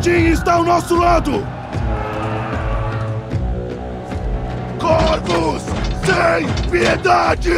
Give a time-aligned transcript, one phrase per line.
[0.00, 1.30] Odin está ao nosso lado!
[4.80, 5.62] Corvos
[6.06, 7.50] sem piedade!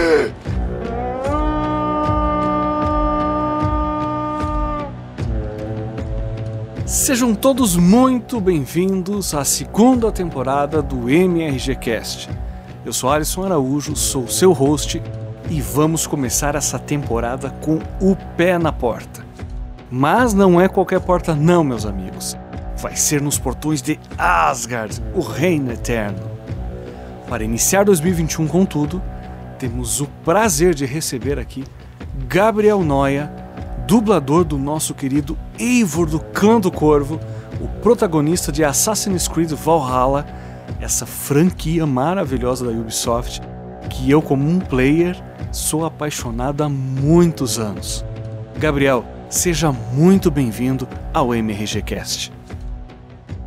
[6.84, 12.28] Sejam todos muito bem-vindos à segunda temporada do MRGCast.
[12.84, 15.00] Eu sou Alisson Araújo, sou seu host
[15.48, 19.22] e vamos começar essa temporada com o pé na porta.
[19.94, 22.34] Mas não é qualquer porta, não, meus amigos.
[22.78, 26.30] Vai ser nos portões de Asgard, o Reino Eterno.
[27.28, 29.02] Para iniciar 2021 com tudo,
[29.58, 31.62] temos o prazer de receber aqui
[32.26, 33.30] Gabriel Noia,
[33.86, 37.20] dublador do nosso querido Eivor do Clã do Corvo,
[37.60, 40.24] o protagonista de Assassin's Creed Valhalla,
[40.80, 43.42] essa franquia maravilhosa da Ubisoft,
[43.90, 45.22] que eu, como um player,
[45.52, 48.02] sou apaixonado há muitos anos.
[48.58, 52.30] Gabriel, Seja muito bem-vindo ao MRGCast.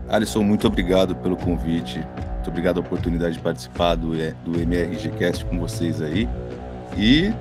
[0.09, 1.99] Alisson, muito obrigado pelo convite.
[1.99, 6.27] Muito obrigado pela oportunidade de participar do, do MRGCast com vocês aí.
[6.97, 7.31] E,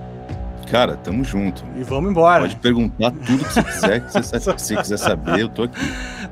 [0.70, 1.64] cara, tamo junto.
[1.74, 2.42] E vamos embora.
[2.42, 5.80] Pode perguntar tudo que você quiser, que você, se você quiser saber, eu tô aqui.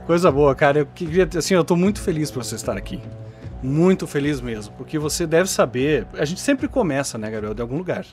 [0.04, 0.80] Coisa boa, cara.
[0.80, 3.00] Eu queria, assim, eu tô muito feliz por você estar aqui.
[3.62, 6.06] Muito feliz mesmo, porque você deve saber.
[6.12, 8.04] A gente sempre começa, né, Gabriel, de algum lugar.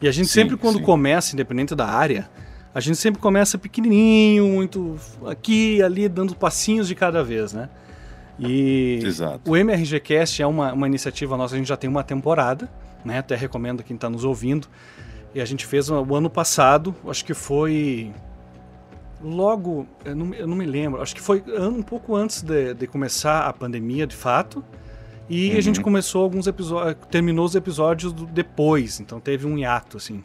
[0.00, 0.84] E a gente sim, sempre, quando sim.
[0.84, 2.30] começa, independente da área,
[2.74, 7.68] a gente sempre começa pequenininho, muito aqui ali, dando passinhos de cada vez, né?
[8.38, 9.50] E Exato.
[9.50, 12.70] o MRGCast é uma, uma iniciativa nossa, a gente já tem uma temporada,
[13.04, 13.18] né?
[13.18, 14.68] Até recomendo quem está nos ouvindo.
[15.34, 18.12] E a gente fez o ano passado, acho que foi
[19.20, 22.86] logo, eu não, eu não, me lembro, acho que foi um pouco antes de, de
[22.86, 24.64] começar a pandemia de fato.
[25.28, 25.58] E uhum.
[25.58, 30.22] a gente começou alguns episódios, terminou os episódios do, depois, então teve um hiato, assim.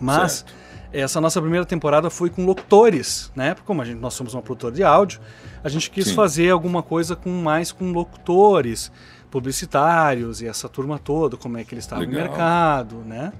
[0.00, 3.54] Mas certo essa nossa primeira temporada foi com locutores, né?
[3.64, 5.20] Como a gente, nós somos uma produtora de áudio,
[5.62, 6.14] a gente quis Sim.
[6.14, 8.90] fazer alguma coisa com mais com locutores,
[9.30, 12.22] publicitários e essa turma toda, como é que eles estavam Legal.
[12.22, 13.32] no mercado, né?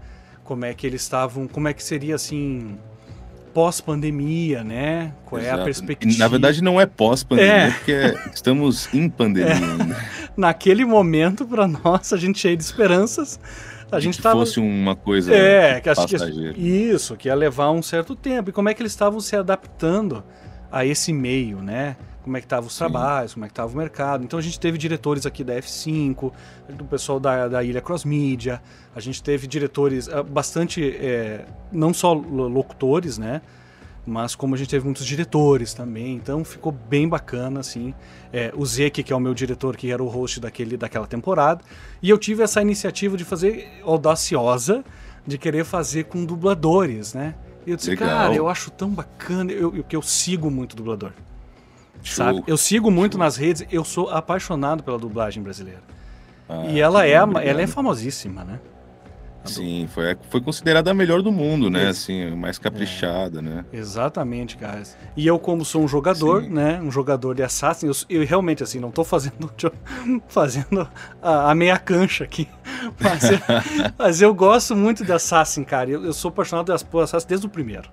[0.45, 2.79] Como é que eles estavam, como é que seria assim
[3.55, 5.15] pós-pandemia, né?
[5.25, 5.59] Qual Exato.
[5.59, 6.19] é a perspectiva?
[6.19, 7.71] Na verdade não é pós-pandemia, é.
[7.71, 10.31] porque é, estamos em pandemia é.
[10.37, 13.41] Naquele momento para nós a gente cheio de esperanças
[13.91, 16.17] a gente fosse uma coisa é, que acho que
[16.59, 18.51] isso, que ia levar um certo tempo.
[18.51, 20.25] E como é que eles estavam se adaptando
[20.71, 21.97] a esse meio, né?
[22.23, 22.79] Como é que estavam os Sim.
[22.79, 24.25] trabalhos, como é que estava o mercado.
[24.25, 26.33] Então a gente teve diretores aqui da F5,
[26.71, 28.61] do pessoal da, da Ilha Cross Media,
[28.95, 33.41] a gente teve diretores ah, bastante, é, não só locutores, né?
[34.07, 37.93] Mas como a gente teve muitos diretores também, então ficou bem bacana, assim.
[38.33, 41.63] É, o Zeke, que é o meu diretor, que era o host daquele, daquela temporada,
[42.01, 44.85] e eu tive essa iniciativa de fazer audaciosa,
[45.27, 47.35] de querer fazer com dubladores, né?
[47.67, 48.09] E eu disse, Legal.
[48.09, 51.11] cara, eu acho tão bacana, eu, eu, que eu sigo muito dublador.
[52.01, 52.25] Show.
[52.25, 52.45] Sabe?
[52.47, 53.19] Eu sigo muito Show.
[53.19, 55.83] nas redes, eu sou apaixonado pela dublagem brasileira.
[56.49, 58.61] Ah, e ela é, ela é famosíssima, né?
[59.51, 61.89] Sim, foi, foi considerada a melhor do mundo, né?
[61.89, 63.43] Assim, mais caprichada, é.
[63.43, 63.65] né?
[63.73, 64.83] Exatamente, cara.
[65.17, 66.51] E eu, como sou um jogador, Sim.
[66.51, 66.81] né?
[66.81, 69.51] Um jogador de Assassin, eu, eu, realmente, assim, não tô fazendo,
[70.29, 70.89] fazendo
[71.23, 72.49] a, a meia cancha aqui.
[73.01, 73.39] Mas eu,
[73.99, 75.91] mas eu, gosto muito de Assassin, cara.
[75.91, 77.89] Eu, eu sou apaixonado por Assassin desde o primeiro.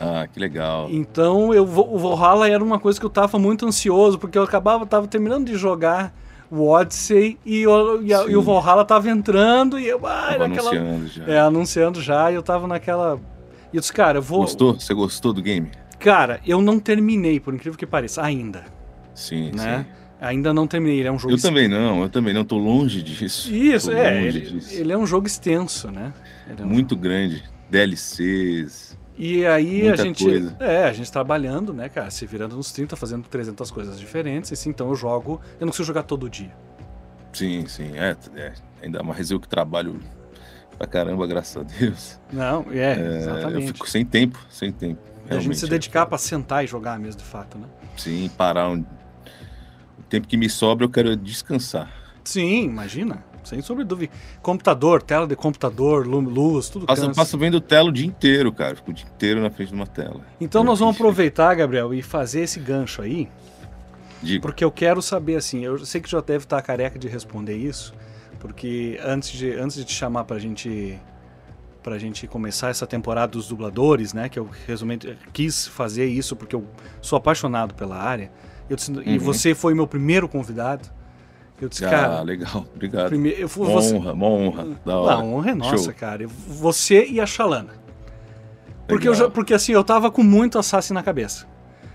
[0.00, 0.88] Ah, que legal.
[0.90, 4.86] Então, eu, o Valhalla era uma coisa que eu tava muito ansioso, porque eu acabava,
[4.86, 6.12] tava terminando de jogar
[6.50, 10.04] o Odyssey e o, e, a, e o Valhalla tava entrando e eu.
[10.04, 11.24] Ah, tava naquela, anunciando já.
[11.26, 13.20] É, anunciando já e eu tava naquela.
[13.72, 14.40] E eu disse, cara, eu vou.
[14.40, 14.74] Gostou?
[14.74, 15.70] Você gostou do game?
[15.98, 18.64] Cara, eu não terminei, por incrível que pareça, ainda.
[19.14, 19.86] Sim, né?
[19.86, 20.00] sim.
[20.20, 23.02] Ainda não terminei, ele é um jogo Eu também não, eu também não, tô longe
[23.02, 23.50] disso.
[23.54, 24.74] Isso, é, ele, disso.
[24.74, 26.12] ele, é um jogo extenso, né?
[26.46, 30.24] É um Muito grande, DLCs, e aí Muita a gente.
[30.24, 30.56] Coisa.
[30.58, 32.10] É, a gente trabalhando, né, cara?
[32.10, 34.50] Se virando nos 30, fazendo 300 coisas diferentes.
[34.50, 35.42] Assim, então eu jogo.
[35.60, 36.50] Eu não consigo jogar todo dia.
[37.30, 37.92] Sim, sim.
[37.98, 38.52] É, é.
[38.82, 40.00] ainda mais eu que trabalho
[40.78, 42.18] pra caramba, graças a Deus.
[42.32, 43.68] Não, é, é exatamente.
[43.68, 45.02] Eu fico sem tempo, sem tempo.
[45.28, 46.06] a gente se dedicar é.
[46.06, 47.66] para sentar e jogar mesmo, de fato, né?
[47.98, 48.70] Sim, parar.
[48.70, 48.80] Um...
[49.98, 51.92] O tempo que me sobra eu quero descansar.
[52.24, 53.22] Sim, imagina.
[53.44, 54.12] Sem sombra de dúvida.
[54.42, 57.12] Computador, tela de computador, luz, tudo Passo, cansa.
[57.12, 58.76] Eu passo vendo tela o dia inteiro, cara.
[58.76, 60.20] Fico o dia inteiro na frente de uma tela.
[60.40, 63.28] Então nós vamos aproveitar, Gabriel, e fazer esse gancho aí.
[64.22, 64.42] Digo.
[64.42, 67.94] Porque eu quero saber, assim, eu sei que já deve estar careca de responder isso,
[68.38, 70.98] porque antes de, antes de te chamar pra gente
[71.82, 76.54] pra gente começar essa temporada dos dubladores, né, que eu resumindo quis fazer isso porque
[76.54, 76.62] eu
[77.00, 78.30] sou apaixonado pela área.
[78.68, 79.02] Eu, uhum.
[79.04, 80.88] E você foi meu primeiro convidado.
[81.60, 82.22] Eu disse, ah, cara.
[82.22, 83.08] legal, obrigado.
[83.08, 84.66] Primeiro, eu, uma você, honra, uma honra.
[84.84, 85.16] Da hora.
[85.16, 85.94] Não, honra é nossa, Show.
[85.94, 86.26] cara.
[86.26, 87.80] Você e a Shalana.
[88.88, 91.46] Porque, eu, porque assim, eu tava com muito Assassin na cabeça.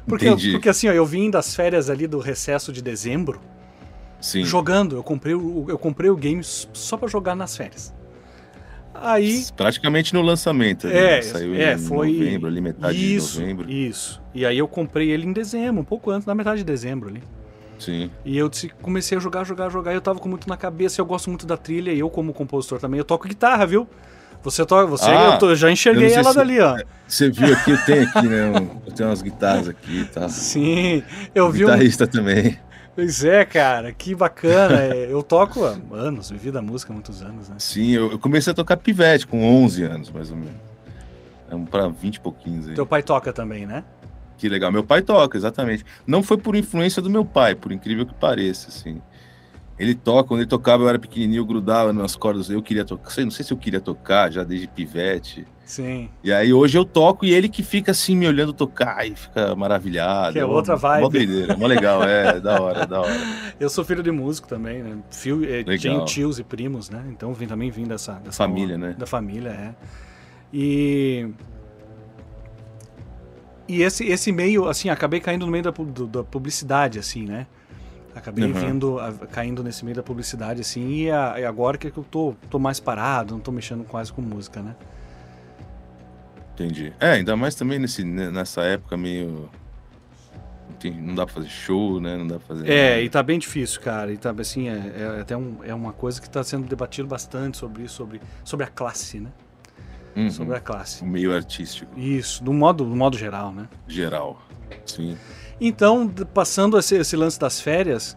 [0.08, 0.52] Porque, Entendi.
[0.52, 3.42] porque assim, ó, eu vim das férias ali do recesso de dezembro
[4.22, 4.46] Sim.
[4.46, 4.96] jogando.
[4.96, 7.94] Eu comprei, o, eu comprei o game só pra jogar nas férias.
[8.94, 9.46] Aí.
[9.58, 10.88] Praticamente no lançamento.
[10.88, 11.22] ali, É, né?
[11.22, 12.12] Saiu é, em foi.
[12.14, 13.70] novembro, ali metade isso, de novembro.
[13.70, 14.22] Isso.
[14.34, 17.22] E aí eu comprei ele em dezembro, um pouco antes, na metade de dezembro ali.
[17.80, 18.10] Sim.
[18.24, 18.50] E eu
[18.82, 19.92] comecei a jogar, jogar, jogar.
[19.92, 21.02] E eu tava com muito na cabeça.
[21.02, 21.92] Eu gosto muito da trilha.
[21.92, 23.88] E eu, como compositor também, eu toco guitarra, viu?
[24.44, 26.78] Você toca, você, Ah, eu, tô- eu já enxerguei eu ela se- dali, ó.
[27.08, 28.46] Você viu aqui, eu tenho aqui, né?
[28.46, 30.30] um- eu tenho umas guitarras aqui e tal.
[30.30, 31.68] Sim, eu vi um.
[31.68, 32.58] Guitarrista também.
[32.96, 34.82] Pois é, cara, que bacana.
[34.84, 37.56] É, Eu toco há anos, vivi da música há muitos anos, né?
[37.58, 40.54] Sim, eu, eu comecei a tocar pivete com 11 anos, mais ou menos.
[41.50, 42.74] É um pra 20 e pouquinhos aí.
[42.76, 43.84] Teu pai toca também, né?
[44.38, 44.72] Que legal.
[44.72, 45.86] Meu pai toca, exatamente.
[46.06, 49.02] Não foi por influência do meu pai, por incrível que pareça, assim.
[49.78, 53.10] Ele toca, quando ele tocava, eu era pequenininho, eu grudava nas cordas, eu queria tocar.
[53.12, 55.46] Sei, Não sei se eu queria tocar já desde pivete.
[55.66, 56.10] Sim.
[56.24, 59.54] E aí hoje eu toco e ele que fica assim me olhando tocar e fica
[59.56, 60.32] maravilhado.
[60.32, 61.02] Que é outra vibe.
[61.02, 63.20] Mó doideira, mó legal, é, da hora, da hora.
[63.60, 64.98] Eu sou filho de músico também, né?
[65.12, 67.04] Fio, é, tenho tios e primos, né?
[67.10, 68.96] Então vim, também vim dessa, dessa Família, onda- né?
[68.98, 69.76] Da família, é.
[70.54, 71.28] E.
[73.68, 77.48] E esse, esse meio, assim, acabei caindo no meio da, do- da publicidade, assim, né?
[78.16, 78.54] Acabei Uhum.
[78.54, 82.34] vindo, a- caindo nesse meio da publicidade, assim, e, a- e agora que eu tô,
[82.50, 84.76] tô mais parado, não tô mexendo quase com música, né?
[86.54, 86.94] Entendi.
[87.00, 89.50] É, ainda mais também nesse, né, nessa época meio.
[91.02, 92.16] Não, dá pra fazer show, né?
[92.16, 92.70] Não dá pra fazer.
[92.70, 93.02] É, nada.
[93.02, 94.14] e tá bem difícil, cara.
[94.14, 97.58] E tá assim, é, é até um, é uma coisa que tá sendo debatido bastante
[97.58, 99.32] sobre isso, sobre, sobre a classe, né?
[100.16, 100.30] Uhum.
[100.32, 101.04] Sobre a classe.
[101.04, 103.68] O meio artístico, Isso, do modo, do modo geral, né?
[103.88, 104.42] geral.
[104.86, 105.18] Sim.
[105.60, 108.16] Então, passando esse, esse lance das férias,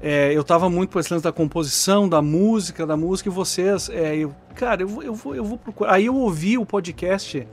[0.00, 3.88] é, eu tava muito por esse lance da composição, da música, da música, e vocês,
[3.88, 5.94] é, eu, cara, eu, vou- eu, vou, eu vou procurar.
[5.94, 7.46] Aí eu ouvi o podcast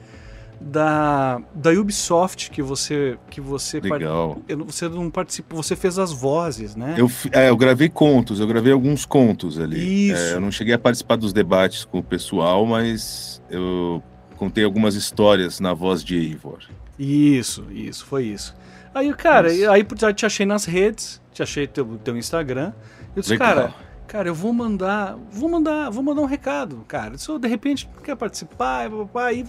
[0.60, 4.38] da, da Ubisoft que você que você Legal.
[4.50, 6.96] não- você não participou, você fez as vozes, né?
[6.98, 10.10] Eu, é, eu gravei contos, eu gravei alguns contos ali.
[10.12, 10.22] Isso.
[10.22, 14.04] É, eu não cheguei a participar dos debates com o pessoal, mas eu
[14.36, 16.60] contei algumas histórias na voz de Eivor.
[16.98, 18.56] Isso, isso, foi isso.
[18.96, 19.70] Aí, cara, Isso.
[19.70, 22.72] aí já te achei nas redes, te achei teu, teu Instagram.
[23.14, 23.56] Eu disse, Legal.
[23.56, 23.76] cara,
[24.08, 27.18] cara, eu vou mandar, vou mandar, vou mandar um recado, cara.
[27.18, 29.46] Se eu, de repente quer participar, aí,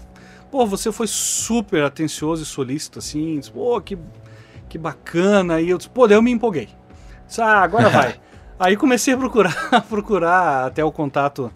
[0.51, 3.97] pô, você foi super atencioso e solícito, assim, disse, pô, que,
[4.69, 5.55] que bacana.
[5.55, 6.69] Aí eu disse, pô, daí eu me empolguei.
[7.29, 8.21] Disse, ah, agora vai.
[8.59, 9.55] aí comecei a procurar,
[9.89, 11.53] procurar até o contato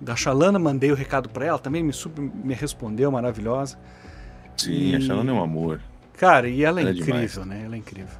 [0.00, 3.78] da Xalana, mandei o recado pra ela, também me super me respondeu, maravilhosa.
[4.56, 5.80] Sim, E- a Shalom é um amor.
[6.16, 7.36] Cara, e ela é Ela é incrível, demais.
[7.46, 7.62] né?
[7.64, 8.18] Ela é incrível.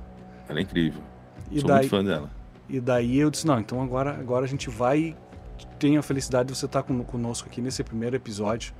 [0.49, 1.03] Ela é incrível.
[1.51, 2.31] E Sou daí, muito fã dela.
[2.69, 5.17] e daí eu disse, não, então agora, agora a gente vai e
[5.79, 8.73] tenho a felicidade de você estar con- conosco aqui nesse primeiro episódio,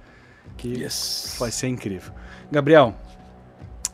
[0.57, 1.37] que Yes.
[1.39, 2.13] vai ser incrível.
[2.51, 2.95] Gabriel,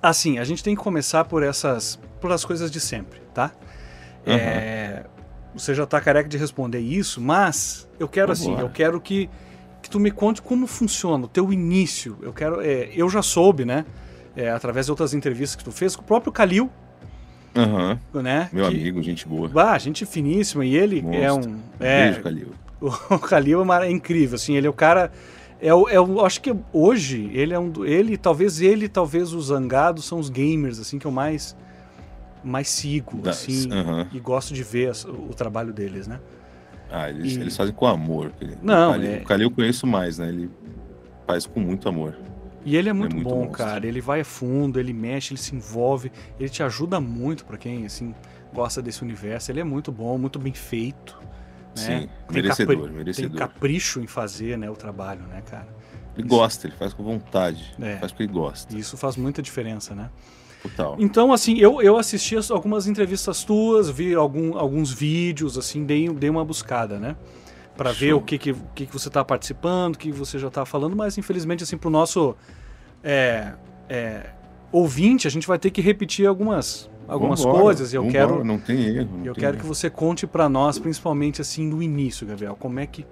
[0.02, 3.50] assim, a gente tem que começar por essas, por as coisas de sempre, tá?
[4.26, 4.36] Aham.
[4.38, 5.06] É,
[5.56, 8.64] você já tá careca de responder isso, mas eu quero assim, Vambora.
[8.66, 9.28] eu quero que,
[9.82, 12.16] que tu me conte como funciona o teu início.
[12.22, 13.84] Eu quero, é, eu já soube, né?
[14.36, 16.70] é, através de outras entrevistas que tu fez com o próprio Kalil,
[17.54, 17.98] Aham.
[18.14, 18.50] né?
[18.52, 19.50] Meu que- amigo, gente boa.
[19.54, 20.64] Ah, gente finíssima.
[20.64, 21.52] E ele é Monstro.
[21.52, 21.58] um.
[21.80, 22.48] É, Beijo, Calil.
[23.10, 25.10] o Kalil é é incrível, assim, ele é o cara.
[25.58, 27.70] É o, é o- acho que hoje ele é um.
[27.70, 31.56] do- Ele, talvez ele, talvez os zangados são os gamers, assim, que eu mais.
[32.44, 33.68] Mais sigo, Da- assim.
[34.12, 36.20] E gosto de ver o, trabalho deles, né?
[36.90, 38.32] Ah, eles, E- eles fazem com amor.
[38.62, 40.28] Não, o Calil, é- o eu conheço mais, né?
[40.28, 40.48] Ele
[41.26, 42.16] faz com muito amor.
[42.64, 43.52] E ele é muito, muito bom, monstro.
[43.58, 43.86] cara.
[43.86, 47.84] Ele vai a fundo, ele mexe, ele se envolve, ele te ajuda muito pra quem
[47.86, 48.14] assim
[48.52, 49.50] gosta desse universo.
[49.52, 51.16] Ele é muito bom, muito bem feito.
[51.20, 51.26] Né?
[51.74, 53.38] Sim, Tem merecedor, capri- Tem merecedor.
[53.38, 55.68] capricho em fazer né, o trabalho, né, cara?
[56.16, 57.74] Ele gosta, ele faz com vontade.
[57.80, 57.96] É.
[57.98, 58.74] Faz porque ele gosta.
[58.74, 60.08] E isso faz muita diferença, né?
[60.68, 60.96] Total.
[60.98, 66.08] Então, assim, eu, eu assisti as- algumas entrevistas tuas, vi algum, alguns vídeos, assim, dei,
[66.08, 67.16] dei uma buscada, né?
[67.76, 70.48] Pra ver o que, que, o que, que você tá participando, o que você já
[70.50, 72.34] tá falando, mas infelizmente, assim, pro nosso
[73.04, 73.52] é,
[73.88, 74.30] é,
[74.72, 77.92] ouvinte, a gente vai ter que repetir algumas, algumas Vambora, coisas.
[77.92, 79.10] E eu vambora, quero, Não tem erro.
[79.18, 79.62] não eu tem quero erro.
[79.62, 83.04] que você conte pra nós, principalmente, assim, no início, Gabriel, como é que.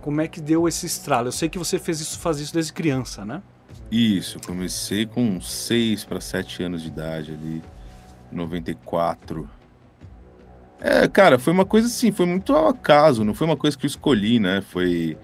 [0.00, 1.28] Como é que deu esse estralo?
[1.28, 3.42] Eu sei que você fez isso, faz isso desde criança, né?
[3.90, 7.62] Isso, eu comecei com 6 para 7 anos de idade ali,
[8.30, 9.48] 94.
[10.80, 13.84] É, cara, foi uma coisa assim, foi muito ao acaso, não foi uma coisa que
[13.84, 14.60] eu escolhi, né?
[14.60, 15.18] Foi,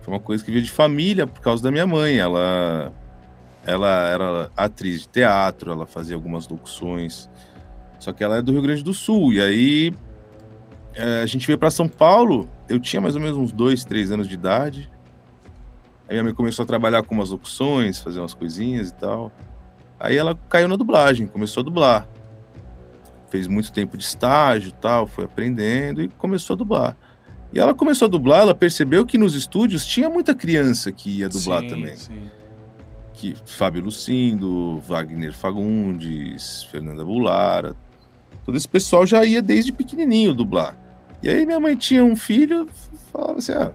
[0.00, 2.16] foi uma coisa que veio de família por causa da minha mãe.
[2.16, 2.92] Ela,
[3.64, 7.28] ela era atriz de teatro, ela fazia algumas locuções,
[7.98, 9.32] só que ela é do Rio Grande do Sul.
[9.32, 9.92] E aí
[10.94, 14.12] é, a gente veio para São Paulo, eu tinha mais ou menos uns 2, 3
[14.12, 14.88] anos de idade.
[16.08, 19.32] Aí minha mãe começou a trabalhar com umas locuções, fazer umas coisinhas e tal.
[19.98, 22.08] Aí ela caiu na dublagem, começou a dublar.
[23.28, 26.96] Fez muito tempo de estágio tal, foi aprendendo e começou a dublar.
[27.52, 31.28] E ela começou a dublar, ela percebeu que nos estúdios tinha muita criança que ia
[31.28, 31.96] dublar sim, também.
[31.96, 32.30] Sim.
[33.12, 37.74] Que Fábio Lucindo, Wagner Fagundes, Fernanda Bulara,
[38.44, 40.76] todo esse pessoal já ia desde pequenininho dublar.
[41.22, 42.68] E aí minha mãe tinha um filho,
[43.10, 43.72] falava assim, ah,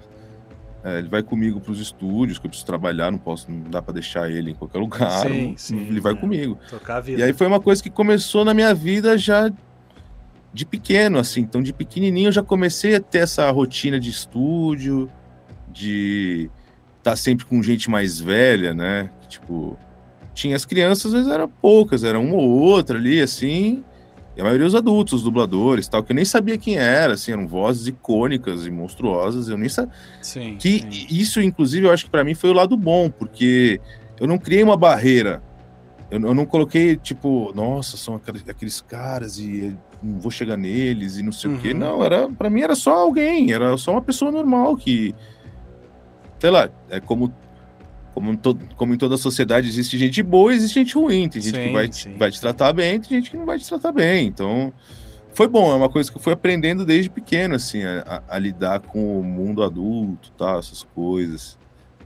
[0.84, 3.82] é, ele vai comigo para os estúdios, que eu preciso trabalhar, não posso, não dá
[3.82, 5.28] para deixar ele em qualquer lugar.
[5.28, 6.16] Sim, não- sim, ele vai é.
[6.16, 6.58] comigo.
[7.08, 9.52] E aí foi uma coisa que começou na minha vida já
[10.54, 11.42] de pequeno, assim.
[11.42, 15.10] Então, de pequenininho eu já comecei a ter essa rotina de estúdio,
[15.72, 16.50] de
[16.98, 19.10] estar sempre com gente mais velha, né?
[19.30, 19.78] Tipo,
[20.34, 23.84] tinha as crianças, às vezes eram poucas, era uma ou outra ali, assim.
[24.36, 27.34] E a maioria os adultos, os dubladores, tal, que eu nem sabia quem era, assim,
[27.34, 29.94] eram vozes icônicas e monstruosas, eu nem sabia.
[30.22, 31.08] Sim, Que sim.
[31.10, 33.82] isso, inclusive, eu acho que pra mim foi o lado bom, porque
[34.20, 35.44] eu não criei uma barreira.
[36.10, 40.56] Eu, eu não coloquei, tipo, nossa, são aqueles, aqueles caras e eu não vou chegar
[40.58, 41.72] neles e não sei o quê.
[41.72, 41.78] Uhum.
[41.80, 45.14] Não, era, para mim era só alguém, era só uma pessoa normal que.
[46.40, 47.34] Sei lá, é como.
[48.14, 51.30] Como to- como em toda a sociedade existe gente boa e existe gente ruim.
[51.30, 52.18] Tem gente Sim, que vai, sim.
[52.18, 54.28] vai te tratar bem, tem gente que não vai te tratar bem.
[54.28, 54.74] Então,
[55.34, 58.82] foi bom, é uma coisa que eu fui aprendendo desde pequeno, assim, a, a- lidar
[58.82, 61.58] com o mundo adulto, tal, essas coisas.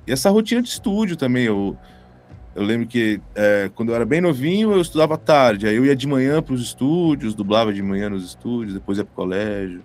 [0.06, 1.76] E essa rotina de estúdio também, eu,
[2.56, 5.96] eu lembro que é, quando eu era bem novinho, eu estudava tarde, aí eu ia
[5.96, 9.82] de manhã para os estúdios, dublava de manhã nos estúdios, depois ia pro colégio,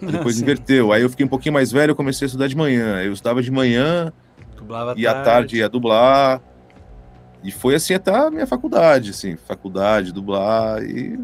[0.00, 0.42] depois Sim.
[0.44, 0.90] inverteu.
[0.92, 3.12] Aí eu fiquei um pouquinho mais velho, eu comecei a estudar de manhã, aí eu
[3.12, 4.10] estudava de manhã,
[4.62, 6.40] Dublava e à tarde ia dublar.
[7.42, 11.18] E foi assim até a minha faculdade, assim, faculdade, dublar e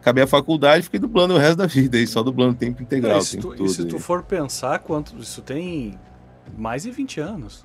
[0.00, 3.20] acabei a faculdade e fiquei dublando o resto da vida aí, só dublando tempo integral,
[3.20, 3.66] se tempo tu, todo.
[3.66, 3.88] e se aí.
[3.88, 5.98] tu for pensar quanto isso tem
[6.56, 7.64] mais de 20 anos.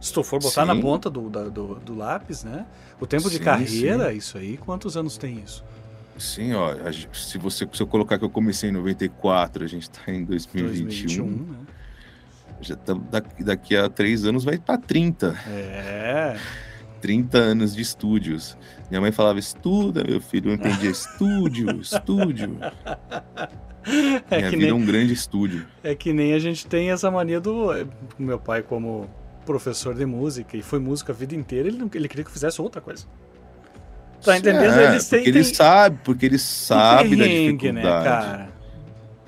[0.00, 0.68] Se tu for botar Sim.
[0.68, 2.66] na ponta do, do, do lápis, né?
[3.00, 5.64] O tempo de Sim, carreira, isso aí, quantos anos tem isso?
[6.18, 9.90] Sim, ó, gente- se você se eu colocar que eu comecei em 94, a gente
[9.90, 11.58] tá em 2021, 2021, né?
[12.60, 16.36] Já tá, daqui, daqui a três anos vai para 30, É.
[17.00, 18.56] 30 anos de estúdios.
[18.90, 22.56] Minha mãe falava, estuda, meu filho, eu entendia, estúdio, estúdio.
[24.30, 25.66] É Minha que, vida é nem, um grande estúdio.
[25.84, 27.68] é que nem a gente tem essa mania do.
[28.18, 29.08] Meu pai, como
[29.44, 32.60] professor de música, e foi músico a vida inteira, ele, ele queria que eu fizesse
[32.60, 33.06] outra coisa.
[34.24, 34.72] Tá entendendo?
[34.72, 38.04] É, Eles têm- porque ele têm- sabe, porque ele sabe da perrengue, dificuldade.
[38.04, 38.48] né, cara?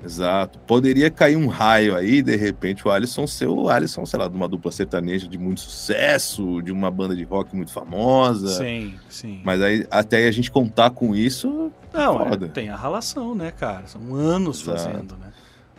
[0.03, 0.59] Exato.
[0.59, 4.35] Poderia cair um raio aí, de repente, o Alisson ser o Alisson, sei lá, de
[4.35, 8.47] uma dupla sertaneja de muito sucesso, de uma banda de rock muito famosa.
[8.47, 9.41] Sim, sim.
[9.43, 13.87] Mas aí, até a gente contar com isso, Não, é, tem a relação, né, cara?
[13.87, 14.77] São anos Exato.
[14.83, 15.33] fazendo, né?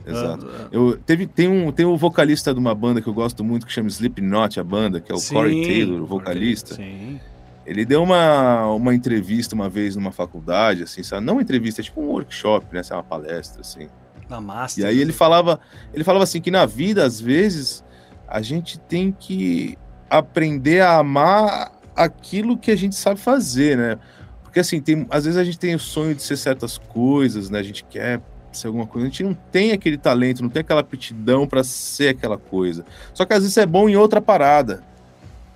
[0.07, 0.47] exato.
[0.49, 3.67] Ah, Eu, teve, tem, um, tem um vocalista de uma banda que eu gosto muito,
[3.67, 6.75] que chama Slipknot, a banda, que é o sim, Corey Taylor, o vocalista.
[6.75, 7.21] Sim.
[7.67, 11.25] Ele deu uma, uma entrevista uma vez numa faculdade, assim, sabe?
[11.25, 12.81] Não uma entrevista, é tipo um workshop, né?
[12.81, 13.89] Assim, uma palestra, assim.
[14.31, 14.85] Na Master.
[14.85, 15.59] E aí ele falava,
[15.93, 17.85] ele falava assim que na vida, às vezes,
[18.29, 19.77] a gente tem que
[20.09, 23.99] aprender a amar aquilo que a gente sabe fazer, né?
[24.43, 27.59] Porque assim, tem, às vezes a gente tem o sonho de ser certas coisas, né?
[27.59, 28.21] A gente quer
[28.53, 32.09] ser alguma coisa, a gente não tem aquele talento, não tem aquela aptidão para ser
[32.09, 32.85] aquela coisa.
[33.15, 34.83] Só que às vezes é bom em outra parada,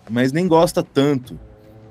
[0.09, 1.39] mas nem gosta tanto.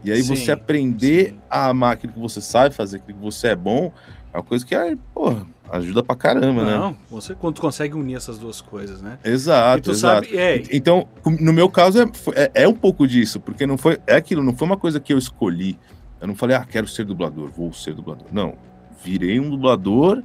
[0.04, 1.40] E aí Sim, você aprender sim.
[1.50, 3.92] a amar aquilo que você sabe fazer, aquilo que você é bom,
[4.34, 5.46] é uma coisa que, ai, porra,
[5.78, 6.78] ajuda pra caramba, né?
[6.78, 9.18] Não, você quando tu consegue unir essas duas coisas, né?
[9.24, 10.26] Exato, exato.
[10.28, 11.08] sabe, é, Então,
[11.40, 13.98] no meu caso, é, é, é um pouco disso, porque não foi.
[14.06, 15.78] É aquilo, não foi uma coisa que eu escolhi.
[16.22, 18.28] Eu não falei, ah, quero ser dublador, vou ser dublador.
[18.32, 18.56] Não.
[19.04, 20.24] Virei um dublador.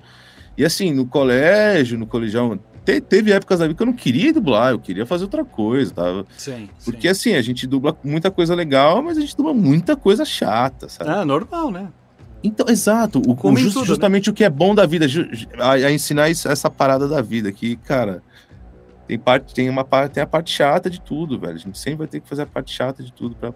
[0.57, 4.33] E assim, no colégio, no colegial, te- teve épocas da vida que eu não queria
[4.33, 6.25] dublar, eu queria fazer outra coisa, tá?
[6.37, 6.69] sim.
[6.85, 7.09] Porque sim.
[7.09, 11.11] assim, a gente dubla muita coisa legal, mas a gente dubla muita coisa chata, sabe?
[11.11, 11.89] Ah, normal, né?
[12.43, 13.21] Então, exato.
[13.27, 13.87] O, o just- tudo, né?
[13.87, 15.07] justamente o que é bom da vida,
[15.59, 18.23] a, a ensinar isso- essa parada da vida que, cara,
[19.07, 21.55] tem parte, tem uma parte, tem a parte chata de tudo, velho.
[21.55, 23.53] A gente sempre vai ter que fazer a parte chata de tudo pra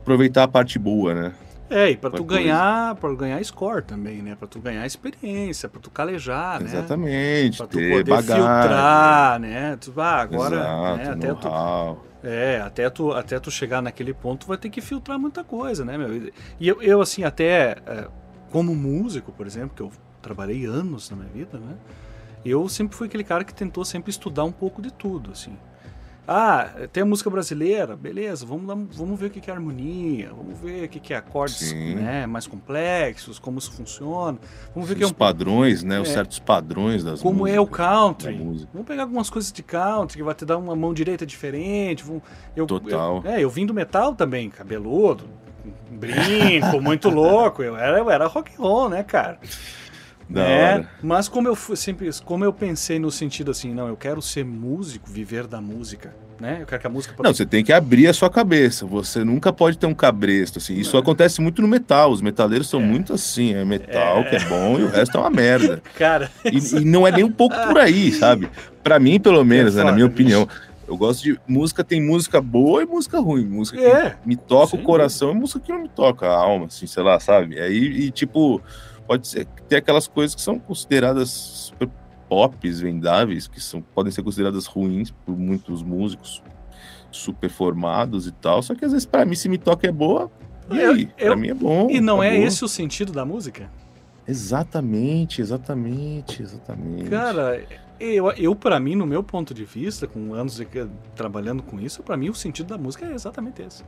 [0.00, 1.32] aproveitar a parte boa, né?
[1.70, 2.42] É, e pra Outra tu coisa.
[2.42, 4.34] ganhar, para ganhar score também, né?
[4.34, 6.64] Pra tu ganhar experiência, pra tu calejar, né?
[6.66, 7.58] Exatamente.
[7.58, 8.34] Pra tu ter poder bagagem.
[8.36, 9.76] filtrar, né?
[9.78, 11.98] Tu, ah, agora, Exato, né, até tu.
[12.22, 15.96] É, até tu, até tu chegar naquele ponto, vai ter que filtrar muita coisa, né,
[15.96, 16.32] meu?
[16.58, 18.08] E eu, eu assim, até é,
[18.50, 21.76] como músico, por exemplo, que eu trabalhei anos na minha vida, né?
[22.44, 25.56] Eu sempre fui aquele cara que tentou sempre estudar um pouco de tudo, assim.
[26.30, 30.84] Ah, tem a música brasileira, beleza, vamos, vamos ver o que é harmonia, vamos ver
[30.84, 34.36] o que é acordes né, mais complexos, como isso funciona,
[34.74, 35.98] vamos ver que é Os um padrões, né?
[35.98, 36.12] Os É.
[36.12, 38.36] certos padrões das como músicas, é o country.
[38.74, 42.04] Vamos pegar algumas coisas de country que vai te dar uma mão direita diferente.
[42.54, 43.22] Eu, Total.
[43.24, 45.24] Eu, é, eu vim do metal também, cabeludo,
[45.90, 47.62] brinco, muito louco.
[47.62, 49.38] Eu era, eu era rock and roll, né, cara?
[50.28, 50.90] Da É, hora.
[51.02, 54.44] mas como eu fui sempre, como eu pensei no sentido assim, não, eu quero ser
[54.44, 56.58] músico, viver da música, né?
[56.60, 58.84] Eu quero que a música Não, você tem que abrir a sua cabeça.
[58.86, 60.74] Você nunca pode ter um cabresto, assim.
[60.74, 62.10] Isso acontece muito no metal.
[62.12, 63.54] Os metaleiros são muito assim.
[63.54, 65.82] É metal que é bom e o resto é uma merda.
[65.98, 68.50] cara, E, e não é nem um pouco por aí, sabe?
[68.84, 70.14] Pra mim, pelo menos, né, na minha bicho.
[70.14, 70.48] opinião.
[70.86, 73.44] Eu gosto de música, tem música boa e música ruim.
[73.46, 76.66] Música que É, me toca o coração e música que não me toca a alma,
[76.66, 77.58] assim, sei lá, sabe?
[77.60, 78.62] Aí, e tipo,
[79.08, 81.88] pode ser que tem aquelas coisas que são consideradas super
[82.28, 86.42] pops, vendáveis, que são, podem ser consideradas ruins por muitos músicos
[87.10, 88.62] super formados e tal.
[88.62, 90.30] Só que às vezes, pra mim, se me toca é boa,
[90.70, 91.10] e Eu- aí?
[91.16, 91.88] eu- pra mim é bom.
[91.90, 92.46] e não é acabou.
[92.46, 93.70] esse o sentido da música?
[94.26, 97.08] Exatamente, exatamente, exatamente.
[97.08, 97.64] Cara,
[97.98, 100.66] eu, eu para mim, no meu ponto de vista, com anos de,
[101.16, 103.82] trabalhando com isso, pra mim o sentido da música é exatamente esse.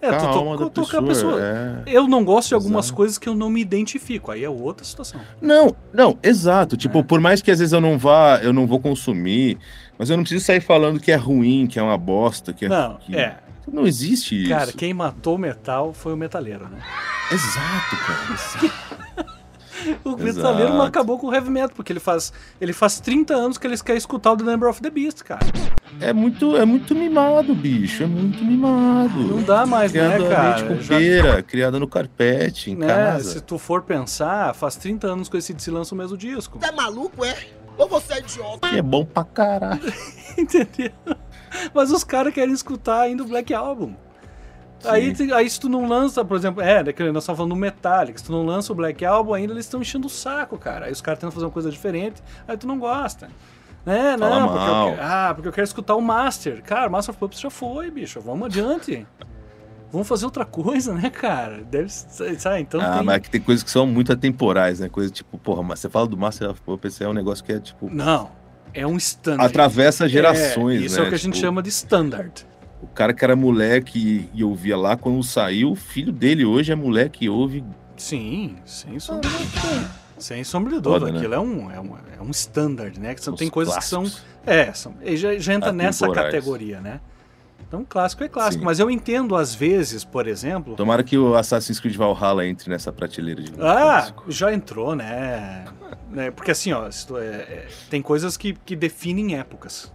[0.00, 1.02] É, tu to- Calma da a pessoa.
[1.06, 1.40] pessoa.
[1.42, 1.82] é.
[1.86, 2.96] Eu não gosto de algumas Exato.
[2.96, 5.20] coisas que eu não me identifico, aí é outra situação.
[5.40, 6.76] Não, não, exato.
[6.76, 7.02] Tipo, É.
[7.02, 9.58] por mais que às vezes eu não vá, eu não vou consumir,
[9.98, 12.68] mas eu não preciso sair falando que é ruim, que é uma bosta, que é.
[12.68, 13.38] Não, que- é.
[13.70, 14.48] Não existe isso.
[14.48, 16.78] Cara, quem matou o metal foi o metaleiro, né?
[17.30, 19.07] Exato, cara.
[20.04, 23.58] O metaleiro não acabou com o heavy metal, porque ele faz, ele faz 30 anos
[23.58, 25.40] que eles querem escutar o The Number of the Beast, cara.
[26.00, 28.02] É muito, é muito mimado, bicho.
[28.02, 29.18] É muito mimado.
[29.18, 30.62] Não dá mais, né, Criado na cara?
[30.64, 33.30] mente Já- copeira, criada no carpete, em né, casa.
[33.32, 36.58] se tu for pensar, faz 30 anos que esse se lança o mesmo disco.
[36.60, 37.34] Você é maluco, é?
[37.76, 38.68] Ou você é idiota?
[38.68, 39.80] Que é bom pra caralho.
[40.36, 40.90] Entendeu?
[41.74, 43.94] Mas os caras querem escutar ainda o Black Album.
[44.84, 45.32] Aí, Sim.
[45.32, 48.24] aí se tu não lança, por exemplo, é, né, nós estamos falando do Metallica, se
[48.24, 50.86] tu não lança o Black Album, ainda eles estão enchendo o saco, cara.
[50.86, 53.28] Aí os caras tentam fazer uma coisa diferente, aí tu não gosta.
[53.84, 54.16] Né?
[54.18, 54.94] Fala Não, porque eu, mal.
[55.00, 56.62] ah, porque eu quero escutar o Master.
[56.62, 58.20] Cara, Master of Puppets já foi, bicho.
[58.20, 59.06] Vamos adiante.
[59.90, 61.62] Vamos fazer outra coisa, né, cara?
[61.64, 62.60] Deve sabe?
[62.60, 63.02] Então ah, tem...
[63.04, 64.88] mas é que tem coisas que são muito atemporais, né?
[64.90, 67.58] Coisa tipo, porra, mas você fala do Master of Puppets, é um negócio que é
[67.58, 67.88] tipo.
[67.90, 68.30] Não,
[68.74, 69.46] é um standard.
[69.48, 71.04] Atravessa gerações, É, isso né?
[71.04, 72.46] é o que a gente Tipo, chama de standard.
[72.80, 76.74] O cara que era moleque e ouvia lá quando saiu, o filho dele hoje é
[76.76, 77.64] moleque e ouve.
[77.96, 79.90] Sim, sem sombra de dúvida.
[80.18, 81.12] Sem sombra de dúvida.
[81.12, 81.18] Né?
[81.18, 83.14] Aquilo é, um, é, um, é um standard, né?
[83.14, 84.12] Que são, Os tem coisas que clássicos.
[84.12, 84.22] são.
[84.46, 87.00] É, são, e já, já entra nessa categoria, né?
[87.66, 88.60] Então, clássico é clássico.
[88.60, 88.64] Sim.
[88.64, 90.74] Mas eu entendo, às vezes, por exemplo.
[90.74, 94.24] Tomara que o Assassin's Creed Valhalla entre nessa prateleira de Ah, clássico.
[94.28, 95.64] já entrou, né?
[96.10, 99.92] Né, Porque assim, ó, é- é- tem coisas que, que definem épocas.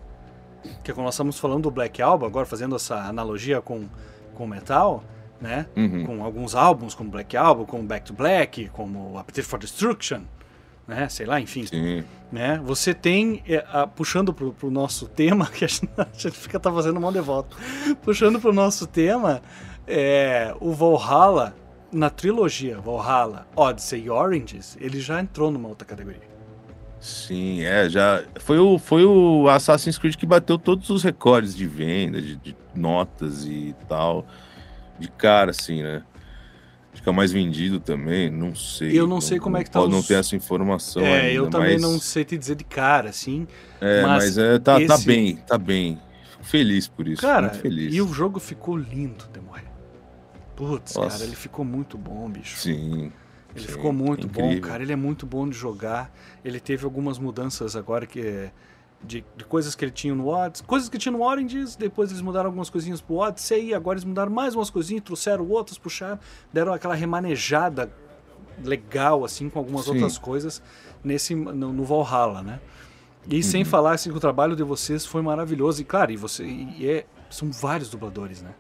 [0.84, 3.88] Que quando nós estamos falando do Black Album, agora fazendo essa analogia com
[4.36, 5.04] com metal,
[5.40, 5.68] né?
[5.76, 6.06] Uhum.
[6.06, 10.22] Com alguns álbuns, como Black Album, como Back to Black, como Appetite for Destruction,
[10.88, 11.08] né?
[11.10, 11.66] Sei lá, enfim.
[11.68, 12.04] Sim.
[12.32, 12.60] Né?
[12.66, 16.60] Você tem, é, a- puxando pro, pro nosso tema, que a gente, a gente fica
[16.60, 17.56] tá fazendo mão de volta,
[18.02, 19.42] puxando pro nosso tema,
[19.86, 21.54] é, o Valhalla,
[21.92, 26.33] na trilogia Valhalla, Odyssey e Oranges, ele já entrou numa outra categoria.
[27.04, 28.24] Sim, é, já.
[28.40, 32.56] Foi o, foi o Assassin's Creed que bateu todos os recordes de venda, de, de
[32.74, 34.26] notas e tal.
[34.98, 36.02] De cara, assim, né?
[37.04, 38.98] Que é mais vendido também, não sei.
[38.98, 41.34] Eu não sei como é que tá pode- Não os- tem essa informação é, ainda,
[41.34, 43.46] eu também mas, não sei te dizer de cara, assim.
[43.82, 46.00] É, mas mas, é, tá, tá esse- bem, tá bem.
[46.32, 47.94] Fico feliz por isso, Cara, feliz.
[47.94, 49.66] e o jogo ficou lindo de morrer.
[50.56, 51.10] Putz, Nossa.
[51.18, 52.56] cara, ele ficou muito bom, bicho.
[52.58, 53.12] Sim.
[53.56, 54.62] Ele sim, ficou muito bom, incrível.
[54.70, 54.84] cara.
[54.84, 56.12] Ele é muito bom de jogar.
[56.44, 58.50] Ele teve algumas mudanças agora que
[59.04, 62.22] de, de coisas que ele tinha no Odyssey, coisas que tinha no Oranges, depois eles
[62.22, 66.18] mudaram algumas coisinhas pro Odyssey, e agora eles mudaram mais umas coisinhas, trouxeram outras, puxaram,
[66.54, 67.92] deram aquela remanejada
[68.64, 69.92] legal assim com algumas Sim.
[69.92, 70.62] outras coisas
[71.04, 72.60] nesse no, no Valhalla, né?
[73.28, 73.44] E Uhum.
[73.44, 76.88] sem falar assim que o trabalho de vocês foi maravilhoso e claro, e você e
[76.90, 78.54] é, são vários dubladores, né?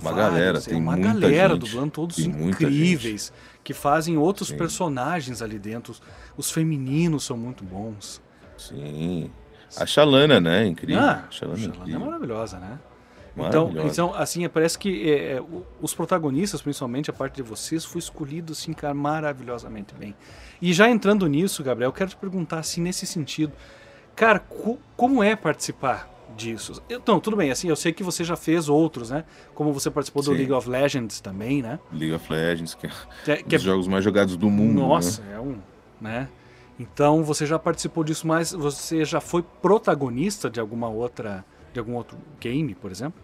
[0.00, 4.56] Uma galera, é tem uma muita galera gente, dublando todos incríveis que fazem outros Sim.
[4.56, 5.92] personagens ali dentro.
[5.92, 6.02] Os,
[6.36, 8.20] os femininos são muito bons.
[8.58, 9.30] Sim.
[9.76, 10.66] A Shalana, né?
[10.66, 11.02] Incrível.
[11.02, 12.00] Ah, a Shalana é é incrível.
[12.00, 12.78] maravilhosa, né?
[13.36, 15.42] Então, então, assim, parece que é, é,
[15.82, 20.14] os protagonistas, principalmente a parte de vocês, foi escolhido, assim, cara, maravilhosamente bem.
[20.62, 23.52] E já entrando nisso, Gabriel, eu quero te perguntar, assim, nesse sentido,
[24.14, 26.82] cara, co- como é participar disso?
[26.88, 29.24] Eu, não, tudo bem, assim, eu sei que você já fez outros, né?
[29.54, 30.36] Como você participou do Sim.
[30.38, 31.78] League of Legends também, né?
[31.92, 32.90] League of Legends, que é
[33.24, 34.80] Que é- um é dos jogos mais jogados do mundo.
[34.80, 35.34] Nossa, né?
[35.34, 35.56] é um,
[36.00, 36.28] né?
[36.78, 41.94] Então você já participou disso, mas você já foi protagonista de alguma outra, de algum
[41.94, 43.20] outro game, por exemplo?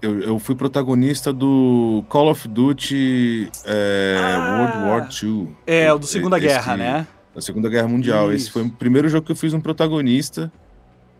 [0.00, 4.58] Eu, eu fui protagonista do Call of Duty é, Ah!
[4.58, 5.48] World War II.
[5.66, 7.06] É, o do Segunda Esse- Guerra, né?
[7.34, 8.30] Da Segunda Guerra Mundial.
[8.32, 8.52] Esse Isso.
[8.52, 10.52] foi o primeiro jogo que eu fiz um protagonista.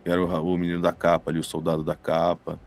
[0.05, 2.59] Era o, o menino da capa ali, o soldado da capa.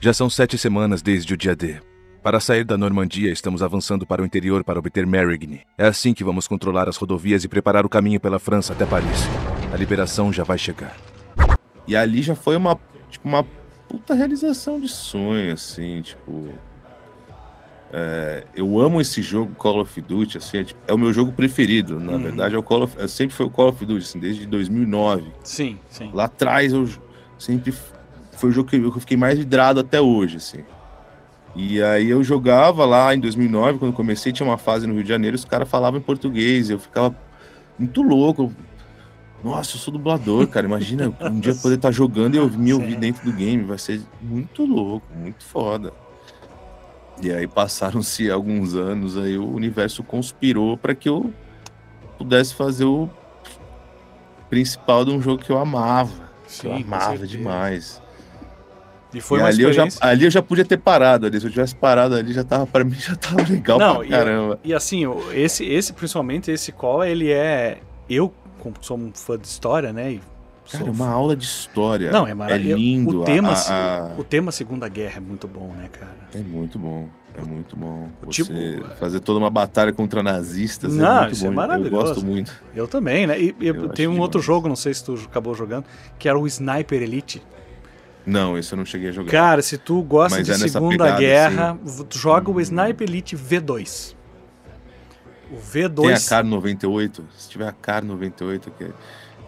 [0.00, 1.80] Já são sete semanas desde o dia D.
[2.22, 5.62] Para sair da Normandia, estamos avançando para o interior para obter Marigny.
[5.78, 9.26] É assim que vamos controlar as rodovias e preparar o caminho pela França até Paris.
[9.72, 10.94] A liberação já vai chegar.
[11.86, 12.78] E ali já foi uma,
[13.08, 13.44] tipo, uma
[13.88, 16.52] puta realização de sonho, assim, tipo.
[17.92, 21.32] É, eu amo esse jogo Call of Duty, assim, é, tipo, é o meu jogo
[21.32, 21.98] preferido.
[21.98, 22.22] Na Uhum.
[22.22, 25.32] verdade, é o Call of, é, sempre foi o Call of Duty, assim, desde 2009.
[25.42, 26.10] Sim, sim.
[26.12, 26.86] Lá atrás eu
[27.38, 27.72] sempre
[28.32, 30.58] foi o jogo que eu fiquei mais vidrado até hoje, assim.
[31.56, 35.08] E aí eu jogava lá em 2009, quando comecei, tinha uma fase no Rio de
[35.08, 37.16] Janeiro, os caras falavam em português, eu ficava
[37.78, 38.52] muito louco.
[39.42, 40.66] Nossa, eu sou dublador, cara.
[40.66, 44.02] Imagina um dia poder estar jogando e eu me ouvir dentro do game, vai ser
[44.20, 45.92] muito louco, muito foda.
[47.20, 51.32] E aí passaram-se alguns anos, aí o universo conspirou para que eu
[52.16, 53.08] pudesse fazer o
[54.48, 56.10] principal de um jogo que eu amava.
[56.12, 58.00] eu Sim, com amava demais.
[59.12, 60.06] E foi e ali eu, já, experiência.
[60.06, 61.40] ali eu já podia ter parado ali.
[61.40, 64.08] Se eu tivesse parado ali, já tava, pra mim já tava legal Não, pra e-
[64.10, 64.60] caramba.
[64.62, 67.78] E assim, esse, esse principalmente, esse call, ele é.
[68.08, 70.12] Eu, como sou um fã de história, né?
[70.12, 70.20] E
[70.70, 72.10] Cara, sou é uma aula de história.
[72.10, 72.76] Não, é maravilhoso.
[72.82, 73.20] lindo.
[73.22, 76.16] O tema, a- a- o tema Segunda Guerra é muito bom, né, cara?
[76.34, 77.08] É muito bom.
[77.36, 78.08] É muito bom.
[78.24, 81.54] Você tipo- fazer toda uma batalha contra nazistas Não, é muito isso é bom.
[81.54, 81.94] maravilhoso.
[81.94, 82.52] Eu gosto muito.
[82.74, 83.40] Eu também, né?
[83.40, 84.46] E, Eu acho tem um outro demais.
[84.46, 85.84] jogo, não sei se tu acabou jogando,
[86.18, 87.40] que era o Sniper Elite.
[88.26, 89.30] Não, esse eu não cheguei a jogar.
[89.30, 91.78] Cara, se tu gosta Mas de é Segunda pegada, Guerra,
[92.10, 92.60] tu joga o Hum.
[92.60, 94.14] Sniper Elite V2.
[95.50, 96.26] O Tem V2.
[96.26, 97.24] a Car 98.
[97.38, 98.90] Se tiver a Car 98, que é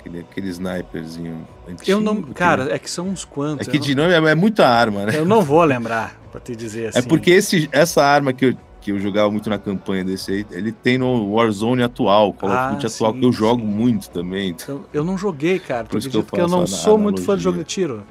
[0.00, 1.90] aquele, aquele sniperzinho antigo.
[1.90, 2.22] eu não.
[2.22, 3.66] que- Cara, é que são uns quantos.
[3.66, 5.12] É que eu, de nome é, é muita arma, né?
[5.12, 6.98] não, eu não vou lembrar, pra te dizer assim.
[6.98, 10.46] É porque esse, essa arma que eu, que eu jogava muito na campanha desse aí,
[10.50, 13.66] ele tem no Warzone atual, Call Ah, of Duty atual, que eu jogo sim.
[13.68, 14.50] muito também.
[14.50, 15.84] então, Eu, eu não joguei, cara.
[15.84, 18.02] Por isso que eu porque eu não sou muito fã de jogo de tiro.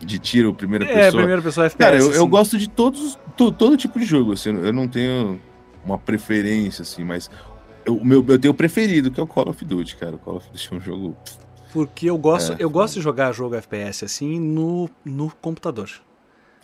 [0.00, 1.12] De tiro, primeira É, pessoa.
[1.22, 1.78] primeira pessoa FPS.
[1.78, 2.28] Cara, eu, eu assim.
[2.28, 5.40] gosto de todos, to- todo tipo de jogo, assim, eu não tenho
[5.84, 7.55] uma preferência, assim, mas eu,
[7.88, 10.16] o meu, eu tenho o preferido, que é o Call of Duty, cara.
[10.16, 11.16] O Call of Duty é um jogo.
[11.72, 15.90] Porque eu gosto, É, eu gosto de jogar jogo FPS assim no, no computador.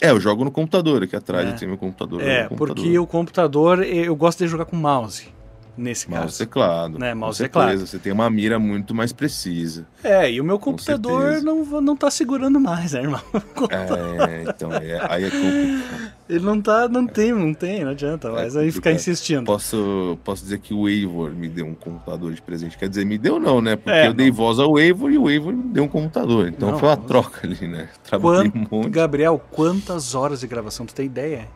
[0.01, 1.53] É, eu jogo no computador, aqui atrás É.
[1.53, 2.21] eu tenho meu computador.
[2.23, 5.29] É, no porque o computador eu gosto de jogar com mouse.
[5.75, 6.39] Nesse Mouse caso.
[6.39, 6.99] teclado.
[6.99, 7.87] Né, com mouse certeza, teclado.
[7.87, 9.87] Você tem uma mira muito mais precisa.
[10.05, 11.45] É, e o meu computador certeza.
[11.47, 13.21] não, não tá segurando mais, né, irmão?
[13.71, 16.13] É, então, é, aí é complicado.
[16.29, 19.45] Ele não tá, não tem, não tem, não adianta, mas aí ficar insistindo.
[19.47, 22.77] Posso, posso dizer que o Eivor me deu um computador de presente.
[22.77, 23.77] Quer dizer, me deu não, né?
[23.77, 24.37] Porque É, eu dei não.
[24.37, 26.49] voz ao Eivor e o Eivor me deu um computador.
[26.49, 27.89] Então Não, foi uma troca ali, né?
[28.05, 28.91] Trabalhei um monte.
[28.91, 31.49] Gabriel, quantas horas de gravação tu tem ideia?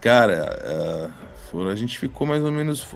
[0.00, 1.10] Cara,
[1.50, 2.86] foram- a gente ficou mais ou menos.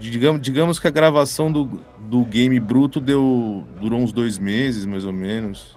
[0.00, 5.04] Digamos, digamos que a gravação do, do game bruto deu, durou uns dois meses, mais
[5.04, 5.76] ou menos.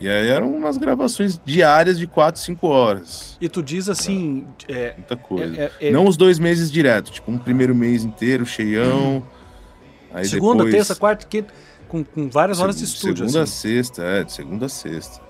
[0.00, 3.36] E aí eram umas gravações diárias de 4, 5 horas.
[3.40, 5.56] E tu diz assim, é, Muita coisa.
[5.56, 9.22] é- é- Não os dois meses direto, tipo, um primeiro mês inteiro, cheião.
[10.12, 11.52] Aí segunda, depois, terça, quarta, quinta,
[11.88, 13.18] com, com várias horas de estúdio.
[13.18, 13.52] Segunda a assim.
[13.68, 15.20] sexta, é, de segunda a sexta.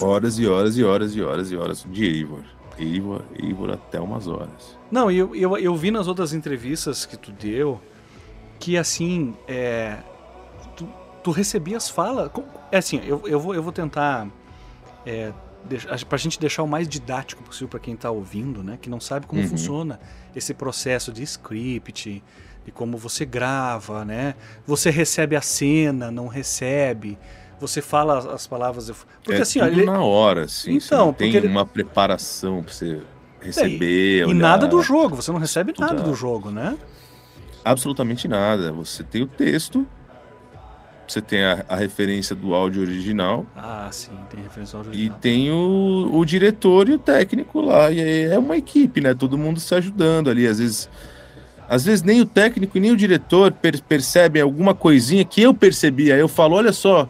[0.00, 2.42] Horas e horas e horas e horas e horas de Eivor.
[2.78, 4.75] Eivor, Eivor até umas horas.
[4.90, 7.80] Não, eu, eu, eu vi nas outras entrevistas que tu deu
[8.58, 9.96] que assim, é,
[10.76, 10.88] tu,
[11.22, 12.28] tu recebias fala.
[12.28, 14.26] com- É assim, eu, eu, vou, eu vou tentar.
[15.04, 15.32] É,
[15.64, 18.78] deixar, pra gente deixar o mais didático possível para quem tá ouvindo, né?
[18.80, 19.48] Que não sabe como Uhum.
[19.48, 20.00] funciona
[20.34, 22.22] esse processo de script,
[22.64, 24.34] de como você grava, né?
[24.66, 27.18] Você recebe a cena, não recebe.
[27.60, 28.90] Você fala as, as palavras.
[29.24, 30.78] Porque é assim, ó, tudo ele- na hora, assim.
[30.78, 33.00] você Então, não tem ele- uma preparação pra você
[33.46, 34.34] receber, e olhar.
[34.34, 36.08] nada do jogo, você não recebe nada estudar.
[36.10, 36.76] do jogo, né?
[37.64, 38.70] Absolutamente nada.
[38.72, 39.86] Você tem o texto,
[41.06, 45.18] você tem a, a referência do áudio original Ah, sim, tem referência ao e original.
[45.20, 47.90] tem o, o diretor e o técnico lá.
[47.90, 49.14] E aí é uma equipe, né?
[49.14, 50.46] Todo mundo se ajudando ali.
[50.46, 50.88] Às vezes,
[51.68, 55.52] às vezes nem o técnico e nem o diretor per- percebem alguma coisinha que eu
[55.54, 56.12] percebi.
[56.12, 57.08] Aí eu falo, olha só,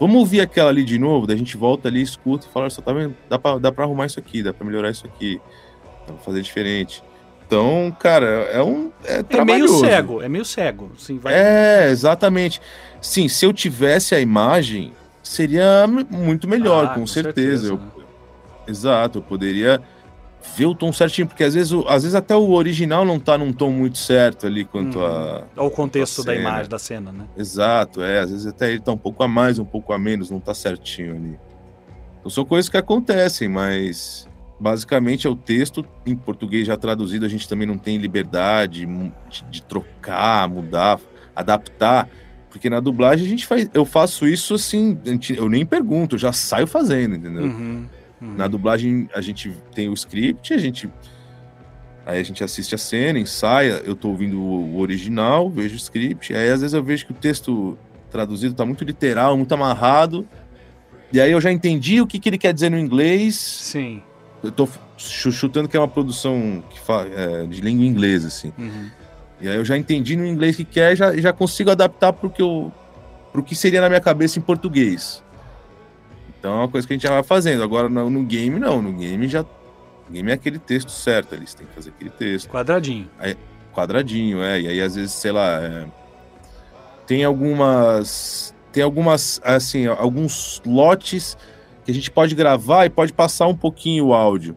[0.00, 1.26] vamos ouvir aquela ali de novo.
[1.26, 3.14] Daí a gente volta ali, escuta e fala, só, tá vendo?
[3.28, 5.38] Dá pra, dá pra arrumar isso aqui, dá pra melhorar isso aqui,
[6.08, 7.02] dá pra fazer diferente.
[7.46, 8.90] Então, cara, é um.
[9.04, 10.90] É, É meio cego, é meio cego.
[10.96, 11.32] Assim, vai...
[11.34, 12.60] É, exatamente.
[13.00, 14.92] Sim, se eu tivesse a imagem,
[15.22, 17.68] seria muito melhor, Ah, com, com certeza.
[17.68, 18.04] certeza, Eu- né?
[18.66, 19.80] Exato, eu poderia
[20.56, 23.50] ver o tom certinho, porque às vezes, às vezes até o original não tá num
[23.50, 25.06] tom muito certo ali quanto Uhum.
[25.06, 25.42] a.
[25.56, 27.24] Ao contexto da imagem, da cena, né?
[27.34, 28.18] Exato, é.
[28.20, 30.52] Às vezes até ele tá um pouco a mais, um pouco a menos, não tá
[30.52, 31.38] certinho ali.
[32.20, 34.27] Então são coisas que acontecem, mas
[34.58, 39.44] basicamente é o texto em português já traduzido, a gente também não tem liberdade de,
[39.50, 41.00] de trocar, mudar,
[41.34, 42.08] adaptar.
[42.50, 43.68] Porque na dublagem a gente faz.
[43.72, 44.98] Eu faço isso assim,
[45.36, 47.44] eu nem pergunto, eu já saio fazendo, entendeu?
[47.44, 47.86] Uhum.
[48.20, 48.34] Uhum.
[48.34, 50.90] Na dublagem a gente tem o script, a gente
[52.04, 55.76] aí a gente assiste a cena, ensaia, eu tô ouvindo o o original, vejo o
[55.76, 57.78] script, aí às vezes eu vejo que o texto
[58.10, 60.26] traduzido tá muito literal, muito amarrado.
[61.12, 63.36] E aí eu já entendi o que, que ele quer dizer no inglês.
[63.36, 64.02] Sim.
[64.42, 66.80] Eu tô chu- chutando que é uma produção que
[67.16, 68.52] é, de língua inglesa, assim.
[68.58, 68.90] Uhum.
[69.40, 72.12] E aí eu já entendi no inglês o que quer e já, já consigo adaptar
[72.12, 72.72] pro que, eu,
[73.32, 75.22] pro que seria na minha cabeça em português.
[76.38, 77.62] Então é uma coisa que a gente já vai fazendo.
[77.62, 78.80] Agora no, no game, não.
[78.80, 79.42] No game já.
[79.42, 81.36] No game é aquele texto certo.
[81.36, 82.48] Você tem que fazer aquele texto.
[82.48, 83.10] Quadradinho.
[83.74, 84.60] Quadradinho, é.
[84.60, 85.60] E aí, às vezes, sei lá.
[85.60, 85.84] é,
[87.06, 88.54] tem algumas.
[88.72, 89.40] Tem algumas.
[89.44, 91.36] Assim, alguns lotes
[91.88, 94.54] que a gente pode gravar e pode passar um pouquinho o áudio.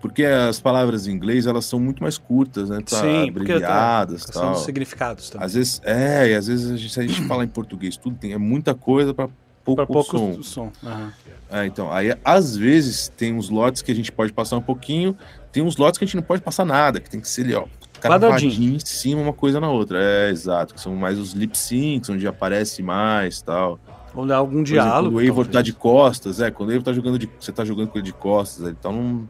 [0.00, 2.78] Porque as palavras em inglês, elas são muito mais curtas, né?
[2.88, 4.52] Tá Sim, porque abreviadas São tal.
[4.52, 5.44] os significados também.
[5.44, 8.14] Às vezes, é, e às vezes a gente, se a gente falar em português, tudo
[8.16, 9.28] tem é muita coisa para
[9.64, 10.42] pouco, pouco som.
[10.44, 10.72] som.
[10.84, 11.12] Aham.
[11.50, 15.16] É, então, aí às vezes tem uns lotes que a gente pode passar um pouquinho,
[15.50, 17.54] tem uns lotes que a gente não pode passar nada, que tem que ser ali,
[17.56, 17.64] ó,
[18.00, 19.98] cravadinho em cima, uma coisa na outra.
[20.00, 23.80] É, exato, que são mais os lip syncs, onde aparece mais tal.
[24.14, 25.08] Ou dar algum exemplo, diálogo.
[25.10, 27.30] quando o Eivor tá de costas, é, quando o Eivor tá jogando de.
[27.38, 29.28] Você tá jogando com ele de costas, então não,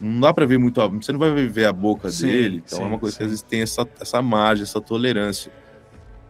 [0.00, 0.80] não dá pra ver muito.
[0.90, 2.62] Você não vai ver a boca Sim, dele.
[2.64, 3.18] Então sim, é uma coisa sim.
[3.18, 5.52] que às vezes tem essa, essa margem, essa tolerância.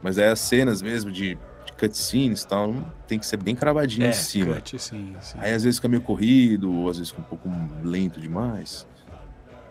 [0.02, 1.34] Mas aí as cenas mesmo de,
[1.66, 2.74] de cutscenes e tal,
[3.06, 4.54] tem que ser bem cravadinho É, em cima.
[4.54, 5.38] cut, sim, sim.
[5.38, 7.50] Aí às vezes fica meio corrido, ou às vezes fica um pouco
[7.84, 8.86] lento demais.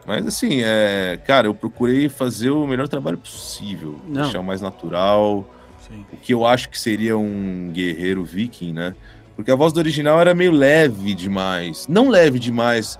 [0.05, 4.21] Mas assim, é, cara, eu procurei fazer o melhor trabalho possível, Não.
[4.23, 5.47] deixar o mais natural,
[5.89, 6.05] sim.
[6.13, 8.95] o que eu acho que seria um guerreiro viking, né?
[9.35, 11.87] Porque a voz do original era meio leve demais.
[11.87, 12.99] Não leve demais.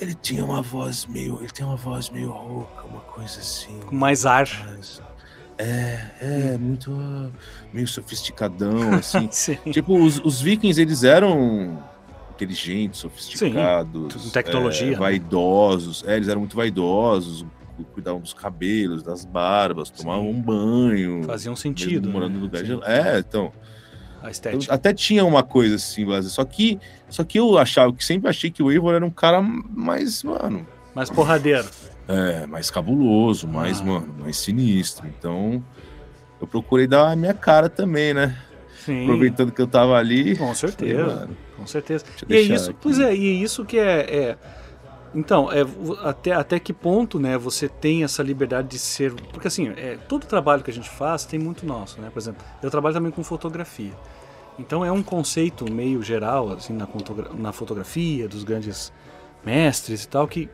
[0.00, 1.38] Ele tinha uma voz meio.
[1.40, 3.80] Ele tem uma voz meio rouca, uma coisa assim.
[3.86, 4.46] Com mais ar.
[4.66, 5.00] Mas-
[5.56, 6.90] É, é, muito.
[7.72, 9.28] meio sofisticadão, assim.
[9.32, 9.56] Sim.
[9.70, 11.82] tipo, os, os vikings, eles eram
[12.34, 14.12] inteligentes, sofisticados.
[14.12, 14.96] tudo tecnologia, é, né?
[14.96, 16.04] vaidosos.
[16.06, 17.46] É, eles eram muito vaidosos.
[18.04, 20.30] Cu- Cuidavam dos cabelos, das barbas, tomavam Sim.
[20.30, 21.24] um banho.
[21.24, 22.08] Fazia um mesmo sentido.
[22.10, 22.36] morando né?
[22.38, 22.78] no lugar Sim.
[22.78, 22.84] de...
[22.84, 23.52] É, então.
[24.22, 24.72] A estética.
[24.72, 26.78] até tinha uma coisa assim, só que
[27.10, 30.66] só que eu achava que sempre achei que o Eivor era um cara mais, mano,
[30.94, 31.68] Mais porradeiro.
[32.08, 33.84] é, mais cabuloso, mais, Ah.
[33.84, 35.06] mano, mais sinistro.
[35.06, 35.62] Então,
[36.40, 38.34] eu procurei dar a minha cara também, né?
[38.84, 39.02] Sim.
[39.04, 40.30] Aproveitando que eu tava ali.
[40.36, 41.04] Com falei, certeza.
[41.04, 42.04] mano, Com certeza.
[42.26, 42.78] E é isso, aqui.
[42.82, 44.00] pois é, e é isso que é.
[44.00, 44.38] é-
[45.14, 45.64] então, é,
[46.02, 49.14] até, até que ponto né, você tem essa liberdade de ser.
[49.14, 52.10] Porque assim, é, todo trabalho que a gente faz tem muito nosso, né?
[52.12, 53.92] Por exemplo, eu trabalho também com fotografia.
[54.58, 56.88] Então é um conceito meio geral, assim, na,
[57.34, 58.92] na fotografia, dos grandes
[59.44, 60.48] mestres e tal, que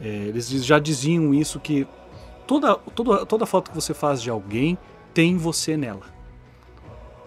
[0.00, 1.86] é, eles já diziam isso que
[2.46, 4.76] toda, toda, toda foto que você faz de alguém
[5.14, 6.15] tem você nela.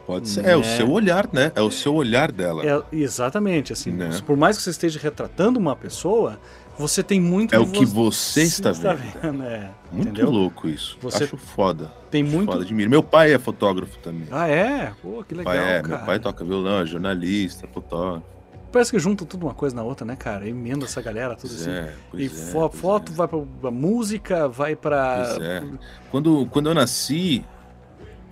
[0.09, 0.43] Pode ser.
[0.43, 0.75] É o Né?
[0.77, 1.51] seu olhar, né?
[1.55, 2.65] É o seu olhar dela.
[2.65, 4.09] É, É, exatamente, assim, Né?
[4.25, 6.39] por mais que você esteja retratando uma pessoa,
[6.79, 9.43] você tem muito o de que vo- você está vendo.
[9.43, 10.31] é, Muito entendeu?
[10.31, 10.97] louco isso.
[10.99, 11.91] Você Acho foda.
[12.09, 12.51] Tem muito.
[12.51, 12.89] Foda, admiro.
[12.89, 14.27] Meu pai é fotógrafo também.
[14.31, 14.93] Ah, é?
[14.99, 18.25] Pô, que Meu legal, pai é, meu pai toca violão, é jornalista, fotógrafo.
[18.71, 20.47] Parece que junta tudo uma coisa na outra, né, cara?
[20.49, 21.71] Emenda essa galera, tudo Pois assim.
[21.71, 23.15] é, e é, fo- pois foto é.
[23.15, 25.23] vai pra, pra música, vai pra.
[25.35, 25.63] Pois é.
[26.09, 27.43] Quando, quando eu nasci,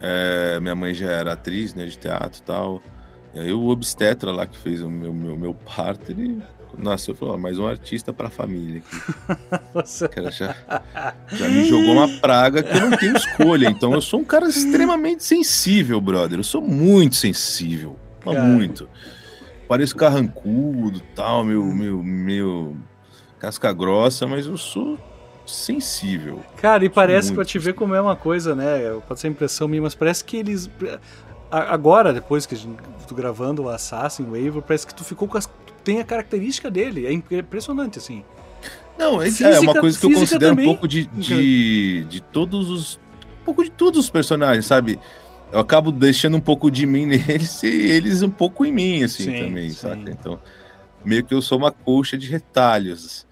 [0.02, 2.82] é, minha mãe já era atriz né, de teatro e tal.
[3.34, 6.42] E aí o obstetra lá que fez o meu, meu, meu parto, ele
[6.78, 9.60] nasceu e falou, "Ó, mais um artista pra família aqui.
[9.74, 10.56] Você- Cara, já,
[11.32, 13.70] já me jogou uma praga que eu não tenho escolha.
[13.70, 16.40] Então eu sou um cara extremamente sensível, brother.
[16.40, 17.98] Eu sou muito sensível.
[18.24, 18.44] Cara.
[18.44, 18.90] muito.
[19.68, 22.76] Pareço carrancudo tal, meu, meu, meu
[23.40, 24.98] casca grossa, mas eu sou
[25.48, 26.42] sensível.
[26.58, 29.00] Cara, e parece muito pra te ver como é uma coisa, né?
[29.08, 30.70] Pode ser impressão minha, mas parece que eles.
[31.50, 32.56] Agora, depois que
[33.08, 35.46] tô gravando o Assassin, o Eivor, parece que tu ficou com as.
[35.46, 37.06] tu Tem a característica dele.
[37.08, 38.24] É impressionante, assim.
[38.98, 40.66] Não, é, Física- é uma coisa que eu considero também.
[40.66, 43.00] um pouco de, de, de todos os.
[43.42, 45.00] Um pouco de todos os personagens, sabe?
[45.52, 49.24] Eu acabo deixando um pouco de mim neles e eles um pouco em mim, assim,
[49.26, 49.76] Sim, também, sim.
[49.76, 50.10] saca?
[50.10, 50.40] Então,
[51.06, 53.26] meio que eu sou uma colcha de retalhos.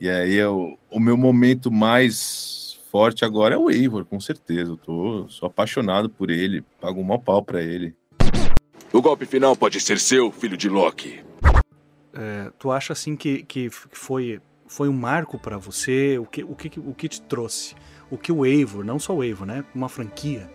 [0.00, 4.72] E aí eu, o meu momento mais forte agora é o Eivor, com certeza.
[4.72, 7.94] Eu tô, sou apaixonado por ele, pago um mau pau pra ele.
[8.92, 11.22] O golpe final pode ser seu, filho de Loki.
[12.12, 16.18] É, tu acha assim que, que foi, foi um marco pra você?
[16.18, 17.74] O que, o, que, o que te trouxe?
[18.10, 19.64] O que o Eivor, não só o Eivor, né?
[19.74, 20.50] Uma franquia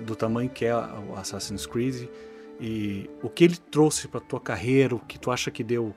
[0.00, 2.08] do tamanho que é o Assassin's Creed
[2.60, 5.94] e o que ele trouxe pra tua carreira, o que tu acha que deu,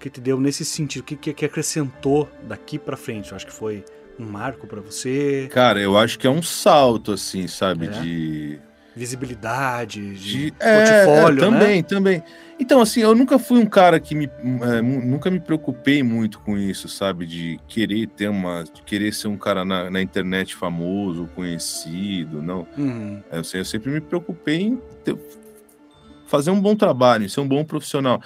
[0.00, 3.30] que te deu nesse sentido, o que, que, que acrescentou daqui pra frente?
[3.30, 3.84] Eu acho que foi
[4.18, 7.86] um marco pra você, Cara, eu acho que é um salto, assim, sabe?
[7.86, 7.88] É?
[7.90, 8.60] De.
[8.94, 11.58] visibilidade, de, De- é, portfólio, é, né?
[11.58, 12.22] também, também.
[12.58, 14.26] Então, assim, eu nunca fui um cara que me.
[14.26, 17.24] é, nunca me preocupei muito com isso, sabe?
[17.26, 18.64] De querer ter uma.
[18.64, 22.66] De querer ser um cara na, na internet famoso, conhecido, não.
[22.76, 23.22] Uhum.
[23.32, 25.16] Eu, sei, eu sempre me preocupei em ter-
[26.26, 28.20] fazer um bom trabalho, em ser um bom profissional.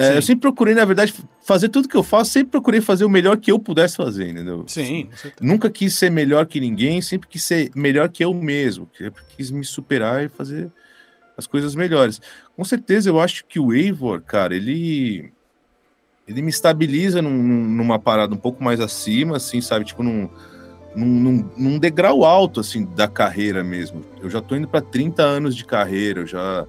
[0.00, 3.08] É, eu sempre procurei, na verdade, fazer tudo que eu faço, sempre procurei fazer o
[3.08, 4.64] melhor que eu pudesse fazer, entendeu?
[4.66, 5.08] Sim.
[5.40, 8.88] Nunca quis ser melhor que ninguém, sempre quis ser melhor que eu mesmo.
[8.96, 10.70] Sempre quis me superar e fazer
[11.36, 12.20] as coisas melhores.
[12.56, 15.32] Com certeza, eu acho que o Eivor, cara, ele.
[16.26, 19.86] Ele me estabiliza num- num- numa parada um pouco mais acima, assim, sabe?
[19.86, 20.28] Tipo, num,
[20.94, 24.04] num, num- num degrau alto, assim, da carreira mesmo.
[24.20, 26.66] Eu já tô indo para 30 anos de carreira, eu já,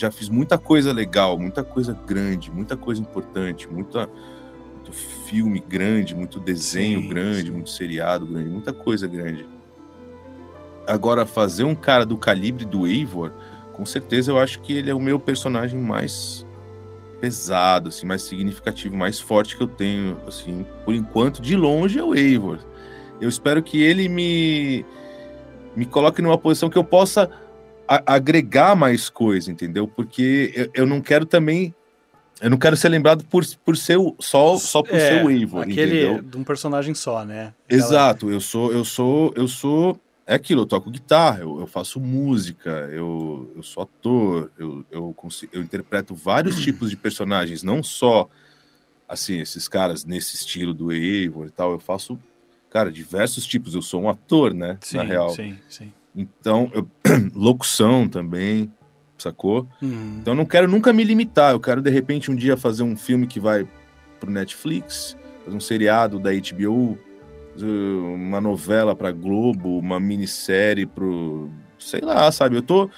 [0.00, 4.08] já fiz muita coisa legal, muita coisa grande, muita coisa importante, muita,
[4.74, 7.50] muito filme grande, muito desenho Sim, grande, sim.
[7.50, 9.46] muito seriado grande, muita coisa grande.
[10.86, 13.30] Agora, fazer um cara do calibre do Eivor,
[13.74, 16.46] com certeza eu acho que ele é o meu personagem mais
[17.20, 22.02] pesado, assim, mais significativo, mais forte que eu tenho, assim, por enquanto, de longe é
[22.02, 22.58] o Eivor.
[23.20, 24.84] Eu espero que ele me
[25.76, 27.30] me coloque numa posição que eu possa
[27.90, 29.88] a- agregar mais coisa, entendeu?
[29.88, 31.74] Porque eu, eu não quero também
[32.40, 35.30] eu não quero ser lembrado por, por ser o, só só por É, ser o
[35.30, 36.22] Eivor, Aquele entendeu?
[36.22, 37.52] de um personagem só, né?
[37.66, 40.00] Aquela- Exato, eu sou, eu sou, eu sou.
[40.26, 45.12] É aquilo, eu toco guitarra, eu, eu faço música, eu, eu sou ator, eu, eu,
[45.12, 48.28] consigo, eu interpreto vários tipos de personagens, não só
[49.08, 52.16] assim, esses caras nesse estilo do Eivor e tal, eu faço,
[52.70, 54.78] cara, diversos tipos, eu sou um ator, né?
[54.80, 55.30] Sim, na real.
[55.30, 55.92] sim, sim.
[56.20, 56.88] Então, eu-
[57.34, 58.70] locução também,
[59.18, 59.66] sacou?
[59.82, 60.18] Uhum.
[60.20, 61.52] Então eu não quero nunca me limitar.
[61.52, 63.66] Eu quero, de repente, um dia fazer um filme que vai
[64.18, 66.98] pro Netflix, fazer um seriado da HBO,
[68.14, 71.50] uma novela pra Globo, uma minissérie pro.
[71.78, 72.56] Sei lá, sabe?
[72.56, 72.88] Eu tô.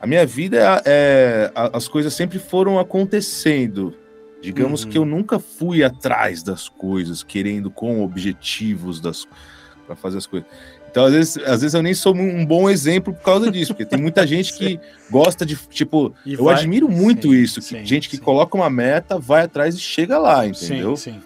[0.00, 0.82] A minha vida é.
[0.86, 3.94] é- as coisas sempre foram acontecendo.
[4.42, 4.90] Digamos Uhum.
[4.90, 9.26] que eu nunca fui atrás das coisas, querendo com objetivos das
[9.86, 10.48] para fazer as coisas.
[10.90, 13.86] Então, às vezes, às vezes eu nem sou um bom exemplo por causa disso, porque
[13.86, 17.66] tem muita gente que gosta de, tipo, E eu vai- admiro muito sim, isso, que
[17.66, 18.22] sim, gente que sim.
[18.22, 20.96] coloca uma meta, vai atrás e chega lá, entendeu?
[20.96, 21.20] Sim, sim.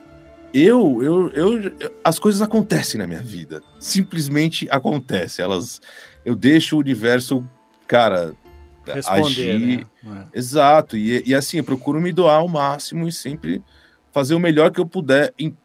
[0.52, 1.72] Eu, eu, eu,
[2.04, 5.44] as coisas acontecem na minha vida, simplesmente acontecem.
[5.44, 5.80] Elas,
[6.24, 7.44] eu deixo o universo,
[7.88, 8.34] cara,
[8.86, 9.24] Responder,
[9.56, 9.86] agir.
[10.04, 10.26] né?
[10.34, 10.96] Exato.
[10.96, 13.62] E, e assim, eu procuro me doar ao máximo e sempre
[14.12, 15.56] fazer o melhor que eu puder em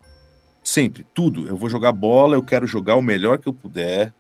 [0.70, 1.48] sempre, tudo.
[1.48, 4.14] Eu vou jogar bola, eu quero jogar o melhor que eu puder.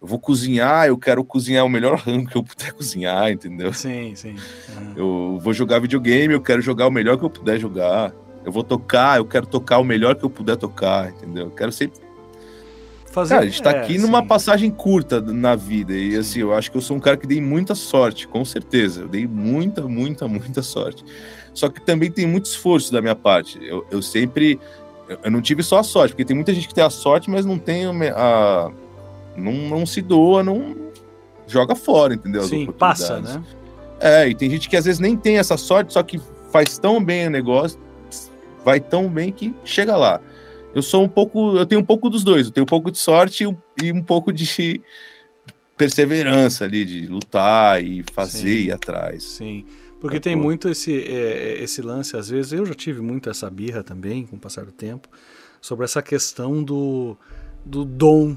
[0.00, 3.72] Eu vou cozinhar, eu quero cozinhar o melhor rango que eu puder cozinhar, entendeu?
[3.72, 4.36] Sim, sim.
[4.76, 4.92] Uhum.
[4.96, 8.12] Eu vou jogar videogame, eu quero jogar o melhor que eu puder jogar.
[8.44, 11.46] Eu vou tocar, eu quero tocar o melhor que eu puder tocar, entendeu?
[11.46, 12.06] Eu quero sempre.
[13.10, 14.26] Fazer, Cara, a gente tá é, aqui numa sim.
[14.28, 15.92] passagem curta na vida.
[15.94, 19.00] E assim, eu acho que eu sou um cara que dei muita sorte, com certeza.
[19.00, 21.02] Eu dei muita, muita, muita sorte.
[21.54, 23.58] Só que também tem muito esforço da minha parte.
[23.62, 24.60] Eu, eu sempre.
[25.08, 27.44] Eu, não tive só a sorte, porque tem muita gente que tem a sorte, mas
[27.44, 28.70] não tem a.
[29.36, 30.76] não, não se doa, não
[31.46, 32.42] joga fora, entendeu?
[32.42, 33.42] Sim, passa, né?
[34.00, 37.02] É, e tem gente que às vezes nem tem essa sorte, só que faz tão
[37.02, 37.78] bem o negócio,
[38.64, 40.20] vai tão bem que chega lá.
[40.74, 42.98] Eu sou um pouco, eu tenho um pouco dos dois, eu tenho um pouco de
[42.98, 44.82] sorte e um, e um pouco de
[45.76, 48.46] perseverança ali, de lutar e fazer Sim.
[48.48, 49.22] e ir atrás.
[49.22, 49.64] Sim.
[50.00, 50.20] Porque Sacou?
[50.20, 54.26] tem muito esse, é, esse lance, às vezes, eu já tive muito essa birra também,
[54.26, 55.08] com o passar do tempo,
[55.60, 57.16] sobre essa questão do,
[57.64, 58.36] do dom,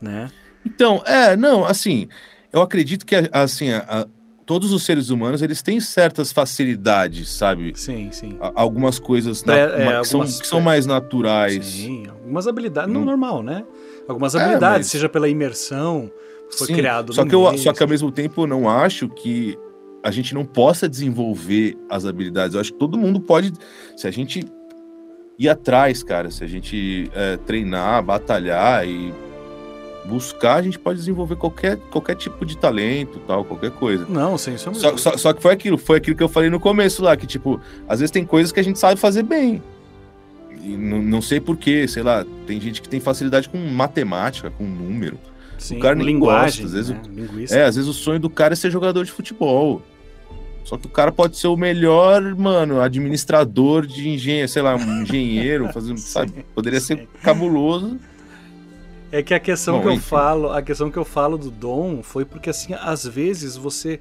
[0.00, 0.30] né?
[0.66, 2.08] Então, é, não, assim,
[2.52, 4.06] eu acredito que assim, a- a-
[4.44, 7.72] todos os seres humanos, eles têm certas facilidades, sabe?
[7.76, 8.36] Sim, sim.
[8.40, 11.64] A- Algumas coisas na- É, é, ma- que, são, algumas- que são mais naturais.
[11.64, 13.64] Sim, algumas habilidades, não Não- normal, né?
[14.08, 16.10] Algumas É, habilidades, mas- seja pela imersão,
[16.50, 19.08] foi Sim, criado só que, eu, meio, só que ao mesmo tempo eu não acho
[19.08, 19.56] que
[20.02, 22.54] a gente não possa desenvolver as habilidades.
[22.54, 23.52] Eu acho que todo mundo pode,
[23.96, 24.44] se a gente
[25.38, 29.12] ir atrás, cara, se a gente é, treinar, batalhar e
[30.04, 34.06] buscar, a gente pode desenvolver qualquer, qualquer tipo de talento, tal, qualquer coisa.
[34.08, 36.58] Não, sem sombra Só, só, só que foi aquilo, foi aquilo que eu falei no
[36.58, 39.62] começo lá, que tipo, às vezes tem coisas que a gente sabe fazer bem.
[40.62, 44.64] E não, não sei porquê, sei lá, tem gente que tem facilidade com matemática, com
[44.64, 45.18] número.
[45.58, 47.60] Sim, cara com nem linguagem, gosta, às vezes né?
[47.60, 49.82] É, às vezes o sonho do cara é ser jogador de futebol.
[50.64, 55.02] Só que o cara pode ser o melhor, mano, administrador de engenho, sei lá, um
[55.02, 56.44] engenheiro, fazendo, sabe?
[56.54, 56.96] Poderia sim.
[56.96, 57.98] ser cabuloso.
[59.10, 60.02] É que a questão Bom, que eu enfim.
[60.02, 63.98] falo, a questão que eu falo do dom foi porque assim, às vezes você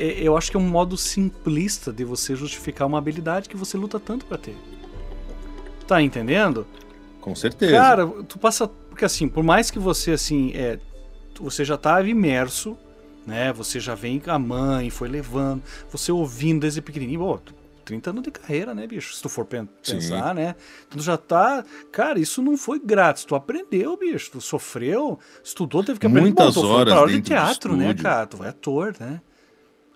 [0.00, 3.76] é, eu acho que é um modo simplista de você justificar uma habilidade que você
[3.76, 4.56] luta tanto pra ter.
[5.86, 6.66] Tá entendendo?
[7.20, 7.72] Com certeza.
[7.72, 10.78] Cara, tu passa porque assim, por mais que você assim, é,
[11.40, 12.76] você já tava imerso
[13.26, 13.52] né?
[13.52, 17.38] Você já vem com a mãe, foi levando, você ouvindo desde pequenininho, pô,
[17.84, 19.14] 30 anos de carreira, né, bicho?
[19.14, 19.94] Se tu for pen- Sim.
[19.96, 20.54] pensar, né?
[20.88, 21.62] Tu já tá.
[21.92, 23.24] Cara, isso não foi grátis.
[23.24, 24.30] Tu aprendeu, bicho.
[24.32, 26.28] Tu sofreu, estudou, teve que aprender.
[26.28, 28.26] Muitas foi horas pra aula de teatro, né, cara?
[28.26, 29.20] Tu é ator, né?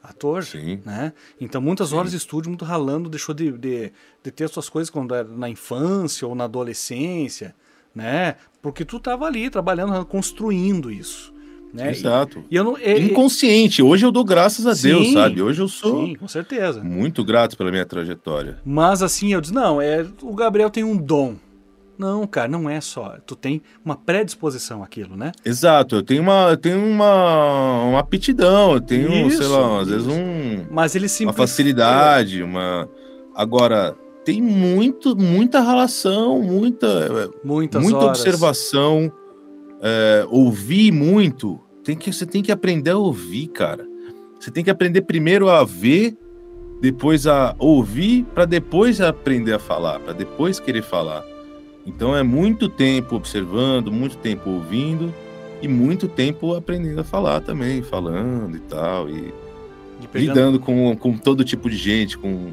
[0.03, 0.83] Ator, Sim.
[0.85, 1.13] né?
[1.41, 1.97] Então, muitas Sim.
[1.97, 3.91] horas de estúdio, muito ralando, deixou de, de,
[4.23, 7.55] de ter suas coisas quando era na infância ou na adolescência,
[7.95, 8.37] né?
[8.61, 11.34] Porque tu tava ali trabalhando, construindo isso.
[11.75, 11.91] Né?
[11.91, 12.45] Exato.
[12.49, 12.79] E eu não.
[12.79, 13.83] e- e- Inconsciente.
[13.83, 15.13] Hoje eu dou graças a Deus, Sim.
[15.15, 15.43] sabe?
[15.43, 16.83] Hoje eu sou Sim, com certeza.
[16.85, 18.59] muito grato pela minha trajetória.
[18.65, 21.35] Mas assim, eu disse, não, é, o Gabriel tem um dom.
[21.99, 23.17] Não, cara, não é só.
[23.27, 25.31] Tu tem uma predisposição àquilo, né?
[25.45, 29.89] Exato, eu tenho uma, eu tenho uma, uma aptidão, eu tenho, Isso, sei lá, às
[29.89, 31.37] vezes um, Mas ele uma simplesmente.
[31.37, 32.89] facilidade, uma.
[33.35, 38.19] Agora, tem muito, muita relação, muita, Muitas muita horas.
[38.21, 39.13] observação,
[39.81, 41.61] é, ouvir muito.
[41.85, 43.87] Tem que, você tem que aprender a ouvir, cara.
[44.41, 46.17] Você tem que aprender primeiro a ver,
[46.81, 51.25] depois a ouvir, para depois aprender a falar, para depois querer falar.
[51.87, 55.13] Então é muito tempo observando, muito tempo ouvindo
[55.63, 59.33] e muito tempo aprendendo a falar também, falando e tal, e
[60.03, 62.51] E pegando- lidando com, com todo tipo de gente, com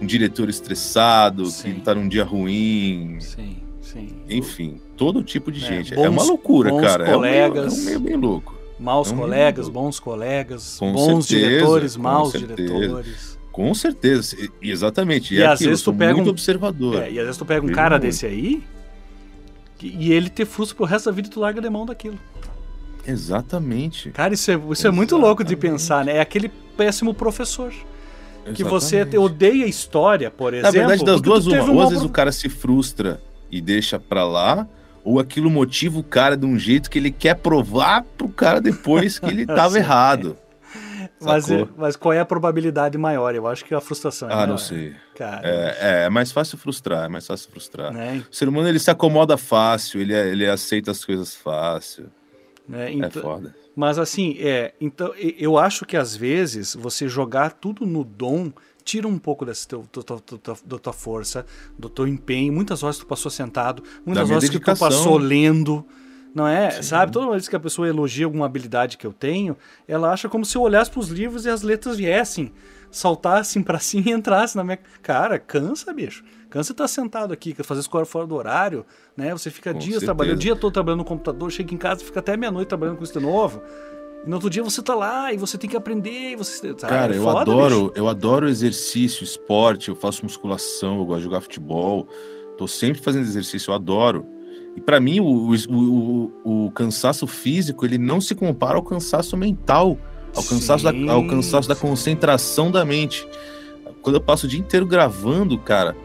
[0.00, 1.74] um diretor estressado, Sim.
[1.74, 4.08] que tá num dia ruim, Sim, sim.
[4.28, 5.92] enfim, todo tipo de É, gente.
[5.94, 7.04] é bons- uma loucura, cara.
[7.06, 7.78] É um colegas.
[7.78, 8.54] É um meio bem louco.
[8.78, 9.72] Maus Não, colegas, não.
[9.72, 12.54] bons colegas, Com bons certeza, diretores, maus certeza.
[12.56, 13.38] diretores.
[13.50, 15.34] Com certeza, e- exatamente.
[15.34, 17.02] E é às vezes tu pega muito um- observador.
[17.02, 18.02] É, e às vezes tu pega um cara muito.
[18.02, 18.62] desse aí
[19.82, 22.18] e ele te frustra pro resto da vida e tu larga de mão daquilo.
[23.06, 24.10] Exatamente.
[24.10, 25.72] Cara, isso é, isso é muito louco de Exatamente.
[25.72, 26.16] pensar, né?
[26.16, 27.72] É aquele péssimo professor.
[28.54, 29.18] Que você Exatamente.
[29.18, 30.72] odeia a história, por exemplo.
[30.72, 31.62] Na verdade, das duas, uma.
[31.64, 33.20] Ou um às vezes o pro- cara se frustra
[33.50, 34.68] e deixa pra lá,
[35.06, 39.18] ou aquilo motiva o cara de um jeito que ele quer provar pro cara depois
[39.20, 39.78] que ele tava Sim.
[39.78, 40.36] errado.
[41.20, 43.34] Mas, é- mas qual é a probabilidade maior?
[43.34, 44.94] Eu acho que a frustração é Ah, maior, não sei.
[45.14, 47.92] Cara, É, é, é mais fácil frustrar, é mais fácil frustrar.
[47.92, 48.22] né?
[48.30, 52.06] O ser humano ele se acomoda fácil, ele, ele aceita as coisas fácil.
[52.68, 52.90] né?
[52.90, 53.54] É Então, foda.
[53.76, 58.50] Mas assim, é, então eu acho que às vezes você jogar tudo no dom
[58.86, 61.44] tira um pouco desse teu, do, do- do- do- da tua força,
[61.78, 62.52] do teu empenho.
[62.52, 65.84] Muitas horas tu passou sentado, muitas horas que tu passou lendo.
[66.32, 66.70] Não é?
[66.70, 66.82] Sim.
[66.82, 67.12] Sabe?
[67.12, 69.56] Toda vez que a pessoa elogia alguma habilidade que eu tenho,
[69.88, 72.52] ela acha como se eu olhasse pros livros e as letras viessem,
[72.90, 74.78] saltassem pra cima e entrassem na minha.
[75.02, 76.22] Cara, cansa, bicho.
[76.50, 78.84] Cansa estar sentado aqui, fazer escola fora do horário,
[79.16, 79.32] né?
[79.32, 80.06] Você fica Com dias certeza.
[80.06, 83.04] trabalhando, o dia todo trabalhando no computador, chega em casa, fica até meia-noite trabalhando com
[83.04, 83.62] isso de novo.
[84.26, 86.58] E no outro dia você tá lá e você tem que aprender, e você.
[86.58, 86.80] sabe?
[86.80, 87.92] Cara, É eu foda, adoro, bicho.
[87.94, 92.08] eu adoro exercício, esporte, eu faço musculação, eu gosto de jogar futebol,
[92.58, 94.26] tô sempre fazendo exercício, eu adoro.
[94.74, 95.24] E pra mim, o,
[95.70, 99.96] o, o, o cansaço físico, ele não se compara ao cansaço mental,
[100.34, 103.26] ao cansaço, Sim, da, ao cansaço da concentração da mente.
[104.02, 105.96] Quando eu passo o dia inteiro gravando, cara,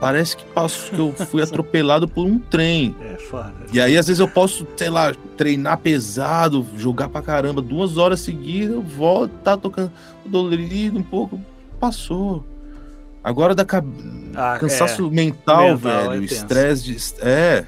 [0.00, 2.94] parece que, passo, que eu fui atropelado por um trem.
[3.00, 3.54] É foda.
[3.72, 8.20] E aí, às vezes, eu posso, sei lá, treinar pesado, jogar pra caramba, duas horas
[8.20, 9.92] seguidas, eu volto, tá tocando
[10.24, 11.40] dolorido um pouco,
[11.78, 12.44] passou.
[13.22, 13.86] Agora da cab...
[14.34, 16.96] Ah, cansaço mental, Mental é velho, estresse de.
[17.26, 17.66] É.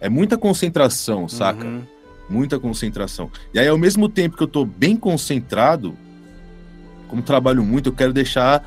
[0.00, 1.28] É muita concentração, é.
[1.28, 1.64] saca?
[1.64, 1.82] Uhum.
[2.28, 3.30] Muita concentração.
[3.54, 5.96] E aí, ao mesmo tempo que eu tô bem concentrado,
[7.08, 8.64] como trabalho muito, eu quero deixar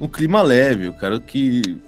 [0.00, 1.80] um clima leve, eu quero que,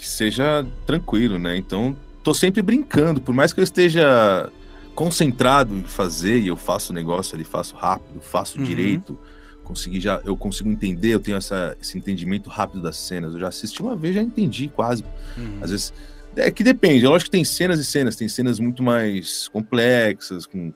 [0.00, 1.56] que seja tranquilo, né?
[1.56, 4.50] Então, tô sempre brincando, por mais que eu esteja
[4.94, 8.64] concentrado em fazer e eu faço o negócio ali, faço rápido, faço Uhum.
[8.64, 9.18] direito,
[9.64, 13.34] consegui já, eu consigo entender, eu tenho essa, esse entendimento rápido das cenas.
[13.34, 15.04] Eu já assisti uma vez, já entendi quase.
[15.36, 15.58] Uhum.
[15.60, 15.94] Às vezes.
[16.36, 20.46] É que depende, é lógico que tem cenas e cenas, tem cenas muito mais complexas,
[20.46, 20.72] com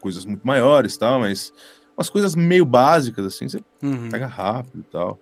[0.00, 1.50] coisas muito maiores e tal, mas
[1.96, 4.10] umas coisas meio básicas, assim, você Uhum.
[4.10, 5.18] pega rápido e tal.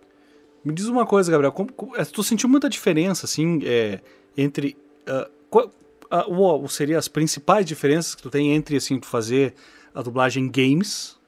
[0.65, 1.53] Me diz uma coisa, Gabriel.
[1.53, 4.01] Como, como- eh, tu sentiu muita diferença, assim, é,
[4.37, 4.77] entre.
[5.07, 5.71] ah, qual,
[6.11, 9.55] ah, ou seria as principais diferenças que tu tem entre, assim, tu fazer
[9.95, 11.19] a dublagem em games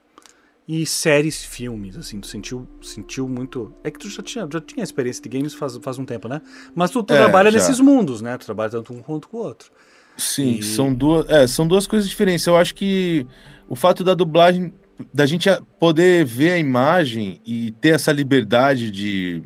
[0.69, 3.75] e séries, filmes, assim, tu sentiu, sentiu muito...
[3.83, 6.41] É que tu já tinha, já tinha experiência de games faz, faz um tempo, né?
[6.75, 7.59] Mas tu, tu É, trabalha já.
[7.59, 8.39] nesses mundos, né?
[8.39, 9.71] Tu trabalha tanto um quanto com o outro.
[10.17, 12.47] Sim, E- são, duas, é, são duas coisas diferentes.
[12.47, 13.27] Eu acho que
[13.69, 14.73] o fato da dublagem,
[15.13, 15.49] da gente
[15.79, 19.43] poder ver a imagem e ter essa liberdade de,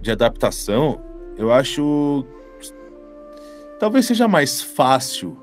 [0.00, 1.00] de adaptação,
[1.36, 2.24] eu acho.
[3.78, 5.36] Talvez seja mais fácil.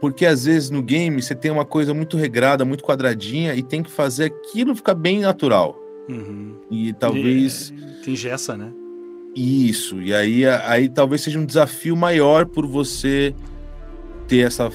[0.00, 3.82] Porque às vezes no game você tem uma coisa muito regrada, muito quadradinha e tem
[3.82, 5.76] que fazer aquilo ficar bem natural.
[6.08, 6.56] Uhum.
[6.70, 7.70] E talvez.
[7.70, 8.70] E, te engessa, né?
[9.34, 13.34] Isso, e aí, aí talvez seja um desafio maior por você
[14.26, 14.70] ter essa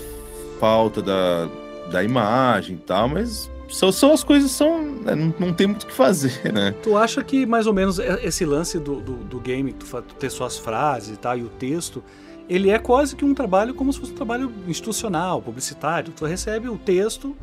[0.59, 1.49] falta da,
[1.91, 5.83] da imagem e tal, mas são, são as coisas são né, não, não tem muito
[5.83, 6.73] o que fazer, né?
[6.83, 10.15] Tu acha que mais ou menos é, esse lance do, do, do game, tu, tu
[10.15, 12.03] ter suas frases e tal, e o texto,
[12.49, 16.11] ele é quase que um trabalho como se fosse um trabalho institucional, publicitário.
[16.11, 17.35] Tu recebe o texto,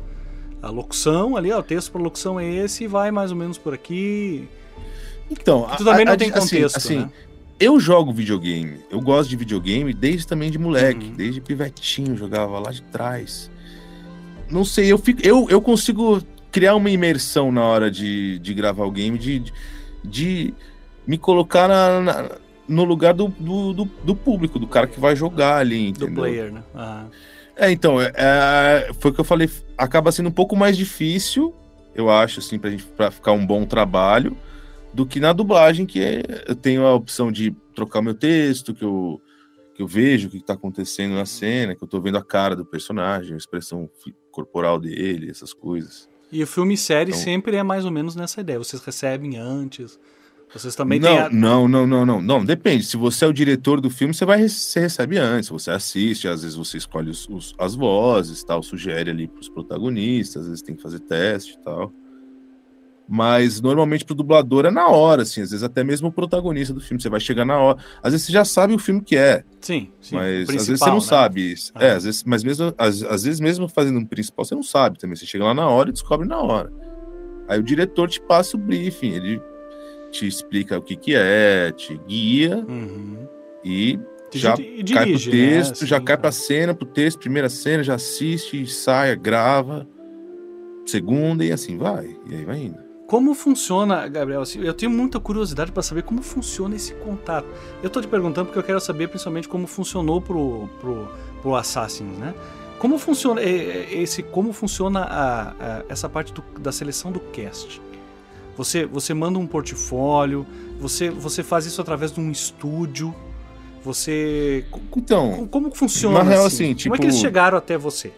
[0.61, 3.57] a locução ali, ó, o texto para locução é esse e vai mais ou menos
[3.57, 4.47] por aqui.
[5.31, 7.11] Então, tu também não a, tem assim, contexto, assim, né?
[7.59, 11.13] Eu jogo videogame, eu gosto de videogame desde também de moleque, Uhum.
[11.13, 13.51] desde pivetinho, jogava lá de trás.
[14.51, 16.21] Não sei, eu, fico, eu, eu consigo
[16.51, 19.53] criar uma imersão na hora de, de gravar o game, de, de,
[20.03, 20.53] de
[21.05, 22.29] me colocar na- na-
[22.67, 26.23] no lugar do, do, do, do público, do cara que vai jogar ali, Do entendeu?
[26.23, 26.63] player, né?
[26.73, 27.05] Ah,
[27.55, 31.53] É, então, é, é, foi o que eu falei, acaba sendo um pouco mais difícil,
[31.95, 34.37] eu acho, assim, pra gente pra ficar um bom trabalho,
[34.93, 38.83] do que na dublagem, que é, eu tenho a opção de trocar meu texto, que
[38.83, 39.19] eu,
[39.79, 42.53] que eu vejo o que tá acontecendo na cena, que eu tô vendo a cara
[42.53, 43.89] do personagem, a expressão
[44.29, 46.09] corporal dele, essas coisas.
[46.29, 48.59] E o filme e série Então- sempre é mais ou menos nessa ideia.
[48.59, 49.97] Vocês recebem antes.
[50.53, 51.17] Vocês também não, têm.
[51.17, 51.29] A...
[51.29, 52.83] não, não, não, não, não, depende.
[52.83, 56.41] Se você é o diretor do filme, você vai você recebe antes, você assiste, às
[56.41, 60.61] vezes você escolhe os- os- as vozes, tal, sugere ali para os protagonistas, às vezes
[60.61, 61.93] tem que fazer teste e tal.
[63.11, 66.79] Mas normalmente pro dublador é na hora, assim, às vezes até mesmo o protagonista do
[66.79, 67.79] filme, você vai chegar na hora.
[68.03, 70.15] Às vezes você já sabe o filme que é, Sim, sim.
[70.15, 71.01] mas às vezes você não né?
[71.01, 71.55] sabe.
[71.73, 71.85] Ah.
[71.85, 74.99] É, às vezes, mas mesmo às, às vezes mesmo fazendo um principal, você não sabe
[74.99, 75.15] também.
[75.15, 76.71] Você chega lá na hora e descobre na hora.
[77.47, 79.41] Aí o diretor te passa o briefing, ele
[80.11, 83.27] te explica o que que é, te guia Uhum.
[83.65, 83.99] e
[84.31, 85.49] já e cai pro dirige, né?
[85.55, 86.21] texto, já Assim, cai tá.
[86.21, 89.87] pra cena, pro texto, primeira cena, já assiste, sai, grava,
[90.85, 92.15] segunda e assim vai.
[92.29, 92.88] E aí vai indo.
[93.09, 94.41] Como funciona, Gabriel?
[94.41, 97.47] assim, eu tenho muita curiosidade para saber como funciona esse contato.
[97.81, 101.07] Eu tô te perguntando porque eu quero saber principalmente como funcionou pro, pro,
[101.41, 102.35] pro Assassins, né?
[102.77, 107.19] Como funciona é, é, esse, como funciona a- a- essa parte do- da seleção do
[107.19, 107.81] cast?
[108.55, 110.45] Você, você manda um portfólio,
[110.79, 113.11] você, você faz isso através de um estúdio,
[113.83, 116.23] você Então, como funciona?
[116.23, 116.73] na real, assim?
[116.73, 118.11] assim, como é que eles tipo- chegaram até você?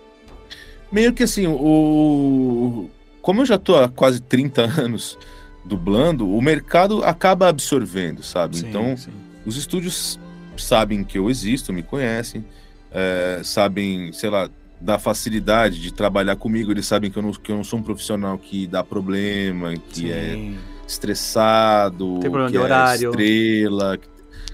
[0.92, 2.90] meio que assim, o.
[3.22, 5.18] Como eu já tô há quase 30 anos
[5.64, 8.58] dublando, o mercado acaba absorvendo, sabe?
[8.58, 9.12] Sim, então, sim.
[9.46, 10.20] os estúdios
[10.58, 12.44] sabem que eu existo, me conhecem,
[12.92, 14.50] é, sabem, sei lá,
[14.80, 17.84] da facilidade de trabalhar comigo, eles sabem que eu não, que eu não sou um
[17.84, 20.58] profissional que dá problema, que é Sim.
[20.88, 23.10] estressado, Tem problema que de é horário.
[23.12, 24.00] estrela.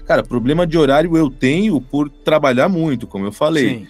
[0.06, 3.86] Cara, problema de horário eu tenho por trabalhar muito, como eu falei.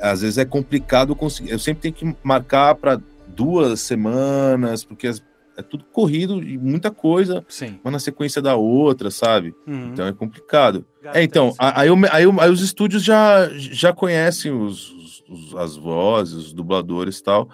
[0.00, 1.50] Às vezes é complicado conseguir.
[1.50, 3.00] Eu sempre tenho que marcar para
[3.36, 5.22] duas semanas, porque as-
[5.56, 7.78] é tudo corrido e muita coisa, Sim.
[7.82, 9.54] uma na sequência da outra, sabe?
[9.66, 9.90] Uhum.
[9.92, 10.84] Então é complicado.
[11.14, 16.34] É, então, a- aí, aí, aí os estúdios já, já conhecem os, os- as vozes,
[16.34, 17.48] os dubladores e tal.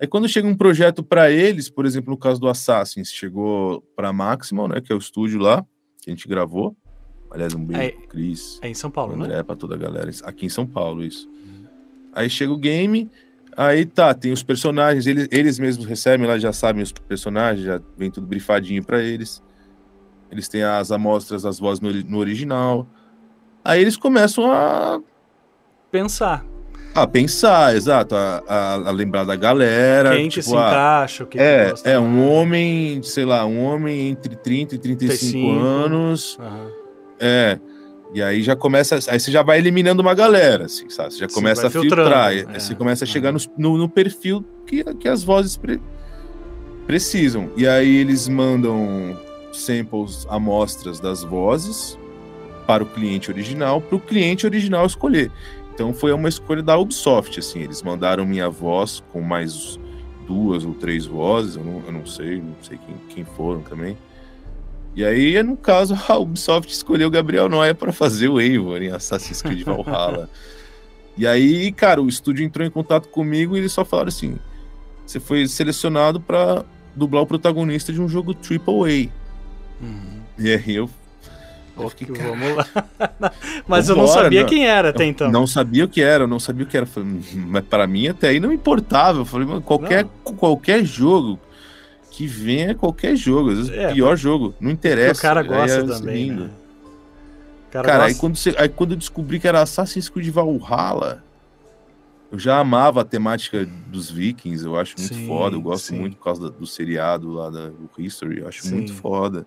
[0.00, 4.12] Aí quando chega um projeto para eles, por exemplo, no caso do Assassins, chegou para
[4.12, 5.64] Maximal, né, que é o estúdio lá,
[6.02, 6.76] que a gente gravou.
[7.30, 9.24] Aliás, um beijo É- pro Cris, É em São Paulo, né?
[9.24, 11.28] André, pra toda a galera, aqui em São Paulo, isso.
[12.12, 13.10] Aí chega o game,
[13.66, 17.80] aí tá, tem os personagens, eles, eles mesmos recebem lá, já sabem os personagens, já
[17.96, 19.42] vem tudo brifadinho para eles.
[20.30, 22.86] Eles têm as amostras das vozes no, no original.
[23.64, 25.00] Aí eles começam a,
[25.90, 26.44] Pensar.
[26.94, 30.14] a pensar, exato, a, a- a lembrar da galera.
[30.16, 32.30] Quem que tipo, se ah, encaixa, o que é, que gosta é um mais.
[32.30, 35.50] homem, sei lá, um homem entre 30 e 35 35.
[35.60, 36.38] anos.
[36.40, 36.70] Aham.
[37.18, 37.58] É.
[38.14, 38.98] E aí já começa.
[39.08, 41.12] Aí você já vai eliminando uma galera, assim, sabe?
[41.12, 42.06] Você já começa a filtrar.
[42.30, 42.58] filtrando, Aí é.
[42.58, 43.40] você começa a chegar Uhum.
[43.58, 45.80] no, no, no perfil que, que as vozes pre-
[46.86, 47.50] precisam.
[47.56, 49.18] E aí eles mandam
[49.52, 51.98] samples, amostras das vozes
[52.66, 55.30] para o cliente original, para o cliente original escolher.
[55.74, 57.60] Então foi uma escolha da Ubisoft, assim.
[57.60, 59.78] Eles mandaram minha voz com mais
[60.26, 63.96] duas ou três vozes, eu não, eu não sei, não sei quem, quem foram também.
[64.98, 68.90] E aí, no caso, a Ubisoft escolheu o Gabriel Noia para fazer o Eivor em
[68.90, 70.28] Assassin's Creed Valhalla.
[71.16, 74.36] e aí, cara, o estúdio entrou em contato comigo e eles só falaram assim:
[75.06, 76.64] você foi selecionado para
[76.96, 79.08] dublar o protagonista de um jogo AAA.
[79.80, 80.20] Uhum.
[80.36, 80.90] E aí eu
[81.76, 82.66] Ok, fiquei, vamos lá.
[83.68, 84.48] Mas eu não sabia não.
[84.48, 85.30] quem era até então.
[85.30, 86.82] não sabia o que era, eu não sabia o que era.
[86.86, 89.20] Eu Falei, "Hum, mas para mim até aí não importava.
[89.20, 91.38] Eu falei, mano, qualquer, qualquer jogo
[92.18, 95.20] que venha, qualquer jogo, às vezes É, pior jogo, não Porque interessa.
[95.20, 96.50] o cara aí gosta é também, né?
[97.68, 98.20] O cara, Cara, aí gosta.
[98.20, 101.22] quando, você- aí quando eu descobri que era Assassin's Creed Valhalla,
[102.32, 105.96] eu já amava a temática dos vikings, eu acho muito Sim, foda, eu gosto sim.
[105.96, 108.74] muito por causa da- do seriado lá da, do History, eu acho Sim.
[108.74, 109.46] muito foda.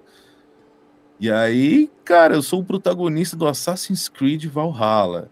[1.19, 5.29] E aí, cara, eu sou o protagonista do Assassin's Creed Valhalla.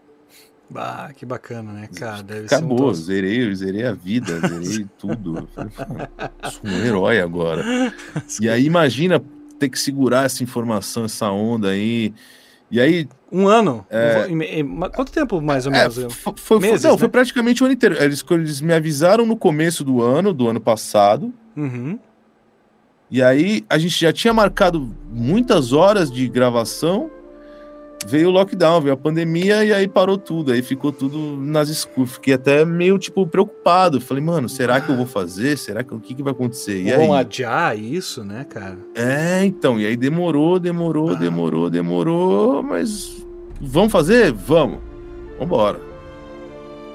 [0.74, 2.22] Ah, que bacana, né, cara?
[2.22, 5.48] Deve Acabou, ser um zerei, zerei a vida, zerei tudo.
[6.50, 7.64] Sou um herói agora.
[8.40, 9.22] E aí, imagina
[9.58, 12.14] ter que segurar essa informação, essa onda aí.
[12.70, 13.08] E aí.
[13.30, 13.84] Um ano?
[13.90, 14.26] É...
[14.94, 16.14] Quanto tempo mais ou é, menos?
[16.14, 16.98] foi, foi, Meses, não, né?
[16.98, 17.96] foi praticamente o ano inteiro.
[18.02, 21.32] Eles, eles me avisaram no começo do ano, do ano passado.
[21.56, 21.98] Uhum.
[23.10, 27.10] E aí a gente já tinha marcado muitas horas de gravação.
[28.06, 30.52] Veio o lockdown, veio a pandemia e aí parou tudo.
[30.52, 32.12] Aí ficou tudo nas escuras.
[32.12, 34.00] Fiquei até meio, tipo, preocupado.
[34.00, 35.56] Falei, mano, será que eu vou fazer?
[35.58, 36.80] Será que o que, que vai acontecer?
[36.82, 37.20] E Vão aí?
[37.20, 38.78] adiar isso, né, cara?
[38.94, 39.78] É, então.
[39.78, 41.14] E aí demorou, demorou, Ah.
[41.14, 42.62] demorou, demorou.
[42.62, 43.22] Mas
[43.60, 44.32] vamos fazer?
[44.32, 44.78] Vamos.
[45.38, 45.89] Vambora.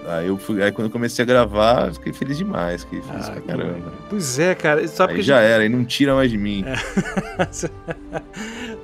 [0.07, 2.83] Aí, eu fui, aí quando eu comecei a gravar, fiquei feliz demais.
[2.83, 3.93] Fiquei feliz Ah, pra caramba.
[4.09, 4.87] Pois é, cara.
[4.87, 6.63] Sabe Aí já era, aí não tira mais de mim.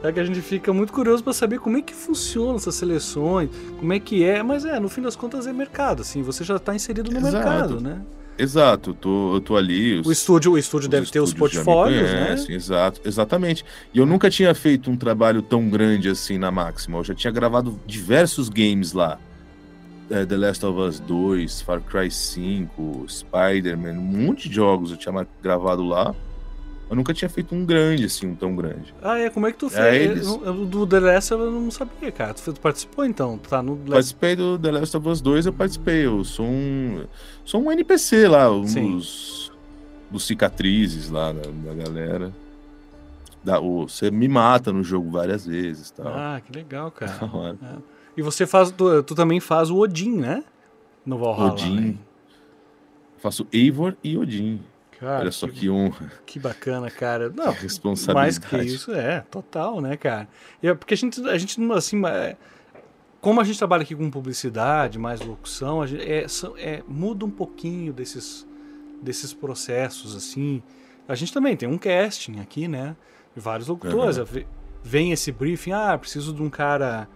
[0.03, 3.49] É que a gente fica muito curioso para saber como é que funcionam essas seleções,
[3.79, 6.55] como é que é, mas é, no fim das contas é mercado, assim, você já
[6.55, 7.33] está inserido no Exato.
[7.35, 8.01] mercado, né?
[8.37, 9.99] Exato, eu tô, eu tô ali.
[9.99, 12.25] os- O estúdio, o estúdio deve ter os portfólios, né?
[12.25, 13.63] conhecem, Exato, exatamente.
[13.93, 16.97] E eu nunca tinha feito um trabalho tão grande assim na Máxima.
[16.97, 19.19] Eu já tinha gravado diversos games lá.
[20.11, 24.97] É, The Last of Us 2, Far Cry 5, Spider-Man, um monte de jogos eu
[24.97, 26.13] tinha gravado lá.
[26.89, 28.93] Eu nunca tinha feito um grande, assim, um tão grande.
[29.01, 30.11] Ah, é, como é que tu É, fez?
[30.11, 32.33] eles- Eu- eu- Do The Last eu não sabia, cara.
[32.33, 33.37] Tu, tu participou então?
[33.37, 33.77] Tá no.
[33.77, 36.05] Participei do The Last of Us 2, eu participei.
[36.05, 37.05] Eu sou um.
[37.45, 38.91] Sou um NPC lá, um Sim.
[38.97, 39.53] dos,
[40.11, 42.33] dos cicatrizes lá da, da galera.
[43.41, 46.07] Da, o, você me mata no jogo várias vezes tal.
[46.09, 47.17] Ah, que legal, cara.
[47.33, 47.57] Hora.
[48.15, 50.43] E você faz, tu, tu também faz o Odin, né?
[51.05, 51.53] No Valhalla.
[51.53, 51.79] Odin.
[51.79, 51.95] né?
[53.19, 54.61] Faço Eivor e Odin.
[54.99, 57.29] Cara, Olha só que honra, que bacana, cara.
[57.29, 58.13] Não, que responsabilidade.
[58.13, 60.27] Mais que isso, é, total, né, cara?
[60.61, 62.37] E é porque a gente, a gente não, assim, é,
[63.19, 66.25] como a gente trabalha aqui com publicidade, mais locução, a gente, é,
[66.57, 68.47] é, muda um pouquinho desses,
[69.01, 70.61] desses processos, assim.
[71.07, 72.95] A gente também tem um casting aqui, né?
[73.35, 74.17] Vários locutores.
[74.17, 74.45] Ve-
[74.83, 77.07] Vem esse briefing, ah, preciso de um cara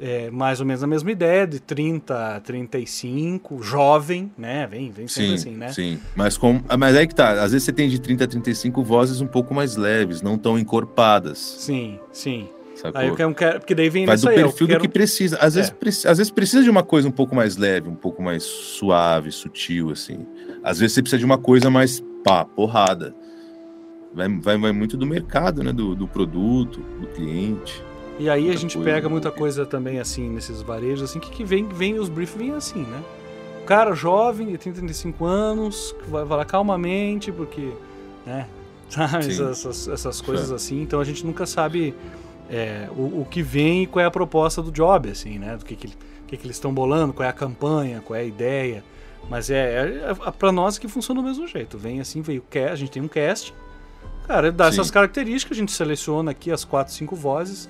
[0.00, 4.66] é, mais ou menos a mesma ideia, de 30 a 35, jovem, né?
[4.70, 5.72] Vem, vem sempre Sim, assim, né?
[5.72, 5.98] sim.
[6.14, 7.32] Mas, com, mas aí que tá.
[7.42, 10.58] Às vezes você tem de 30 a 35 vozes um pouco mais leves, não tão
[10.58, 11.38] encorpadas.
[11.38, 12.48] Sim, sim.
[12.76, 13.00] Sacou?
[13.00, 15.36] Aí eu quero, quero- porque daí vem Vai do aí, perfil quero- do que precisa.
[15.38, 15.74] Às, vezes, É.
[15.74, 19.32] preci- às vezes precisa de uma coisa um pouco mais leve, um pouco mais suave,
[19.32, 20.24] sutil, assim.
[20.62, 23.12] Às vezes você precisa de uma coisa mais pá, porrada.
[24.14, 25.72] Vai, vai, vai muito do mercado, né?
[25.72, 27.82] Do, do produto, do cliente.
[28.18, 31.44] E aí a gente coisa pega muita coisa também assim nesses varejos assim que, que
[31.44, 33.02] vem vem os briefs vêm assim, né?
[33.62, 37.72] O cara jovem, de 30, 35 anos, que vai falar calmamente porque,
[38.26, 38.48] né?
[38.88, 40.80] Sabe, essas, essas coisas assim.
[40.80, 41.94] Então a gente nunca sabe
[42.50, 45.56] é, o, o que vem e qual é a proposta do job, assim, né?
[45.56, 45.88] Do que, que,
[46.26, 48.82] que, que eles estão bolando, qual é a campanha, qual é a ideia.
[49.28, 51.76] Mas é, é, é para nós que funciona do mesmo jeito.
[51.76, 53.54] Vem assim, veio o cast, a gente tem um cast.
[54.26, 54.80] Cara, dá Sim.
[54.80, 57.68] essas características, a gente seleciona aqui as quatro, cinco vozes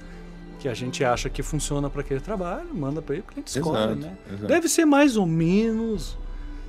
[0.59, 3.77] que a gente acha que funciona para aquele trabalho, manda para ele, o cliente escolhe,
[3.79, 4.13] Exato, né?
[4.29, 4.47] exato.
[4.47, 6.17] Deve ser mais ou menos.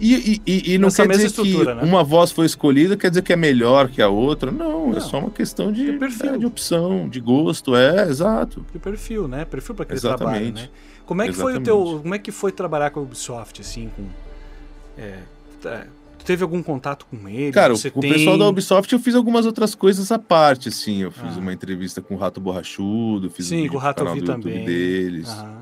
[0.01, 1.73] E, e- e- não quer dizer que né?
[1.83, 4.49] uma voz foi escolhida, quer dizer que é melhor que a outra.
[4.49, 4.97] Não, Não.
[4.97, 6.35] é só uma questão de, De perfil.
[6.35, 7.75] é, de opção, de gosto.
[7.75, 8.65] É, exato.
[8.71, 9.43] de perfil, né?
[9.43, 10.53] Perfil para aquele Exatamente.
[10.53, 10.69] trabalho, né?
[11.05, 12.01] Como é que foi o teu, Exatamente.
[12.03, 14.05] como é que foi trabalhar com a Ubisoft assim, com
[14.97, 15.17] é,
[15.61, 15.85] tá-
[16.33, 17.51] teve algum contato com ele?
[17.51, 18.13] Cara, Você o tem...
[18.13, 21.01] pessoal da Ubisoft eu fiz algumas outras coisas à parte, assim.
[21.01, 21.39] Eu fiz Ah.
[21.39, 24.21] uma entrevista com o Rato Borrachudo, fiz Sim, um com o Rato eu canal vi
[24.21, 24.65] do YouTube também.
[24.65, 25.27] deles.
[25.29, 25.61] Aham.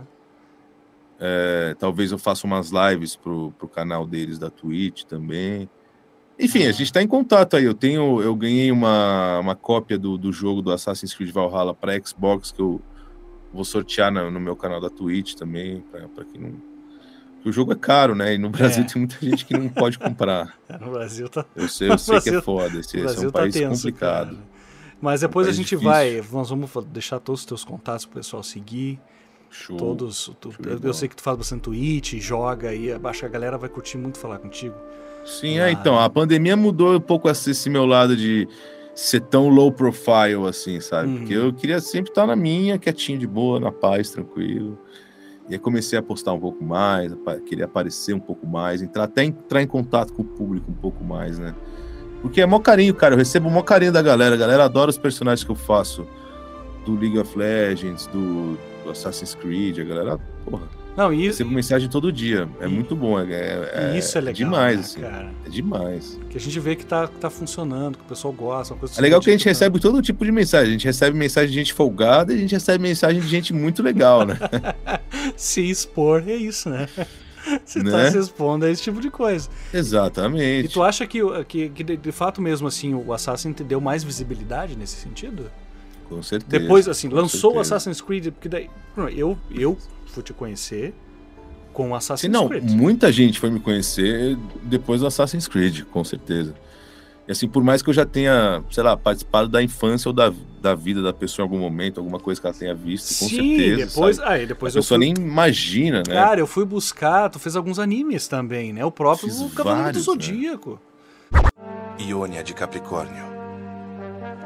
[1.19, 5.69] É, talvez eu faça umas lives pro, pro canal deles da Twitch também.
[6.39, 6.69] Enfim, Ah.
[6.69, 7.63] a gente tá em contato aí.
[7.63, 11.97] Eu tenho, eu ganhei uma, uma cópia do, do jogo do Assassin's Creed Valhalla para
[12.05, 12.81] Xbox que eu
[13.53, 15.81] vou sortear no, no meu canal da Twitch também,
[16.13, 16.76] para quem não.
[17.45, 18.33] O jogo é caro, né?
[18.35, 18.87] E no Brasil É.
[18.87, 20.53] tem muita gente que não pode comprar.
[20.67, 22.79] É, No Brasil tá, Eu sei, eu sei que é Brasil- foda.
[22.79, 24.27] Esse, esse é Brasil um tá país tenso, complicado.
[24.35, 24.37] cara.
[25.01, 25.89] Mas depois a país gente difícil.
[25.89, 28.99] vai, nós vamos deixar todos os teus contatos pro pessoal seguir.
[29.49, 29.77] Show.
[29.77, 30.29] Todos.
[30.41, 33.29] tu- show eu, eu sei que tu faz bastante Twitch, joga aí, acho que a
[33.29, 34.75] galera vai curtir muito falar contigo.
[35.25, 35.67] Sim, Ah.
[35.69, 38.45] é, então, a pandemia mudou um pouco esse, esse meu lado de
[38.93, 41.07] ser tão low profile, assim, sabe?
[41.09, 41.17] Uhum.
[41.19, 44.77] Porque eu queria sempre estar na minha, quietinho, de boa, na paz, tranquilo.
[45.49, 47.11] E aí comecei a postar um pouco mais,
[47.45, 51.03] queria aparecer um pouco mais, entrar, até entrar em contato com o público um pouco
[51.03, 51.55] mais, né?
[52.21, 54.97] Porque é mó carinho, cara, eu recebo mó carinho da galera, a galera adora os
[54.97, 56.05] personagens que eu faço,
[56.85, 60.67] do League of Legends, do do Assassin's Creed, a galera, porra,
[60.97, 62.49] Não, e, recebo mensagem todo dia.
[62.59, 64.33] É E- muito bom, é, é, e isso é legal.
[64.33, 65.01] demais, né, assim.
[65.01, 65.31] cara?
[65.45, 66.19] É demais.
[66.27, 68.73] Que a gente vê que tá, tá funcionando, que o pessoal gosta.
[68.73, 69.65] Uma coisa É legal que a gente divertida.
[69.65, 70.69] recebe todo tipo de mensagem.
[70.69, 73.83] A gente recebe mensagem de gente folgada e a gente recebe mensagem de gente muito
[73.83, 74.39] legal, né?
[75.37, 76.87] Se expor é isso, né?
[77.63, 78.11] Você tá Né?
[78.11, 79.47] se expondo a esse tipo de coisa.
[79.73, 80.67] E Exatamente.
[80.73, 84.75] tu acha que, que, que de, fato mesmo, assim, o Assassin te deu mais visibilidade
[84.77, 85.49] nesse sentido?
[86.09, 86.49] Com certeza.
[86.61, 87.59] Depois, assim, lançou o.
[87.59, 88.69] Assassin's Creed, porque daí.
[89.15, 89.77] Eu, eu
[90.17, 90.93] fui te conhecer
[91.73, 92.71] com o Assassin's Sim, não, Creed.
[92.71, 96.55] muita gente foi me conhecer depois do Assassin's Creed, com certeza.
[97.27, 100.33] E assim, por mais que eu já tenha, sei lá, participado da infância ou da,
[100.61, 103.57] da vida da pessoa em algum momento, alguma coisa que ela tenha visto, com Sim,
[103.57, 103.85] certeza.
[103.85, 104.19] depois.
[104.21, 105.05] Aí depois a eu pessoa fui.
[105.13, 106.13] nem imagina, né?
[106.15, 108.83] Cara, eu fui buscar, tu fez alguns animes também, né?
[108.83, 110.13] O próprio Fiz Cavaleiro do vários, né?
[110.13, 110.79] Zodíaco.
[111.99, 113.25] Iônia de Capricórnio.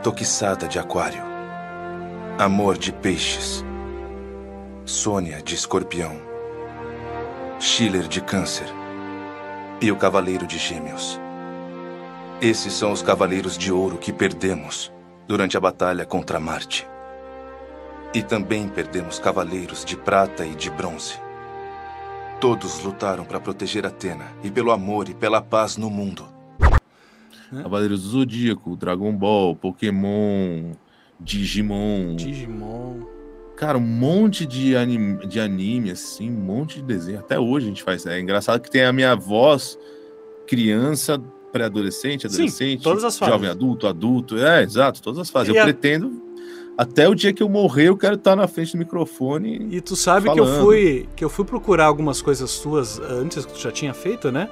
[0.04, 1.22] Toquissada de Aquário.
[2.38, 3.64] Amor de Peixes.
[4.86, 6.20] Sônia de Escorpião.
[7.60, 8.66] Schiller de Câncer.
[9.80, 11.20] E o Cavaleiro de Gêmeos.
[12.42, 14.92] Esses são os Cavaleiros de Ouro que perdemos
[15.28, 16.88] durante a batalha contra Marte.
[18.12, 21.14] E também perdemos Cavaleiros de Prata e de Bronze.
[22.40, 26.26] Todos lutaram para proteger Atena e pelo amor e pela paz no mundo.
[27.52, 30.72] Cavaleiros do Zodíaco, Dragon Ball, Pokémon,
[31.20, 32.16] Digimon.
[32.16, 33.21] Digimon.
[33.62, 37.20] Cara, um monte de anime, de anime, assim, um monte de desenho.
[37.20, 38.04] Até hoje a gente faz.
[38.08, 39.78] É engraçado que tem a minha voz,
[40.48, 43.32] criança, pré-adolescente, Sim, adolescente, todas as fases.
[43.36, 44.36] jovem adulto, adulto.
[44.36, 45.54] É, exato, todas as fases.
[45.54, 46.12] E eu a- pretendo,
[46.76, 49.68] até o dia que eu morrer, eu quero estar na frente do microfone.
[49.70, 50.64] E tu sabe que eu Falando.
[50.64, 54.50] fui que eu fui procurar algumas coisas tuas antes que tu já tinha feito, né?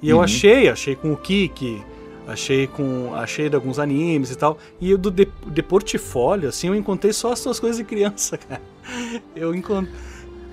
[0.00, 0.22] E eu Uhum.
[0.22, 1.82] achei, achei com o Kiki,
[2.26, 4.58] achei com achei de alguns animes e tal.
[4.80, 8.36] E o do de, de portfólio, assim, eu encontrei só as tuas coisas de criança,
[8.38, 8.60] cara.
[9.34, 9.92] Eu encontrei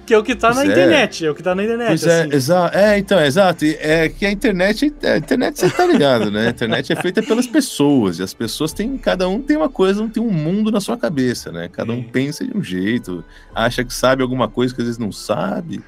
[0.08, 0.72] que é o que tá na Pois é.
[0.72, 2.34] internet, é o que tá na internet, Pois é, assim.
[2.34, 3.66] exa é, então, exato.
[3.66, 6.48] É que a internet, a internet você tá ligado, né?
[6.48, 10.08] A internet é feita pelas pessoas, e as pessoas têm, cada um tem uma coisa,
[10.08, 11.68] tem um mundo na sua cabeça, né?
[11.70, 12.10] Cada um Sim.
[12.10, 13.22] pensa de um jeito,
[13.54, 15.84] acha que sabe alguma coisa que às vezes não sabe,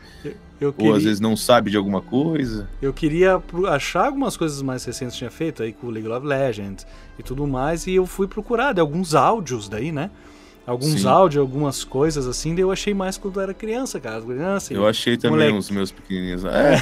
[0.59, 2.67] Eu ou queria, às vezes não sabe de alguma coisa.
[2.81, 6.25] eu queria achar algumas coisas mais recentes que tinha feito aí com o League of
[6.25, 6.85] Legends
[7.17, 10.09] e tudo mais, e eu fui procurar de alguns áudios daí, né?
[10.69, 11.07] Alguns Sim.
[11.07, 14.21] áudios, algumas coisas assim, daí eu achei mais quando eu era criança, cara.
[14.21, 15.57] Criança Eu achei também moleque.
[15.57, 16.45] os meus pequenininhos.
[16.45, 16.79] É,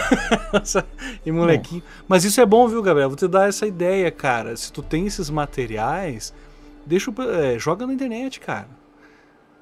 [1.26, 1.82] e molequinho.
[2.06, 3.08] Mas isso é bom, viu, Gabriel?
[3.08, 4.58] Vou te dar essa ideia, cara.
[4.58, 6.34] Se tu tem esses materiais,
[6.86, 8.68] deixa é, joga na internet, cara.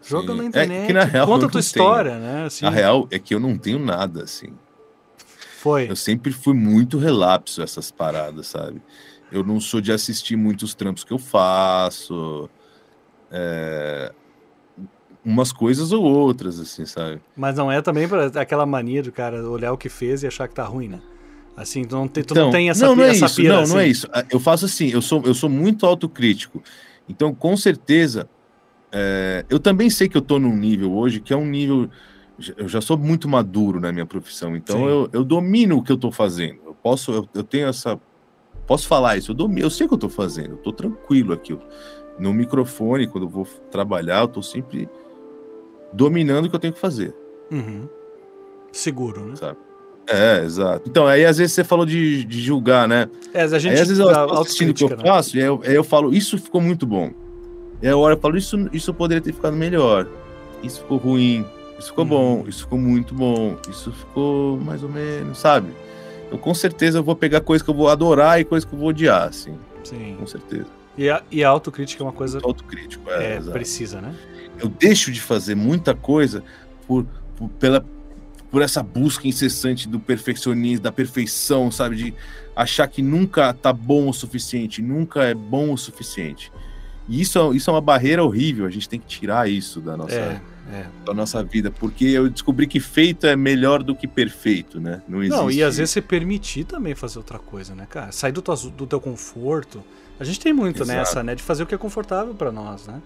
[0.07, 0.37] Joga Sim.
[0.37, 1.83] na É internet, que na real conta a tua não tenho.
[1.83, 2.45] história, né?
[2.45, 4.49] Assim, a real é que eu não tenho nada, assim.
[5.57, 5.89] foi.
[5.89, 8.81] Eu sempre fui muito relapso essas paradas, sabe?
[9.31, 12.49] Eu não sou de assistir muitos trampos que eu faço.
[13.31, 14.11] é,
[15.23, 17.19] Umas coisas ou outras, assim, sabe?
[17.35, 20.47] Mas não é também pra aquela mania do cara olhar o que fez e achar
[20.47, 21.01] que tá ruim, né?
[21.57, 23.67] Assim, tu não tem, tu Então, não tem essa, não, não é isso, pira, não,
[23.67, 23.89] não é assim.
[23.91, 24.07] isso.
[24.29, 26.61] Eu faço assim, eu sou, eu sou muito autocrítico.
[27.09, 28.29] Então, com certeza,
[28.97, 31.89] é, eu também sei que eu tô num nível hoje que é um nível.
[32.55, 35.97] Eu já sou muito maduro na minha profissão, então eu, eu domino o que eu
[35.97, 36.59] tô fazendo.
[36.65, 37.99] Eu posso, eu, eu tenho essa.
[38.65, 41.33] Posso falar isso, eu, domino, eu sei o que eu tô fazendo, eu tô tranquilo
[41.33, 41.51] aqui.
[41.51, 41.61] Eu-
[42.17, 44.87] No microfone, quando eu vou trabalhar, eu tô sempre
[45.91, 47.13] dominando o que eu tenho que fazer.
[47.51, 47.87] Uhum.
[48.71, 49.35] Seguro, né?
[49.35, 49.57] sabe?
[50.07, 50.89] É, exato.
[50.89, 53.09] Então, aí às vezes você falou de, de julgar, né?
[53.33, 54.97] É, a gente aí às vezes eu assistindo o que eu né?
[54.97, 57.11] faço, e aí eu, aí eu falo, isso ficou muito bom.
[57.85, 60.07] E aí eu olho e falo, isso, isso poderia ter ficado melhor.
[60.63, 61.45] Isso ficou ruim.
[61.77, 62.09] Isso ficou Uhum.
[62.09, 62.45] bom.
[62.47, 63.55] Isso ficou muito bom.
[63.69, 65.67] Isso ficou mais ou menos, sabe?
[66.25, 68.79] Então, com certeza eu vou pegar coisa que eu vou adorar e coisa que eu
[68.79, 69.53] vou odiar, assim.
[69.83, 70.15] Sim.
[70.17, 70.65] Com certeza.
[70.97, 74.15] E a, e a autocrítica é uma coisa Autocrítico, é, é, precisa, né?
[74.59, 76.41] eu deixo de fazer muita coisa
[76.87, 77.05] por,
[77.37, 77.85] por- pela,
[78.49, 81.97] por essa busca incessante do perfeccionismo, da perfeição, sabe?
[81.97, 82.13] De
[82.55, 86.51] achar que nunca tá bom o suficiente, nunca é bom o suficiente.
[87.07, 89.95] E isso, é- isso é uma barreira horrível, a gente tem que tirar isso da
[89.95, 90.41] nossa, É,
[90.71, 90.85] é.
[91.05, 95.01] da nossa vida, porque eu descobri que feito é melhor do que perfeito, né?
[95.07, 95.37] Não existe.
[95.39, 98.11] Não, e às vezes você permitir também fazer outra coisa, né, cara?
[98.11, 99.83] Sair do teu, do teu conforto.
[100.19, 100.97] A gente tem muito Exato.
[100.97, 101.35] nessa, né?
[101.35, 103.01] De fazer o que é confortável pra nós, né?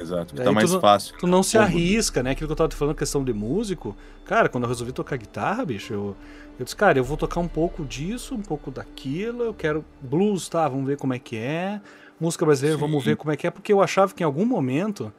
[0.00, 1.14] Exato, tá mais tu fácil.
[1.20, 1.70] Tu não se Cômodo.
[1.72, 2.30] arrisca, né?
[2.32, 3.96] Aquilo que eu tava te falando, questão de músico.
[4.24, 6.16] Cara, quando eu resolvi tocar guitarra, bicho, eu,
[6.58, 9.44] eu disse, cara, eu vou tocar um pouco disso, um pouco daquilo.
[9.44, 10.66] Eu quero blues, tá?
[10.66, 11.80] Vamos ver como é que é.
[12.20, 13.10] Música brasileira, vamos Sim.
[13.10, 13.50] ver como é que é.
[13.50, 15.12] Porque eu achava que em algum momento,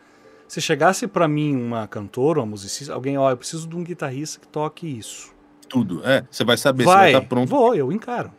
[0.47, 4.39] se chegasse pra mim uma cantora, uma musicista, alguém, ó, eu preciso de um guitarrista
[4.39, 5.33] que toque isso.
[5.67, 6.01] Tudo.
[6.07, 7.49] É, você vai saber, vai, você vai estar pronto.
[7.49, 8.31] vou, eu encaro.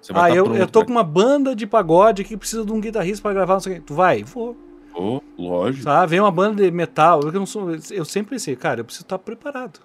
[0.00, 2.36] Você vai Ah, tá eu, pronto eu tô pra- com uma banda de pagode que
[2.36, 3.82] precisa de um guitarrista pra gravar, não sei o quê.
[3.86, 4.22] Tu vai?
[4.22, 4.56] Vou.
[4.94, 5.84] Oh, lógico.
[5.84, 6.10] Sabe?
[6.10, 7.20] Vem uma banda de metal.
[7.22, 9.80] Eu, não sou, eu sempre pensei, cara, eu preciso estar preparado.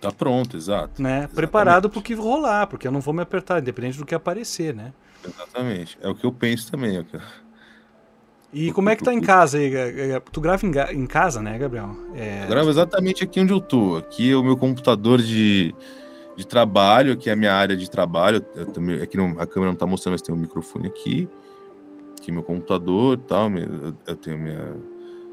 [0.00, 1.00] Tá pronto, exato.
[1.02, 1.10] Né?
[1.18, 1.34] Exatamente.
[1.36, 4.92] Preparado pro que rolar, porque eu não vou me apertar, independente do que aparecer, né?
[5.24, 5.98] Exatamente.
[6.00, 6.96] É o que eu penso também.
[6.96, 7.20] é eu-
[8.52, 9.70] E como é que tá em casa aí?
[10.32, 11.90] Tu grava em, casa, né, Gabriel?
[12.14, 13.96] É, Eu gravo exatamente aqui onde eu tô.
[13.96, 15.74] Aqui é o meu computador de,
[16.36, 18.40] de trabalho, aqui é a minha área de trabalho.
[18.40, 21.28] Também, aqui não, a câmera não tá mostrando, mas tem um microfone aqui.
[22.18, 23.50] Aqui meu computador e tal.
[24.06, 24.76] eu tenho minha,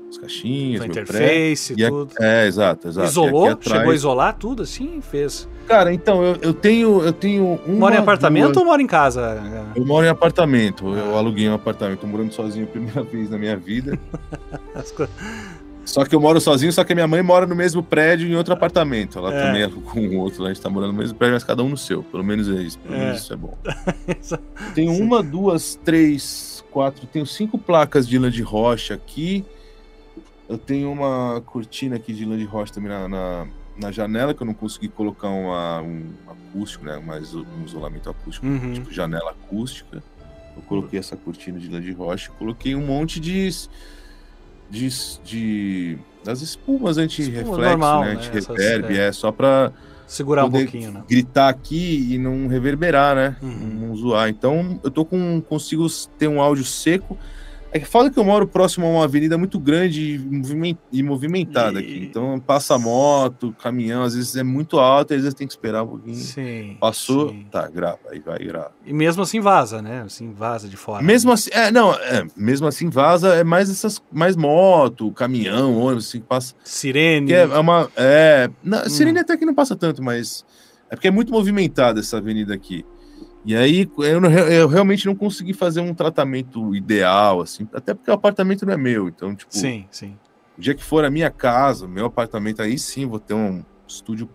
[0.10, 0.88] as caixinhas, pré.
[0.90, 2.12] interface e E a- tudo.
[2.20, 3.08] é, exato, exato.
[3.08, 3.50] Isolou?
[3.50, 5.02] atrás- Chegou a isolar tudo assim?
[5.02, 5.48] Fez.
[5.68, 7.02] Cara, então, eu, eu tenho.
[7.04, 9.42] Eu tenho uma, Mora em apartamento duas- ou mora em casa?
[9.76, 10.88] Eu moro em apartamento.
[10.94, 10.98] Ah.
[10.98, 12.00] Eu aluguei um apartamento.
[12.00, 14.00] Tô morando sozinho a primeira vez na minha vida.
[14.74, 15.08] As co-
[15.84, 18.36] Só que eu moro sozinho, só que a minha mãe mora no mesmo prédio em
[18.36, 19.18] outro apartamento.
[19.20, 19.42] Ela É.
[19.46, 21.70] também é com o outro, a gente tá morando no mesmo prédio, mas cada um
[21.70, 22.02] no seu.
[22.04, 22.80] Pelo menos é isso.
[22.80, 23.00] Pelo É.
[23.00, 23.58] menos isso é bom.
[24.74, 27.06] Tenho uma, duas, três, quatro.
[27.08, 29.46] Tenho cinco placas de lã de rocha aqui.
[30.50, 34.42] Eu tenho uma cortina aqui de lã de rocha também na, na, na janela, que
[34.42, 36.98] eu não consegui colocar uma, um acústico, né?
[37.06, 38.74] Mais um isolamento acústico, Uhum.
[38.74, 40.02] tipo janela acústica.
[40.56, 43.50] Eu coloquei essa cortina de lã de rocha, coloquei um monte de.
[44.70, 44.90] de,
[45.24, 48.14] de das espumas anti-reflexo, normal, né?
[48.16, 48.20] né?
[48.20, 49.12] Anti-reverb, Essas, é.
[49.12, 49.72] só pra
[50.08, 51.04] Segurar um pouquinho, né?
[51.08, 53.36] gritar aqui e não reverberar, né?
[53.42, 53.88] Uhum.
[53.88, 54.30] Não zoar.
[54.30, 55.42] Então eu tô com.
[55.42, 55.86] consigo
[56.18, 57.18] ter um áudio seco.
[57.70, 61.80] É que fala que eu moro próximo a uma avenida muito grande e movimen- movimentada
[61.82, 62.08] E- aqui.
[62.10, 65.88] Então passa moto, caminhão, às vezes é muito alto, às vezes tem que esperar um
[65.88, 66.16] pouquinho.
[66.16, 66.78] Sim.
[66.80, 67.46] Passou, sim.
[67.52, 68.72] tá, grava, aí vai, grava.
[68.86, 70.04] E mesmo assim vaza, né?
[70.06, 71.04] Assim, vaza de fora.
[71.04, 76.08] Mesmo assim, é, não, é, mesmo assim vaza, é mais essas, mais moto, caminhão, ônibus,
[76.08, 76.56] assim, que passa.
[76.64, 77.28] Sirene.
[77.28, 77.90] Que é, é uma.
[77.98, 78.90] É, na, Hum.
[78.90, 80.46] Sirene até que não passa tanto, mas.
[80.90, 82.86] É porque é muito movimentada essa avenida aqui.
[83.48, 88.12] E aí eu, não- eu realmente não consegui fazer um tratamento ideal, assim, até porque
[88.12, 89.08] o apartamento não é meu.
[89.08, 90.18] Então, tipo, Sim, sim.
[90.58, 94.30] o dia que for a minha casa, meu apartamento, aí sim vou ter um estúdio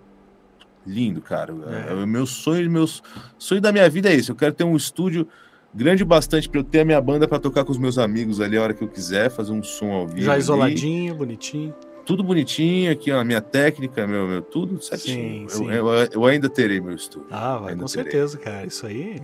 [0.86, 1.54] lindo, cara.
[1.88, 1.92] É.
[1.92, 1.94] É.
[1.94, 3.02] o meu sonho, meus
[3.38, 4.30] sonho da minha vida é esse.
[4.30, 5.28] Eu quero ter um estúdio
[5.74, 8.56] grande bastante para eu ter a minha banda para tocar com os meus amigos ali
[8.56, 10.22] a hora que eu quiser, fazer um som ao vivo.
[10.22, 10.40] Já ali.
[10.40, 11.74] isoladinho, bonitinho.
[12.05, 15.48] Tudo bonitinho aqui, a minha técnica, meu, meu tudo certinho.
[15.48, 15.70] Sim, sim.
[15.70, 17.28] Eu, eu, eu ainda terei meu estúdio.
[17.30, 17.88] Ah, vai, com terei.
[17.88, 18.66] certeza, cara.
[18.66, 19.20] Isso aí.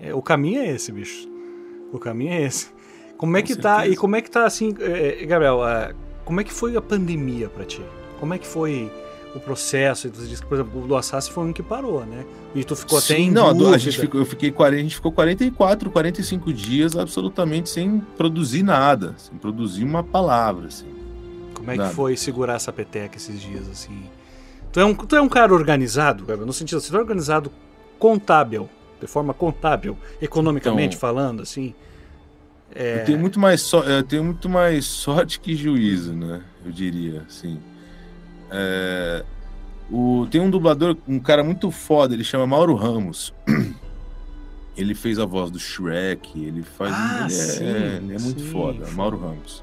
[0.00, 1.28] é, o caminho é esse, bicho.
[1.92, 2.68] O caminho é esse.
[3.16, 3.76] Como é Com que tá?
[3.76, 3.94] certeza.
[3.94, 5.66] E como é que tá assim, é, Gabriel?
[5.66, 5.94] é,
[6.24, 7.82] como é que foi a pandemia pra ti?
[8.18, 8.90] Como é que foi
[9.34, 10.08] o processo?
[10.08, 12.24] Você disse que, por exemplo, o do Assassin foi um que parou, né?
[12.54, 13.76] E tu ficou até Sim, em não, dúvida.
[13.76, 18.62] a gente ficou, eu fiquei 40, a gente ficou 44, 45 dias absolutamente sem produzir
[18.62, 20.86] nada, sem produzir uma palavra, assim.
[21.64, 21.94] Como é que Nada.
[21.94, 24.04] foi segurar essa peteca esses dias, assim?
[24.70, 27.50] Tu é um, tu é um cara organizado, no sentido, você é organizado
[27.98, 28.68] contábil,
[29.00, 31.74] de forma contábil, economicamente Então- falando, assim?
[32.74, 36.42] É, Eu tenho muito mais so, eu tenho muito mais sorte que juízo, né?
[36.66, 37.58] Eu diria, assim.
[38.50, 39.24] É,
[39.90, 43.32] o, tem um dublador, um cara muito foda, ele chama Mauro Ramos.
[44.76, 46.92] Ele fez a voz do Shrek, ele faz.
[46.92, 48.90] Ah, ele, é, sim, ele é muito sim, foda.
[48.90, 49.62] Mauro Ramos.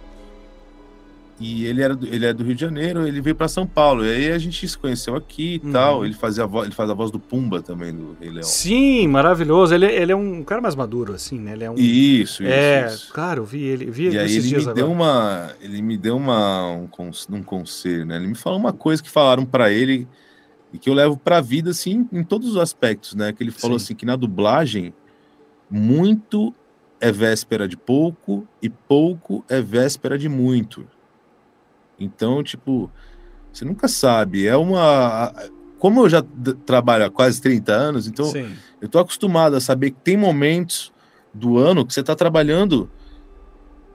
[1.42, 4.06] E ele, era do, ele é do Rio de Janeiro, ele veio pra São Paulo.
[4.06, 5.72] E aí a gente se conheceu aqui e Uhum.
[5.72, 6.06] tal.
[6.06, 8.44] Ele, fazia a voz, ele faz a voz do Pumba também, do Rei Leão.
[8.44, 9.74] Sim, maravilhoso.
[9.74, 11.54] Ele, ele é um cara mais maduro, assim, né?
[11.54, 11.76] Ele é um.
[11.76, 12.44] Isso, isso.
[12.44, 13.12] é, isso.
[13.14, 13.90] cara, eu vi ele.
[13.90, 14.76] Vi E aí ele dias me agora.
[14.76, 16.88] deu uma, ele me deu uma um,
[17.32, 18.18] um conselho, né?
[18.18, 20.08] Ele me falou uma coisa que falaram pra ele
[20.74, 23.34] e que eu levo pra vida assim em todos os aspectos, né?
[23.34, 23.86] Que ele falou Sim.
[23.86, 24.94] assim que na dublagem
[25.70, 26.54] muito
[27.00, 30.86] é véspera de pouco e pouco é véspera de muito.
[32.04, 32.92] Então, tipo,
[33.52, 35.34] você nunca sabe, é uma
[35.78, 36.24] como eu já
[36.64, 38.56] trabalho há quase 30 anos, então Sim.
[38.80, 40.94] eu tô acostumado a saber que tem momentos
[41.34, 42.88] do ano que você tá trabalhando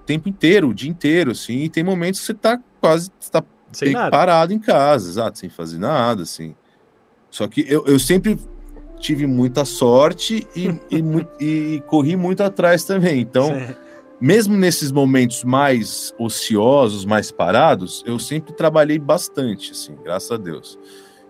[0.01, 3.31] o tempo inteiro, o dia inteiro, assim, e tem momentos que você tá quase você
[3.31, 6.57] tá parado em casa, exato, sem fazer nada, assim.
[7.31, 8.37] Só que eu, eu sempre
[8.99, 11.05] tive muita sorte e, e,
[11.77, 13.21] e corri muito atrás também.
[13.21, 13.75] Então, Sim.
[14.21, 20.79] Mesmo nesses momentos mais ociosos, mais parados, eu sempre trabalhei bastante, assim, graças a Deus.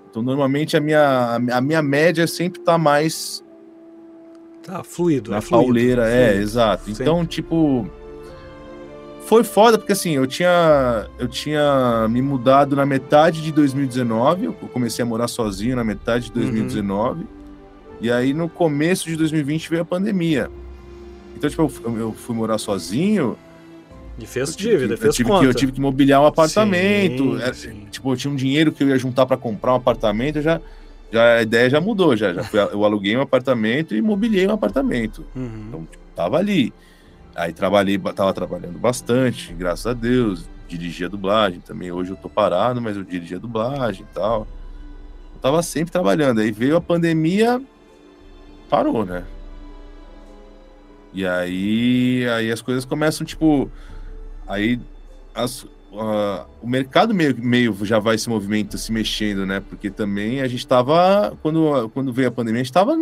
[0.09, 3.45] Então, normalmente a minha, a minha média sempre tá mais
[4.62, 5.30] Tá fluido.
[5.30, 6.43] na é fluido, pauleira, é, fluido.
[6.43, 6.84] exato.
[6.87, 7.03] Sempre.
[7.03, 7.89] Então, tipo,
[9.26, 14.53] foi foda porque assim, eu tinha eu tinha me mudado na metade de 2019, eu
[14.72, 17.26] comecei a morar sozinho na metade de 2019.
[18.01, 20.51] E aí no começo de 2020 veio a pandemia.
[21.37, 23.37] Então, tipo, eu, eu fui morar sozinho,
[24.18, 25.41] E fez eu tive, dívida, que, eu, fez tive conta.
[25.43, 27.37] que, eu tive que mobiliar um apartamento.
[27.37, 27.87] Sim, era- sim.
[27.91, 30.61] Tipo, eu tinha um dinheiro que eu ia juntar para comprar um apartamento, eu já,
[31.12, 34.53] já a ideia já mudou, já, já fui- eu aluguei um apartamento e mobiliei um
[34.53, 35.26] apartamento.
[35.37, 35.64] Uhum.
[35.68, 36.72] Então, tipo, tava ali.
[37.34, 40.49] Aí trabalhei, ba- tava trabalhando bastante, graças a Deus.
[40.68, 41.93] Dirigia dublagem também.
[41.93, 44.47] Hoje eu tô parado, mas eu dirigia dublagem e tal.
[45.34, 46.41] Eu tava sempre trabalhando.
[46.41, 47.61] Aí veio a pandemia,
[48.70, 49.22] parou, né?
[51.17, 53.71] E aí, aí as coisas começam, tipo.
[54.47, 54.79] Aí
[55.35, 55.67] as-
[55.99, 59.61] ah, o mercado meio, meio já vai se movimento, se mexendo, né?
[59.67, 61.37] Porque também a gente tava.
[61.43, 62.95] Quando, quando veio a pandemia, a gente tava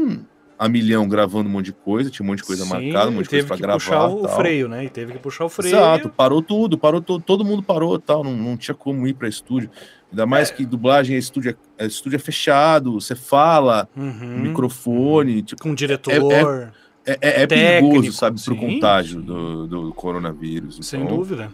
[0.57, 3.15] a milhão gravando um monte de coisa, tinha um monte de coisa Sim, marcada, um
[3.15, 3.75] monte de teve coisa pra que gravar.
[3.79, 4.37] puxar o tal.
[4.37, 4.85] freio, né?
[4.85, 5.75] E teve que puxar o freio.
[5.75, 9.27] Exato, parou tudo, parou to- todo mundo parou tal, não, não tinha como ir para
[9.29, 9.69] estúdio.
[10.12, 10.55] Ainda mais É.
[10.55, 14.43] que dublagem é estúdio, é, é estúdio é fechado, você fala, Uhum.
[14.43, 16.71] microfone, tipo, Com diretor, é,
[17.07, 20.79] é, é técnico, perigoso, sabe, pro sim, contágio do, do coronavírus.
[20.87, 21.53] sem Então, dúvida.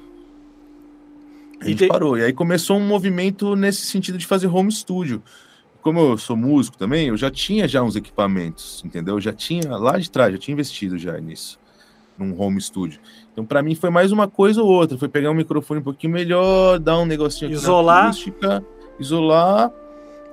[1.60, 2.16] A E gente te- parou.
[2.16, 5.22] E aí começou um movimento nesse sentido de fazer home studio.
[5.82, 9.16] Como eu sou músico também, eu já tinha já uns equipamentos, entendeu?
[9.16, 11.58] Eu já tinha lá de trás, já tinha investido já nisso,
[12.18, 13.00] num home studio.
[13.32, 14.98] Então, para mim, foi mais uma coisa ou outra.
[14.98, 18.04] Foi pegar um microfone um pouquinho melhor, dar um negocinho aqui Isolar.
[18.04, 18.62] acústica,
[18.98, 19.70] isolar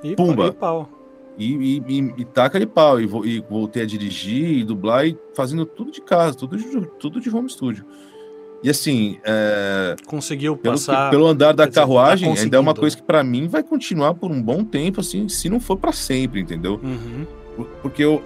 [0.03, 0.47] E, Pumba.
[0.47, 0.89] e pau.
[1.37, 2.99] E, e, e, e taca de pau.
[2.99, 6.87] E, vo- e voltei a dirigir e dublar e fazendo tudo de casa, tudo de,
[6.99, 7.85] tudo de home studio.
[8.63, 11.11] E assim, é, Conseguiu pelo, passar.
[11.11, 14.31] pelo andar da tá carruagem, ainda é uma coisa que pra mim vai continuar por
[14.31, 16.79] um bom tempo, assim, se não for pra sempre, entendeu?
[16.83, 17.25] Uhum.
[17.55, 18.21] Por- Porque eu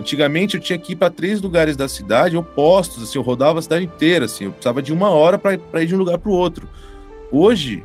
[0.00, 3.62] antigamente eu tinha que ir pra três lugares da cidade opostos, assim, eu rodava a
[3.62, 6.68] cidade inteira, assim, eu precisava de uma hora pra ir de um lugar pro outro.
[7.30, 7.84] Hoje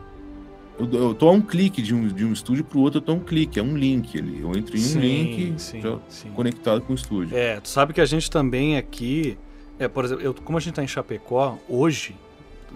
[0.91, 3.11] eu, eu tô a um clique de um, de um estúdio pro outro, eu tô
[3.11, 4.39] a um clique, é um link ali.
[4.41, 6.31] Eu entro em um Sim, link sim, já sim.
[6.31, 7.35] conectado com o estúdio.
[7.37, 9.37] É, tu sabe que a gente também aqui,
[9.79, 12.15] é, por exemplo, eu- como a gente tá em Chapecó, hoje,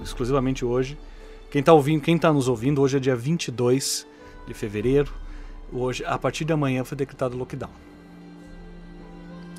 [0.03, 0.97] exclusivamente hoje,
[1.51, 4.06] quem tá ouvindo, quem tá nos ouvindo, hoje é dia 22
[4.47, 5.12] de fevereiro,
[5.72, 7.70] hoje, a partir de amanhã foi decretado lockdown.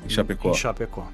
[0.05, 0.51] Em Chapecó.
[0.51, 1.07] Em Chapecó.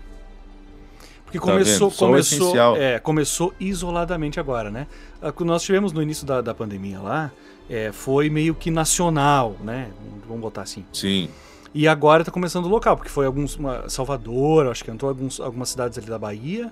[1.34, 4.88] Porque Tá começou, o começou, é, começou isoladamente agora, né?
[5.22, 7.32] Ah, Nós tivemos no início da, da pandemia lá,
[7.68, 9.90] é, foi meio que nacional, né?
[10.28, 10.86] Vamos botar assim.
[10.94, 11.30] Sim.
[11.74, 13.56] E agora tá começando local, porque foi alguns.
[13.56, 16.72] Uma, Salvador, acho que entrou alguns, algumas cidades ali da Bahia.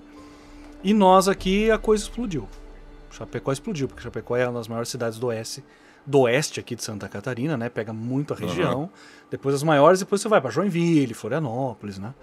[0.84, 2.47] E nós aqui a coisa explodiu.
[3.09, 5.64] Chapecó explodiu, porque Chapecó é uma das maiores cidades do oeste,
[6.05, 7.68] do oeste aqui de Santa Catarina, né?
[7.68, 8.91] Pega muito a região.
[9.30, 12.14] Depois as maiores, depois você vai para Joinville, Florianópolis, né?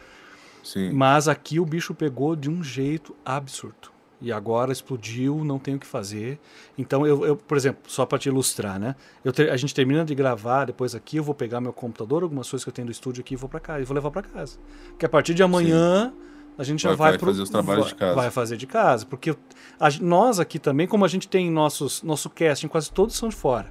[0.62, 0.90] Sim.
[0.92, 3.90] Mas aqui o bicho pegou de um jeito absurdo.
[4.20, 6.40] E agora explodiu, não tem o que fazer.
[6.76, 8.96] Então, eu, eu, por exemplo, só para te ilustrar, né?
[9.24, 12.50] Eu ter- a gente termina de gravar, depois aqui eu vou pegar meu computador, algumas
[12.50, 14.22] coisas que eu tenho do estúdio aqui e vou para casa, e vou levar para
[14.22, 14.58] casa.
[14.88, 16.12] Porque a partir de amanhã
[16.58, 18.14] a gente já Vai- vai, vai pro- fazer os trabalhos vai, de casa.
[18.16, 19.36] Vai fazer de casa, porque
[19.78, 23.36] a nós aqui também, como a gente tem nossos nosso casting, quase todos são de
[23.36, 23.70] fora,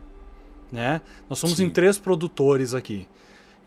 [0.71, 1.01] né?
[1.29, 1.65] Nós somos Sim.
[1.65, 3.05] em três produtores aqui.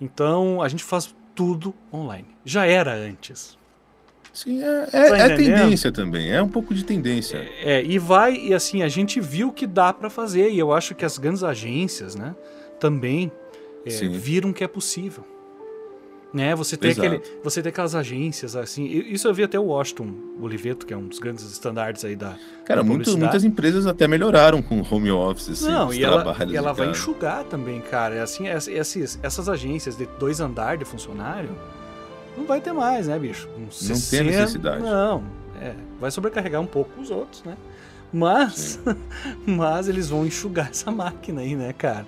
[0.00, 2.28] Então, a gente faz tudo online.
[2.44, 3.58] Já era antes.
[4.32, 5.58] Sim, é, Tá é, é entendendo?
[5.60, 7.38] tendência também, é um pouco de tendência.
[7.62, 10.94] É, e vai, e assim, a gente viu que dá para fazer, e eu acho
[10.94, 12.34] que as grandes agências, né,
[12.78, 13.32] também
[13.84, 15.24] é, viram que é possível.
[16.32, 17.08] Né, você tem Exato.
[17.08, 20.96] aquele, você tem aquelas agências assim, isso eu vi até o Washington Oliveto, que é
[20.96, 25.10] um dos grandes estandartes aí da Cara, da muito- muitas empresas até melhoraram com home
[25.10, 26.98] office, assim, Não, e ela, e ela vai casa.
[26.98, 28.14] enxugar também, cara.
[28.14, 31.50] É Assim, ess- esses, essas agências de dois andares de funcionário
[32.38, 33.48] não vai ter mais, né, bicho?
[33.58, 34.84] Uns Não tem necessidade.
[34.84, 35.24] Não,
[35.60, 37.56] é, vai sobrecarregar um pouco os outros, né?
[38.12, 38.78] Mas,
[39.44, 42.06] mas eles vão enxugar essa máquina aí, né, cara?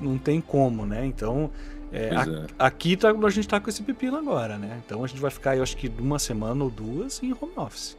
[0.00, 1.04] Não tem como, né?
[1.06, 1.50] Então,
[1.92, 2.46] é, a- é.
[2.58, 4.80] aqui tá, a gente tá com esse pepino agora, né?
[4.84, 7.96] Então a gente vai ficar, eu acho que uma semana ou duas em home office.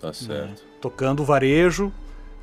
[0.00, 0.12] Tá né?
[0.12, 0.62] certo.
[0.80, 1.92] Tocando varejo,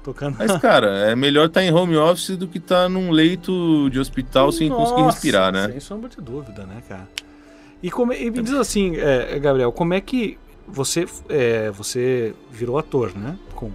[0.03, 0.37] tocando.
[0.37, 4.51] Mas, cara, é melhor estar em home office do que estar num leito de hospital
[4.51, 5.69] sem conseguir Nossa, respirar, né?
[5.69, 7.07] Sem sombra de dúvida, né, cara?
[7.81, 10.37] E, como, e me diz assim, é, Gabriel, como é que
[10.67, 13.37] você, é, você virou ator, né?
[13.53, 13.71] Com,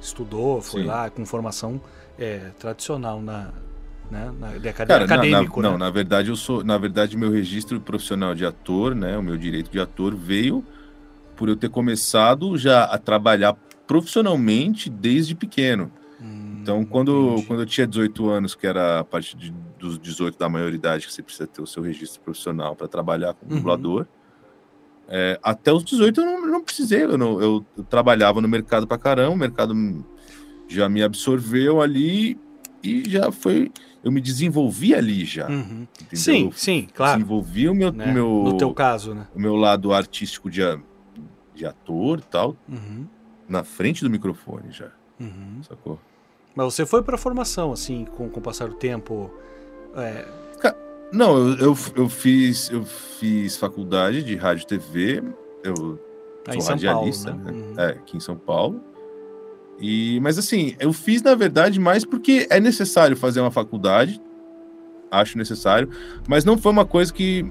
[0.00, 0.86] estudou, foi Sim.
[0.88, 1.80] lá com formação
[2.18, 3.50] é, tradicional na,
[4.12, 5.78] né, na, de acad- Cara, na- na- acadêmico, não, né?
[5.78, 9.70] na verdade eu sou, na verdade meu registro profissional de ator, né, o meu direito
[9.70, 10.62] de ator veio
[11.34, 13.54] por eu ter começado já a trabalhar
[13.86, 15.90] profissionalmente desde pequeno.
[16.20, 17.46] Hum, Então, quando, entendi.
[17.46, 21.12] quando eu tinha 18 anos, que era a partir de- dos 18 da maioridade, que
[21.12, 23.56] você precisa ter o seu registro profissional para trabalhar como Uhum.
[23.58, 24.06] dublador,
[25.08, 27.02] é, até os 18 eu não, não precisei.
[27.04, 29.74] Eu, não- eu- eu trabalhava no mercado pra caramba, o mercado
[30.68, 32.38] já me absorveu ali
[32.82, 33.72] e já foi.
[34.02, 35.48] Eu me desenvolvi ali já.
[35.48, 35.86] Uhum.
[36.12, 37.18] Sim, sim, claro.
[37.18, 38.12] Desenvolvi o meu, né?
[38.12, 39.28] meu, No teu caso, né?
[39.34, 40.60] o meu lado artístico de,
[41.54, 43.06] de ator e tal, Uhum,
[43.48, 44.90] na frente do microfone já,
[45.20, 45.62] uhum.
[45.62, 46.00] sacou?
[46.54, 49.32] Mas você foi pra formação, assim, com, com o passar do tempo.
[49.94, 50.26] é,
[51.12, 55.22] Não, eu, eu, eu fiz eu fiz faculdade de rádio e TV.
[55.62, 55.98] Eu sou
[56.60, 57.52] São Paulo, radialista, né?
[57.52, 57.52] né?
[57.52, 57.74] Uhum.
[57.80, 58.82] É, aqui em São Paulo.
[59.82, 64.22] E, mas assim, eu fiz na verdade mais porque é necessário fazer uma faculdade,
[65.10, 65.90] acho necessário,
[66.28, 67.44] mas não foi uma coisa que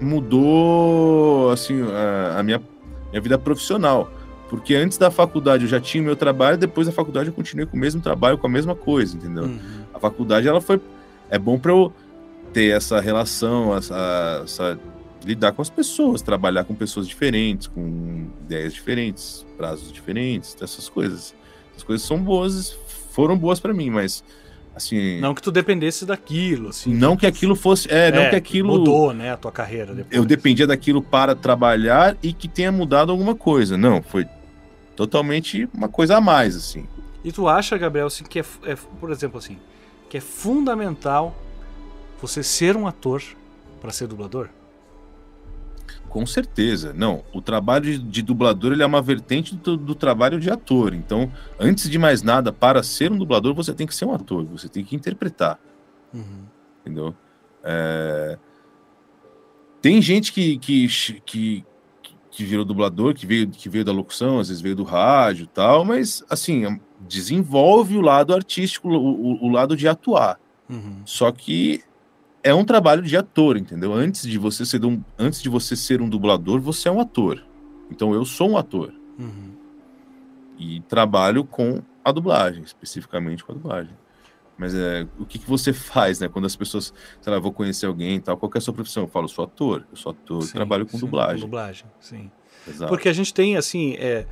[0.00, 2.60] mudou assim a, a minha,
[3.10, 4.12] minha vida profissional.
[4.48, 7.66] Porque antes da faculdade eu já tinha o meu trabalho, depois da faculdade eu continuei
[7.66, 9.44] com o mesmo trabalho, com a mesma coisa, entendeu?
[9.44, 9.84] Uhum.
[9.94, 10.80] A faculdade ela foi
[11.30, 11.92] é bom para eu
[12.52, 14.80] ter essa relação, essa, essa
[15.24, 21.32] lidar com as pessoas, trabalhar com pessoas diferentes, com ideias diferentes, prazos diferentes, essas coisas.
[21.80, 22.76] As coisas são boas,
[23.10, 24.22] foram boas para mim, mas
[24.76, 26.92] assim, Não que tu dependesse daquilo, assim.
[26.92, 30.14] não que aquilo fosse, é, não É, que aquilo Mudou, né, a tua carreira depois.
[30.14, 33.78] eu dependia daquilo para trabalhar e que tenha mudado alguma coisa.
[33.78, 34.26] Não, foi
[34.94, 36.86] totalmente uma coisa a mais assim.
[37.24, 39.56] E tu acha, Gabriel, assim, que é, é, por exemplo, assim,
[40.10, 41.34] que é fundamental
[42.20, 43.22] você ser um ator
[43.80, 44.48] para ser dublador?
[46.10, 46.92] Com certeza.
[46.92, 50.92] Não, o trabalho de, dublador ele é uma vertente do, do trabalho de ator.
[50.92, 54.44] Então, antes de mais nada, para ser um dublador, você tem que ser um ator,
[54.44, 55.58] você tem que interpretar,
[56.12, 56.44] Uhum.
[56.82, 57.14] entendeu?
[57.62, 58.36] É,
[59.80, 60.88] Tem gente que, que,
[61.24, 61.64] que,
[62.30, 65.46] que virou dublador, que veio, que veio da locução, às vezes veio do rádio e
[65.46, 70.38] tal, mas, assim, desenvolve o lado artístico, o, o- o lado de atuar.
[70.68, 71.00] Uhum.
[71.04, 71.82] Só que
[72.42, 73.92] é um trabalho de ator, entendeu?
[73.92, 77.42] Antes de você ser um, antes de você ser um dublador, você é um ator.
[77.90, 79.52] Então eu sou um ator Uhum.
[80.58, 83.94] e trabalho com a dublagem, especificamente com a dublagem.
[84.56, 86.28] Mas é, o que, que você faz, né?
[86.28, 89.04] Quando as pessoas, sei lá, vou conhecer alguém e tal, qual é a sua profissão?
[89.04, 91.40] Eu falo, sou ator, eu sou ator, Sim, trabalho com sim, dublagem.
[91.40, 92.30] Com dublagem, sim.
[92.68, 92.88] Exato.
[92.88, 94.26] Porque a gente tem, assim, é,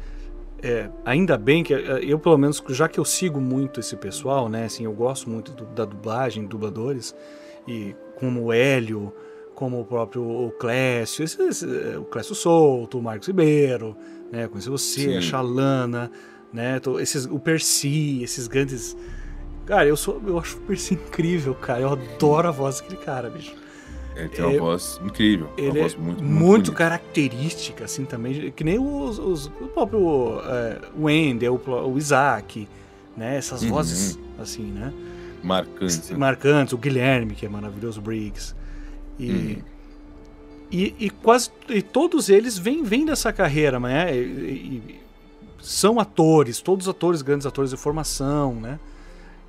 [0.63, 4.49] é, ainda bem que é, eu, pelo menos, já que eu sigo muito esse pessoal,
[4.51, 7.15] né, assim, eu gosto muito do- da dublagem, dubladores,
[7.69, 9.13] e como o Hélio,
[9.55, 13.97] como o próprio o Clécio, esse- esse, é, o Clécio Souto, o Marcos Ribeiro,
[14.33, 15.29] né, conheci você, a Sim.
[15.29, 16.11] Xalana,
[16.53, 18.97] né, tô- esses, o Percy, esses grandes...
[19.67, 23.29] Cara, eu, sou, eu acho o Percy incrível, cara, eu adoro a voz daquele cara,
[23.31, 23.55] bicho.
[24.17, 28.05] Ele tem uma é- voz incrível, uma Ele voz é muito, muito, muito, característica, assim,
[28.05, 28.51] também.
[28.51, 32.69] Que nem os, os- o próprio é, Wendell, o, pró- o Isaac,
[33.17, 33.37] né?
[33.37, 33.69] Essas Uhum.
[33.69, 34.93] vozes, assim, né?
[35.43, 36.13] Marcante.
[36.13, 36.19] né?
[36.19, 36.73] Marcantes.
[36.73, 38.55] O Guilherme, que é maravilhoso, o Briggs.
[39.19, 39.59] E,
[40.71, 44.15] e, e quase e todos eles vêm, vêm dessa carreira, né?
[44.17, 45.01] E, e-
[45.61, 48.79] são atores, todos atores, grandes atores de formação, né?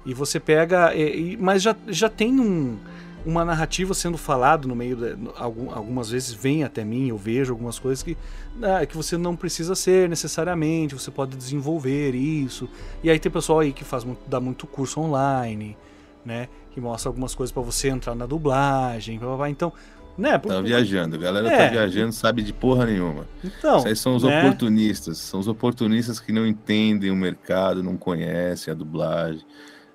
[0.05, 0.91] E você pega.
[1.39, 2.77] mas já, já tem um,
[3.26, 4.97] uma narrativa sendo falado no meio.
[5.38, 8.17] Algum- algumas vezes vem até mim, eu vejo algumas coisas que,
[8.63, 12.70] ah, que você não precisa ser necessariamente, você pode desenvolver isso.
[13.03, 15.76] E aí tem pessoal aí que faz muito, dá muito curso online,
[16.26, 16.47] né?
[16.72, 19.49] Que mostra algumas coisas para você entrar na dublagem, blá, blá, blá.
[19.49, 19.72] então.
[20.17, 21.57] Né, por- Tá viajando, a galera É.
[21.57, 23.26] tá viajando, sabe de porra nenhuma.
[23.41, 24.39] então, Isso aí são os né?
[24.41, 29.41] oportunistas, são os oportunistas que não entendem o mercado, não conhecem a dublagem.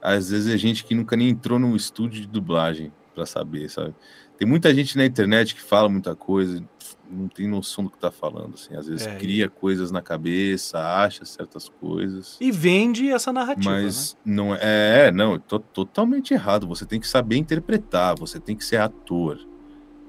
[0.01, 3.95] Às vezes é gente que nunca nem entrou num estúdio de dublagem para saber, sabe?
[4.37, 6.63] Tem muita gente na internet que fala muita coisa,
[7.09, 8.75] não tem noção do que tá falando, assim.
[8.75, 12.37] Às vezes É, cria coisas na cabeça, acha certas coisas.
[12.41, 13.83] E vende essa narrativa, né?
[13.83, 16.67] Mas não é, é, não, to- totalmente errado.
[16.67, 19.39] Você tem que saber interpretar, você tem que ser ator.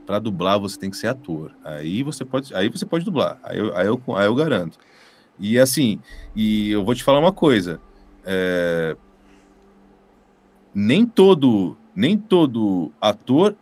[0.06, 1.52] Para dublar, você tem que ser ator.
[1.64, 3.40] Aí você pode, aí você pode dublar.
[3.44, 4.78] Aí eu, aí eu, aí eu garanto.
[5.40, 6.00] E assim,
[6.36, 7.80] e eu vou te falar uma coisa.
[8.26, 8.96] é,
[10.74, 13.56] nem todo, nem todo ator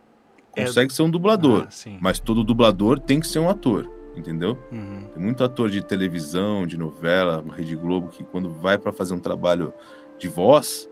[0.56, 4.58] É- consegue ser um dublador, Ah, mas todo dublador tem que ser um ator, entendeu?
[4.72, 5.04] Uhum.
[5.14, 9.18] Tem muito ator de televisão, de novela, Rede Globo, que quando vai para fazer um
[9.20, 9.72] trabalho
[10.18, 10.88] de voz,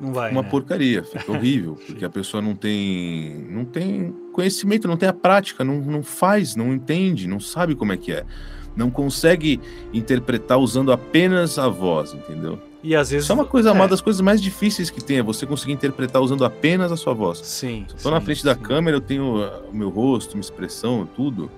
[0.00, 0.48] Não vai, uma né?
[0.50, 5.62] porcaria, fica horrível, porque a pessoa não tem, não tem conhecimento, não tem a prática,
[5.64, 8.24] não, não faz, não entende, não sabe como é que é.
[8.76, 9.60] Não consegue
[9.92, 12.58] interpretar usando apenas a voz, entendeu?
[12.84, 13.24] E às vezes...
[13.24, 15.72] Isso é uma coisa, é, uma das coisas mais difíceis que tem, é você conseguir
[15.72, 17.38] interpretar usando apenas a sua voz.
[17.38, 17.86] Sim.
[17.88, 18.60] Estou na sim, frente da sim.
[18.60, 21.50] câmera, eu tenho uh, o meu rosto, minha expressão, tudo.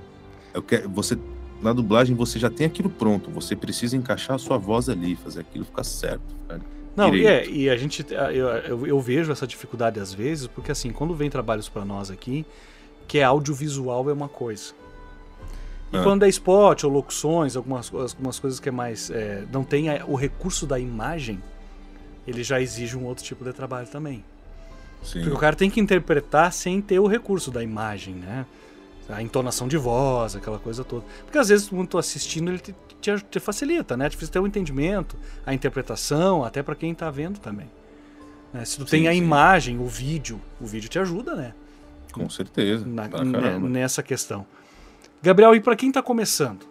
[0.55, 1.19] Eu quero, você
[1.61, 3.29] na dublagem você já tem aquilo pronto.
[3.33, 6.23] Você precisa encaixar a sua voz ali, fazer aquilo ficar certo.
[6.43, 6.61] ficar-
[6.95, 8.07] Não, e, é, e a gente.
[8.33, 12.09] Eu, eu, eu vejo essa dificuldade às vezes, porque assim, quando vem trabalhos para nós
[12.09, 12.47] aqui,
[13.09, 14.75] que é audiovisual é uma coisa.
[15.93, 16.03] E Ah.
[16.03, 19.11] quando é spot ou locuções, algumas, algumas coisas que é mais.
[19.11, 21.41] é, não tem o recurso da imagem,
[22.27, 24.25] ele já exige um outro tipo de trabalho também.
[25.03, 25.21] Sim.
[25.21, 28.45] Porque o cara tem que interpretar sem ter o recurso da imagem, né?
[29.09, 31.05] A entonação de voz, aquela coisa toda.
[31.25, 34.09] Porque às vezes, quando tu assistindo, ele te, te, te facilita, né?
[34.11, 37.71] Te faz ter o entendimento, a interpretação, até pra quem tá vendo também.
[38.53, 38.65] Né?
[38.65, 39.19] Se tu Sim, tem a sim.
[39.19, 41.55] imagem, o vídeo, o vídeo te ajuda, né?
[42.13, 42.85] Com certeza.
[42.85, 43.69] Na- caramba.
[43.69, 44.45] nessa questão.
[45.23, 46.67] Gabriel, e para quem tá começando?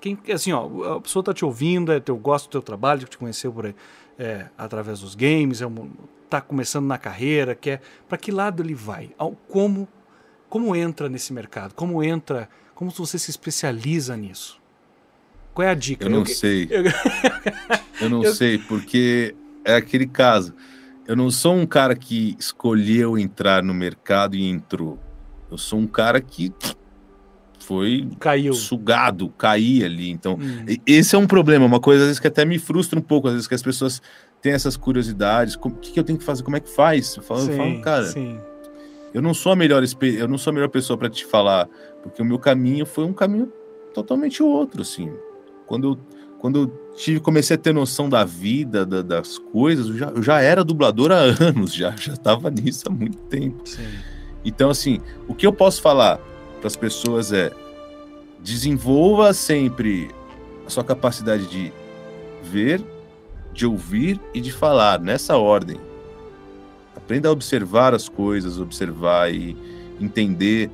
[0.00, 3.10] Quem, assim, ó, a pessoa tá te ouvindo, é teu, gosta do teu trabalho, que
[3.10, 3.74] te conheceu por aí,
[4.18, 5.90] é, através dos games, é um,
[6.28, 9.10] tá começando na carreira, quer para que lado ele vai?
[9.48, 9.88] Como
[10.48, 11.74] como entra nesse mercado?
[11.74, 12.48] Como entra?
[12.74, 14.60] Como você se especializa nisso?
[15.52, 16.04] Qual é a dica?
[16.04, 16.68] Eu não eu, sei.
[16.70, 16.84] Eu,
[18.00, 18.34] eu não eu...
[18.34, 20.54] sei porque é aquele caso.
[21.06, 24.98] Eu não sou um cara que escolheu entrar no mercado e entrou.
[25.50, 26.52] Eu sou um cara que
[27.66, 28.54] foi Caiu.
[28.54, 30.08] sugado, caí ali.
[30.08, 30.76] Então, hum.
[30.86, 33.34] esse é um problema, uma coisa às vezes que até me frustra um pouco, às
[33.34, 34.00] vezes que as pessoas
[34.40, 37.16] têm essas curiosidades, o que, que eu tenho que fazer, como é que faz?
[37.16, 38.38] Eu falo, sim, eu falo cara, sim.
[39.12, 41.68] eu não sou a melhor eu não sou a melhor pessoa para te falar,
[42.02, 43.52] porque o meu caminho foi um caminho
[43.92, 45.12] totalmente outro, assim.
[45.66, 45.98] Quando eu,
[46.38, 50.22] quando eu tive, comecei a ter noção da vida, da, das coisas, eu já, eu
[50.22, 53.68] já era dublador há anos, já já estava nisso há muito tempo.
[53.68, 53.88] Sim.
[54.44, 56.20] Então, assim, o que eu posso falar?
[56.58, 57.52] Para as pessoas é
[58.40, 60.10] desenvolva sempre
[60.66, 61.72] a sua capacidade de
[62.42, 62.82] ver,
[63.52, 65.80] de ouvir e de falar nessa ordem.
[66.94, 69.56] Aprenda a observar as coisas, observar e
[70.00, 70.70] entender.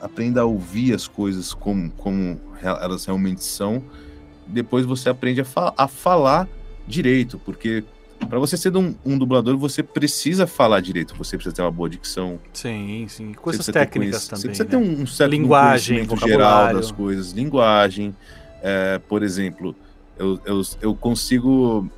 [0.00, 3.82] Aprenda a ouvir as coisas como, como elas realmente são.
[4.46, 6.48] Depois você aprende a, fa a falar
[6.86, 7.84] direito, porque
[8.28, 11.88] para você ser um, um, dublador, você precisa falar direito, você precisa ter uma boa
[11.88, 12.38] dicção.
[12.52, 13.32] Sim, sim.
[13.32, 14.40] Coisas técnicas também.
[14.40, 14.70] Você precisa né?
[14.70, 17.32] ter um, um certo linguagem, geral das coisas.
[17.32, 18.14] Linguagem.
[18.62, 19.74] É, por exemplo,
[20.18, 21.90] eu, eu, eu consigo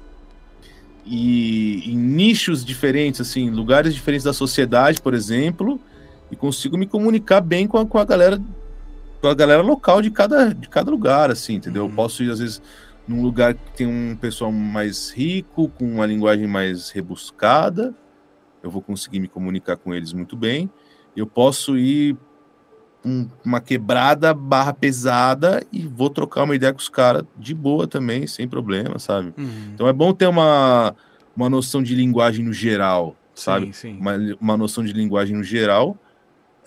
[1.04, 5.78] ir em nichos diferentes, assim, lugares diferentes da sociedade, por exemplo,
[6.30, 8.40] e consigo me comunicar bem com a, com a galera
[9.20, 11.84] com a galera local de cada, de cada lugar, assim, entendeu?
[11.84, 11.88] Uhum.
[11.88, 12.60] Eu posso ir, às vezes,
[13.06, 17.94] num lugar que tem um pessoal mais rico, com uma linguagem mais rebuscada,
[18.62, 20.70] eu vou conseguir me comunicar com eles muito bem.
[21.14, 22.16] Eu posso ir
[23.04, 27.86] um, uma quebrada barra pesada e vou trocar uma ideia com os caras de boa
[27.86, 29.34] também, sem problema, sabe?
[29.36, 29.72] Uhum.
[29.74, 30.96] Então é bom ter uma,
[31.36, 33.66] uma noção de linguagem no geral, sabe?
[33.66, 33.98] Sim, sim.
[34.00, 35.96] Uma, uma noção de linguagem no geral.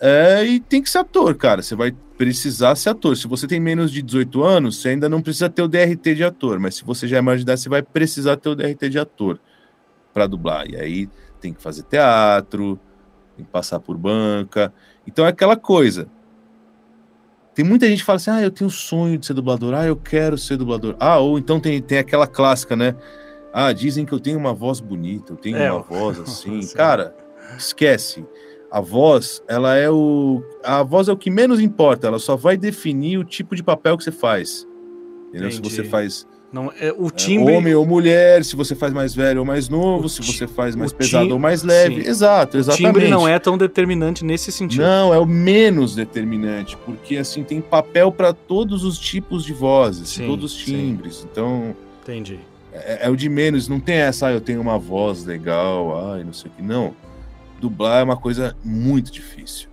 [0.00, 1.62] É, e tem que ser ator, cara.
[1.62, 3.16] Você vai precisar ser ator.
[3.16, 6.24] Se você tem menos de 18 anos, você ainda não precisa ter o DRT de
[6.24, 8.88] ator, mas se você já é maior de idade, você vai precisar ter o DRT
[8.88, 9.40] de ator
[10.12, 10.68] para dublar.
[10.68, 11.08] E aí
[11.40, 12.78] tem que fazer teatro,
[13.36, 14.72] tem que passar por banca.
[15.06, 16.08] Então é aquela coisa.
[17.54, 19.96] Tem muita gente que fala assim: ah, eu tenho sonho de ser dublador, ah, eu
[19.96, 20.94] quero ser dublador.
[21.00, 22.94] Ah, ou então tem, tem aquela clássica, né?
[23.52, 26.60] Ah, dizem que eu tenho uma voz bonita, eu tenho é, uma voz assim.
[26.68, 27.16] Cara,
[27.56, 28.24] esquece
[28.70, 30.42] a voz, ela é o.
[30.62, 33.96] A voz é o que menos importa, ela só vai definir o tipo de papel
[33.96, 34.66] que você faz.
[35.28, 35.50] Entendeu?
[35.50, 36.26] Se você faz.
[36.50, 37.52] Não, é, o é, timbre...
[37.52, 40.46] É, homem ou mulher, se você faz mais velho ou mais novo, o se você
[40.46, 42.02] faz mais pesado ou mais leve.
[42.02, 42.08] Sim.
[42.08, 42.86] Exato, exatamente.
[42.86, 44.80] O timbre não é tão determinante nesse sentido.
[44.80, 50.08] Não, é o menos determinante, porque assim tem papel para todos os tipos de vozes,
[50.08, 51.16] sim, todos os timbres.
[51.16, 51.28] Sim.
[51.30, 51.76] Então.
[52.02, 52.40] Entendi.
[52.72, 56.24] É, é, o de menos, não tem essa, ah, eu tenho uma voz legal, ai,
[56.24, 56.62] não sei o que.
[56.62, 56.94] Não
[57.60, 59.68] dublar é uma coisa muito difícil.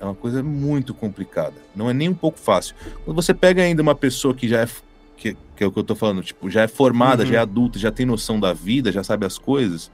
[0.00, 1.54] É uma coisa muito complicada.
[1.74, 2.74] Não é nem um pouco fácil.
[3.04, 4.68] Quando você pega ainda uma pessoa que já é.
[5.16, 7.28] Que, que é o que eu tô falando, tipo, já é formada, uhum.
[7.28, 9.90] já é adulta, já tem noção da vida, já sabe as coisas.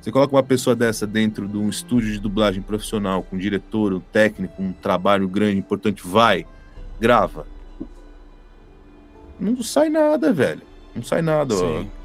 [0.00, 3.92] Você coloca uma pessoa dessa dentro de um estúdio de dublagem profissional, com um diretor,
[3.92, 6.46] um técnico, um trabalho grande, importante, vai,
[6.98, 7.46] grava.
[9.38, 10.62] Não sai nada, velho.
[10.94, 11.54] Não sai nada.
[11.54, 11.90] Sim.
[11.98, 12.01] Ó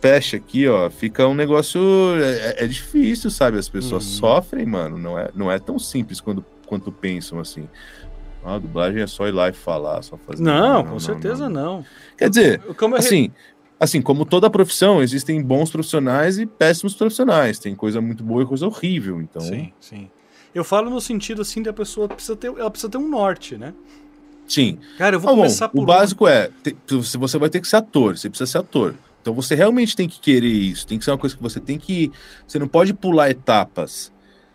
[0.00, 1.80] fecha aqui, ó, fica um negócio.
[2.20, 3.58] É, é difícil, sabe?
[3.58, 4.18] As pessoas uhum.
[4.18, 4.98] sofrem, mano.
[4.98, 7.68] Não é, não é tão simples quando, quanto pensam assim.
[8.44, 10.42] Ah, a dublagem é só ir lá e falar, só fazer.
[10.42, 11.84] Não, não com não, certeza não, não.
[12.16, 13.30] Quer dizer, como assim,
[13.78, 17.58] assim, como toda profissão, existem bons profissionais e péssimos profissionais.
[17.58, 19.20] Tem coisa muito boa e coisa horrível.
[19.20, 19.42] Então.
[19.42, 20.10] Sim, sim.
[20.54, 23.56] Eu falo no sentido assim de a pessoa precisa ter, ela precisa ter um norte,
[23.56, 23.74] né?
[24.46, 24.78] Sim.
[24.96, 25.82] Cara, eu vou ah, começar bom, por.
[25.82, 26.74] O básico é: te,
[27.18, 28.94] você vai ter que ser ator, você precisa ser ator.
[29.28, 31.76] Então você realmente tem que querer isso, tem que ser uma coisa que você tem
[31.78, 32.10] que.
[32.46, 34.10] Você não pode pular etapas.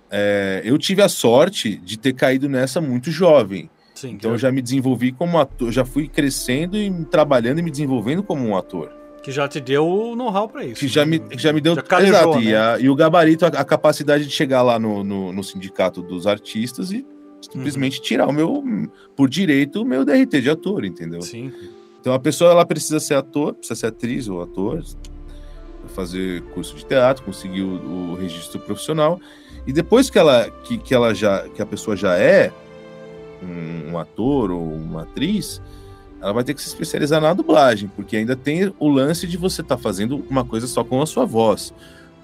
[0.09, 3.69] É, eu tive a sorte de ter caído nessa muito jovem.
[3.93, 7.69] Sim, então eu já me desenvolvi como ator, já fui crescendo e trabalhando e me
[7.69, 8.91] desenvolvendo como um ator.
[9.21, 10.79] Que já te deu o know-how para isso.
[10.79, 11.75] Que já, me, que já me deu.
[11.75, 12.45] Já calejou, exato, né?
[12.45, 16.01] e, a, e, o gabarito, a, a, capacidade de chegar lá no, no, no sindicato
[16.01, 17.05] dos artistas e
[17.39, 18.03] simplesmente uhum.
[18.03, 18.63] tirar o meu,
[19.15, 21.21] por direito, o meu DRT de ator, entendeu?
[21.21, 21.53] Sim.
[22.03, 24.83] Então a pessoa ela precisa ser ator, precisa ser atriz ou ator,
[25.95, 29.21] fazer curso de teatro, conseguir o, o registro profissional
[29.65, 32.51] e depois que ela que, que ela já que a pessoa já é
[33.41, 35.61] um, um, ator ou uma atriz,
[36.19, 39.61] ela vai ter que se especializar na dublagem, porque ainda tem o lance de você
[39.61, 41.73] estar tá fazendo uma coisa só com a sua voz.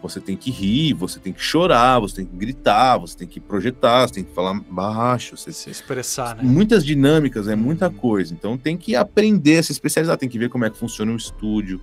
[0.01, 3.39] Você tem que rir, você tem que chorar, você tem que gritar, você tem que
[3.39, 6.43] projetar, você tem que falar baixo, você Se expressar, né?
[6.43, 8.33] muitas dinâmicas, é muita coisa.
[8.33, 11.15] Então tem que aprender a se especializar, tem que ver como é que funciona um
[11.17, 11.81] estúdio.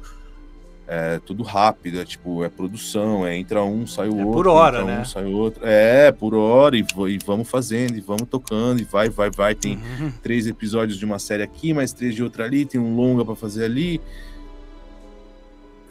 [0.88, 4.32] É tudo rápido, é tipo, é produção, é entra um, sai o É outro.
[4.32, 5.00] por hora, né?
[5.00, 5.60] Um, sai outro.
[5.66, 9.54] É, por hora, e, e vamos fazendo, e vamos tocando, e vai, vai, vai.
[9.56, 10.12] Tem Uhum.
[10.22, 13.34] três episódios de uma série aqui, mais três de outra ali, tem um longa pra
[13.34, 14.00] fazer ali.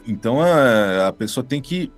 [0.08, 1.92] Então a, a pessoa tem que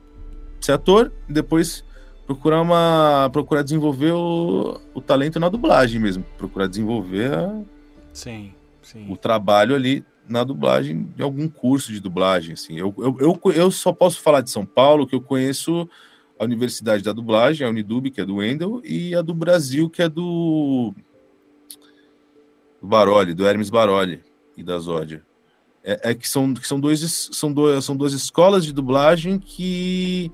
[0.60, 1.84] ser ator e depois
[2.26, 7.62] procurar uma procurar desenvolver o, o talento na dublagem mesmo, procurar desenvolver a-
[8.12, 8.52] Sim,
[8.82, 9.06] sim.
[9.10, 12.76] o trabalho ali na dublagem, de algum curso de dublagem, assim.
[12.78, 15.88] Eu, eu, eu, eu só posso falar de São Paulo, que eu conheço
[16.38, 20.02] a Universidade da Dublagem, a Unidub, que é do Wendel, e a do Brasil, que
[20.02, 20.92] é do,
[22.80, 24.20] do Baroli, do Hermes Baroli
[24.56, 25.22] e da Zódia.
[25.88, 30.30] É, é que são, que são, dois, são, dois, são duas escolas de dublagem que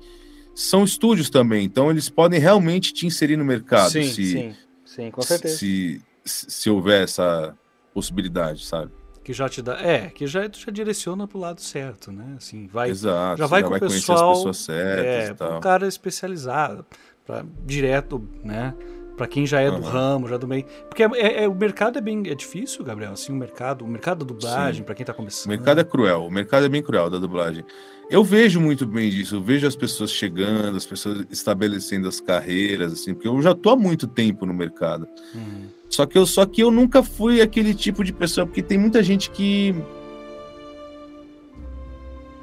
[0.53, 5.11] são estúdios também, então eles podem realmente te inserir no mercado, sim, se, sim, sim,
[5.11, 5.57] com se, certeza.
[5.57, 7.57] se, se houver essa
[7.93, 8.91] possibilidade, sabe?
[9.23, 9.79] Que já te dá.
[9.81, 12.35] É, que já, já direciona pro lado certo, né?
[12.37, 12.89] Assim, vai.
[12.89, 13.39] Exato.
[13.39, 15.57] já vai com o conhecer pessoal, as pessoas certas É, e tal.
[15.57, 16.85] um cara especializado,
[17.25, 18.75] pra, direto, né?
[19.17, 19.89] Pra quem já é do Aham.
[19.89, 20.65] ramo, já do meio.
[20.89, 23.13] Porque é, é- é- o mercado é bem é difícil, Gabriel.
[23.13, 25.49] Assim, o mercado, o mercado da dublagem, pra quem tá O começando.
[25.49, 27.63] mercado é cruel, o mercado é bem cruel da dublagem.
[28.09, 32.91] Eu vejo muito bem disso, eu vejo as pessoas chegando, as pessoas estabelecendo as carreiras,
[32.93, 35.07] assim, porque eu já tô há muito tempo no mercado.
[35.33, 35.63] Uhum.
[35.89, 39.01] Só que eu, só que eu nunca fui aquele tipo de pessoa, porque tem muita
[39.01, 39.73] gente que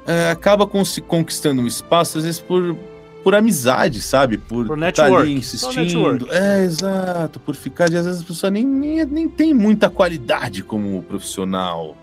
[0.05, 2.75] é, acaba conquistando um espaço, às vezes por,
[3.23, 4.37] por amizade, sabe?
[4.37, 6.27] Por, Por tá ali insistindo.
[6.31, 10.61] É, exato, por ficar, e às vezes a pessoa nem, nem, nem tem muita qualidade
[10.63, 11.95] como profissional,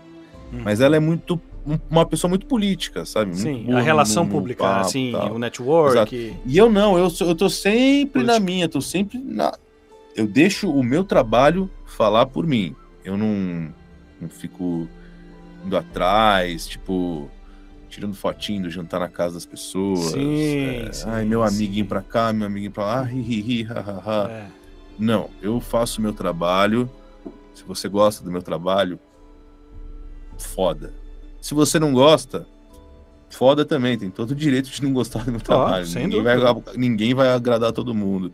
[0.51, 0.61] Uhum.
[0.63, 3.27] mas ela é muito um- uma pessoa muito política, sabe?
[3.27, 5.35] Muito Sim, boa a relação no- no pública, papo, assim, tal.
[5.35, 6.15] o network.
[6.15, 6.15] Exato.
[6.45, 8.39] E eu não, eu, eu tô sempre na Política.
[8.39, 9.53] minha, tô sempre na.
[10.15, 12.75] Eu deixo o meu trabalho falar por mim.
[13.05, 13.69] Eu não,
[14.19, 14.87] não fico
[15.65, 17.29] indo atrás, tipo,
[17.91, 19.99] tirando fotinho do jantar na casa das pessoas.
[20.11, 21.55] Sim, é, sim, Ai, meu sim.
[21.55, 24.31] amiguinho pra cá, meu amiguinho pra lá, ha, ha, ha.
[24.31, 24.47] É.
[24.97, 26.89] Não, eu faço o meu trabalho.
[27.53, 28.97] Se você gosta do meu trabalho,
[30.37, 30.93] foda.
[31.41, 32.47] Se você não gosta,
[33.29, 33.97] foda também.
[33.97, 36.07] Tem todo o direito de não gostar do meu Claro, trabalho.
[36.07, 36.37] Ninguém vai,
[36.77, 38.33] ninguém vai agradar todo mundo.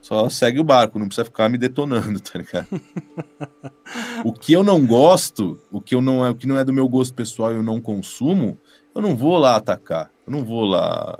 [0.00, 2.66] Só segue o barco, não precisa ficar me detonando, tá ligado?
[4.24, 6.72] o que eu não gosto, o que eu não é, o que não é do
[6.72, 8.58] meu gosto pessoal e eu não consumo,
[8.94, 10.10] eu não vou lá atacar.
[10.26, 11.18] Eu não vou lá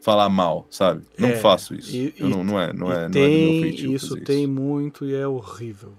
[0.00, 1.02] falar mal, sabe?
[1.18, 1.94] Não É, faço isso.
[1.94, 5.14] e- Eu não, não é, não é, não é do tem, isso tem muito e
[5.14, 5.92] é horrível.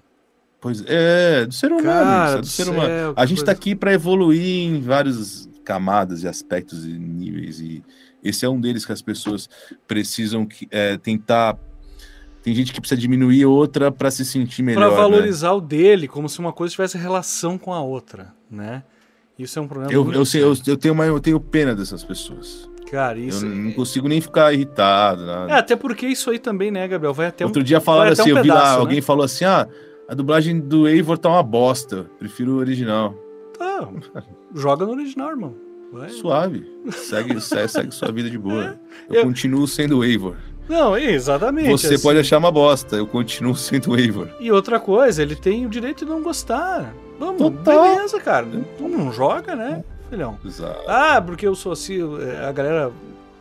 [0.60, 3.14] Pois é, do ser humano, Cara isso é do do ser humano.
[3.14, 7.60] que A gente tá coisa- aqui para evoluir em várias camadas e aspectos e níveis
[7.60, 7.84] e
[8.24, 9.50] esse é um deles que as pessoas
[9.86, 11.58] precisam que, é, tentar.
[12.44, 14.82] Tem gente que precisa diminuir outra para se sentir melhor.
[14.82, 14.96] Pra né?
[14.96, 18.84] valorizar o dele, como se uma coisa tivesse relação com a outra, né?
[19.40, 22.04] Isso é um problema Eu, eu, sei, eu, eu, tenho uma, eu tenho pena dessas
[22.04, 22.70] pessoas.
[22.92, 23.46] Cara, isso...
[23.46, 25.26] eu não consigo nem ficar irritado.
[25.26, 25.52] Nada.
[25.52, 27.14] É, até porque isso aí também, né, Gabriel?
[27.14, 27.48] Vai até um...
[27.48, 28.80] Outro dia falaram assim, um eu vi lá, pedaço, né?
[28.82, 29.68] alguém falou assim: ah,
[30.08, 32.06] a dublagem do Eivor tá uma bosta.
[32.20, 33.16] Prefiro o original.
[33.58, 33.88] Tá,
[34.54, 35.56] joga no original, irmão.
[35.92, 36.10] Vai.
[36.10, 36.66] Suave.
[36.92, 38.80] Segue, segue, segue sua vida de boa.
[39.10, 39.20] Eu, É.
[39.20, 40.36] Eu- continuo sendo o Eivor.
[40.68, 41.70] Não, exatamente.
[41.70, 42.04] Você assim.
[42.04, 44.30] pode achar uma bosta, eu continuo sendo o Eivor.
[44.40, 46.94] E outra coisa, ele tem o direito de não gostar.
[47.20, 47.96] Vamos, Total.
[47.96, 48.46] beleza, cara.
[48.80, 50.38] Não, não joga, né, filhão?
[50.44, 50.82] Exato.
[50.88, 52.92] Ah, porque eu sou assim, é, a galera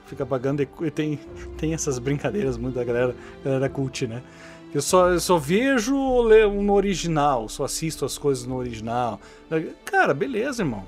[0.07, 1.19] fica pagando e tem,
[1.57, 4.23] tem essas brincadeiras muito da galera, galera cult, né?
[4.75, 9.21] Eu só, eu só vejo no original, só assisto as coisas no original.
[9.85, 10.85] Cara, beleza, irmão.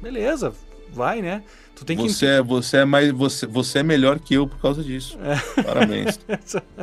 [0.00, 0.52] Beleza,
[0.96, 1.42] vai, né?
[1.74, 4.58] Tu tem que Você, é, você, é mais, você, você é melhor que eu por
[4.58, 5.18] causa disso.
[5.22, 5.62] É.
[5.62, 6.18] Parabéns.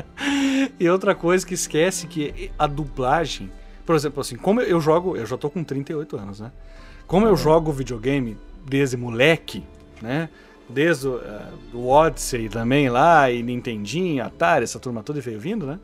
[0.80, 3.52] e outra coisa que esquece que a dublagem,
[3.86, 6.52] por exemplo, assim, como eu jogo, eu já tô com 38 anos, né?
[7.08, 9.64] Como eu jogo videogame desde moleque,
[10.02, 10.30] né?
[10.70, 11.42] Desde o eh,
[11.72, 15.80] do Odyssey também lá, e Nintendinho, Atari, essa turma toda veio vindo, né?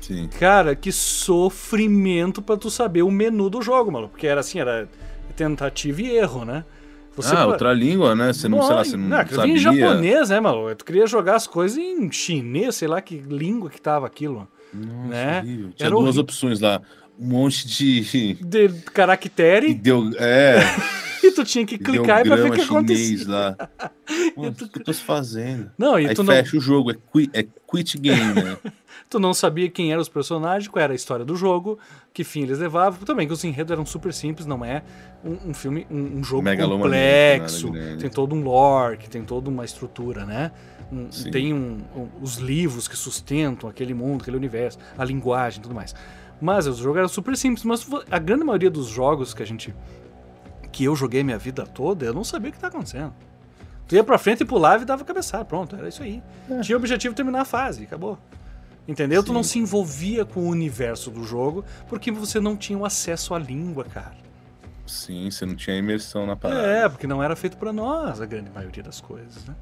[0.00, 0.28] Sim.
[0.38, 4.12] Cara, que sofrimento pra tu saber o menu do jogo, maluco.
[4.12, 4.86] Porque era assim, era
[5.34, 6.64] tentativa e erro, né?
[7.16, 8.32] Você ah, outra língua, né?
[8.32, 9.54] Você não, sei lá, você não, aquilo sabia.
[9.54, 10.74] vinha em japonês, né, maluco?
[10.74, 14.48] Tu queria jogar as coisas em chinês, sei lá que língua que tava aquilo.
[14.72, 15.38] Nossa, né?
[15.40, 15.72] horrível.
[15.76, 16.22] Tinha Era duas horrível.
[16.22, 16.82] opções lá.
[17.18, 18.34] Um monte de...
[18.34, 20.10] De caractere Ideo...
[20.18, 20.56] É,
[21.26, 23.28] E tu tinha que clicar pra ver o que acontecia.
[23.28, 23.56] lá.
[24.34, 25.70] Pô, E o tu- que eu tô fazendo?
[25.78, 28.56] Não, e Aí tu não, fecha o jogo, é quit, é quit game, né?
[29.08, 31.78] tu não sabia quem eram os personagens, qual era a história do jogo,
[32.12, 33.00] que fim eles levavam.
[33.04, 34.82] Também que os enredos eram super simples, não é
[35.24, 36.42] um, um filme, um, um jogo
[36.82, 37.68] complexo,
[37.98, 40.50] tem todo um lore, que tem toda uma estrutura, né?
[40.92, 41.78] Um- tem um-
[42.20, 45.94] os livros que sustentam aquele mundo, aquele universo, a linguagem e tudo mais.
[46.40, 49.74] Mas os jogos eram super simples, mas a grande maioria dos jogos que a gente.
[50.74, 53.12] Que eu joguei minha vida toda, eu não sabia o que tá acontecendo.
[53.86, 56.20] Tu ia pra frente e pulava e dava cabeçada, pronto, era isso aí.
[56.62, 58.18] Tinha o objetivo de terminar a fase, acabou.
[58.88, 59.22] Entendeu?
[59.22, 59.32] Tu Sim.
[59.34, 63.38] não se envolvia com o universo do jogo porque você não tinha o acesso à
[63.38, 64.16] língua, cara.
[64.84, 66.66] Sim, você não tinha imersão na parada.
[66.66, 69.54] É, porque não era feito pra nós a grande maioria das coisas, né?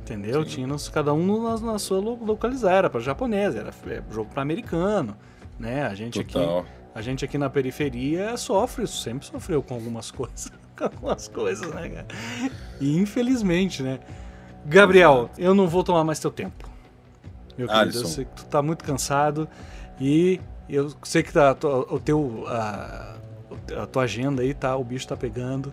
[0.00, 0.42] Entendeu?
[0.44, 0.48] Sim.
[0.50, 4.30] Tinha nos- cada um na, na sua lo- localizar, era pra japonês, era é, jogo
[4.32, 5.14] pra americano,
[5.58, 5.82] né?
[5.86, 6.64] A gente aqui, Total.
[6.98, 11.88] A gente aqui na periferia sofre, sempre sofreu com algumas coisas, com algumas coisas, né,
[11.88, 12.06] cara?
[12.80, 14.00] E infelizmente, né?
[14.66, 16.68] Gabriel, eu não vou tomar mais teu tempo.
[17.56, 18.06] Meu querido, eu Alisson.
[18.06, 19.48] sei que tu tá muito cansado
[20.00, 21.56] e eu sei que tá,
[21.88, 23.14] o teu a,
[23.82, 25.72] a tua agenda aí tá, o bicho tá pegando.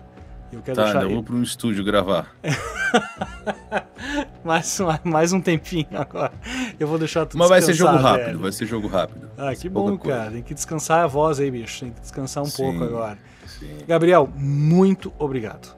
[0.55, 2.33] Eu quero Tá, deixar eu vou para um estúdio gravar.
[4.43, 6.31] mais, mais um tempinho agora.
[6.79, 8.39] Eu vou deixar tu Mas vai ser jogo rápido, velho.
[8.39, 9.29] vai ser jogo rápido.
[9.37, 10.17] Ah, que bom, coisa.
[10.17, 10.31] cara.
[10.31, 11.81] Tem que descansar a voz aí, bicho.
[11.81, 12.63] Tem que descansar um Sim.
[12.63, 13.17] pouco agora.
[13.45, 13.77] Sim.
[13.87, 15.75] Gabriel, muito obrigado.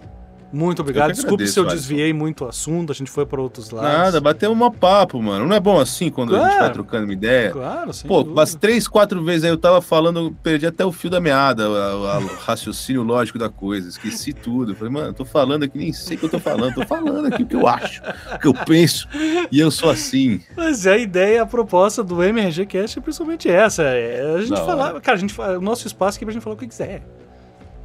[0.52, 1.12] Muito obrigado.
[1.12, 3.92] Desculpe se eu agradeço, desviei muito o assunto, a gente foi para outros lados.
[3.92, 5.46] Nada, bateu uma papo, mano.
[5.46, 6.64] Não é bom assim quando a gente Claro.
[6.64, 7.52] vai trocando uma ideia?
[7.52, 8.40] Claro, sem Pô, dúvida.
[8.40, 11.70] umas três, quatro vezes aí eu tava falando, eu perdi até o fio da meada,
[11.70, 14.74] o, raciocínio lógico da coisa, esqueci tudo.
[14.76, 17.44] Falei, mano, tô falando aqui, nem sei o que eu tô falando, tô falando aqui
[17.44, 18.02] o que eu acho,
[18.34, 19.08] o que eu penso,
[19.52, 20.40] e eu sou assim.
[20.56, 23.84] Mas a ideia, a proposta do MRG Cast é principalmente essa.
[23.84, 25.00] É a gente falar.
[25.02, 27.02] Cara, a gente, o nosso espaço aqui é pra gente falar o que quiser.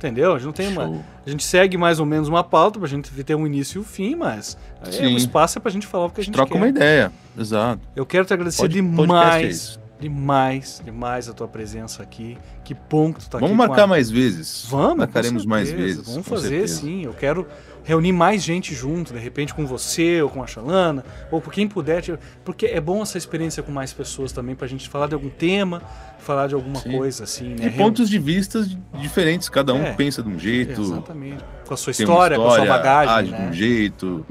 [0.03, 0.33] Entendeu?
[0.33, 0.85] A gente não tem uma.
[0.87, 1.05] Show.
[1.24, 3.85] A gente segue mais ou menos uma pauta pra gente ter um início e um
[3.85, 5.15] fim, mas é, Sim.
[5.15, 6.59] o espaço é pra gente falar o que a gente Troca quer.
[6.59, 7.81] uma ideia, exato.
[7.95, 9.81] Eu quero te agradecer Pod- podcast é demais.
[10.03, 12.37] Demais, demais a tua presença aqui.
[12.65, 13.62] Que bom que tu tá Vamos aqui.
[13.62, 14.66] com marcar a- mais vezes.
[14.69, 16.07] Vamos, Marcaremos mais vezes.
[16.07, 16.81] Vamos fazer certeza.
[16.81, 17.05] sim.
[17.05, 17.47] Eu quero
[17.85, 21.66] reunir mais gente junto, de repente com você ou com a Xalana, ou com quem
[21.66, 25.15] puder, tipo, porque é bom essa experiência com mais pessoas também pra gente falar de
[25.15, 25.83] algum tema,
[26.20, 26.93] falar de alguma Sim.
[26.97, 27.66] coisa assim, né?
[27.66, 28.65] E pontos de vista
[29.01, 29.93] diferentes, cada um É.
[29.95, 31.45] pensa de um jeito, Exatamente.
[31.66, 33.49] Com a sua uma história, com a sua bagagem, age de né?
[33.49, 34.27] um jeito.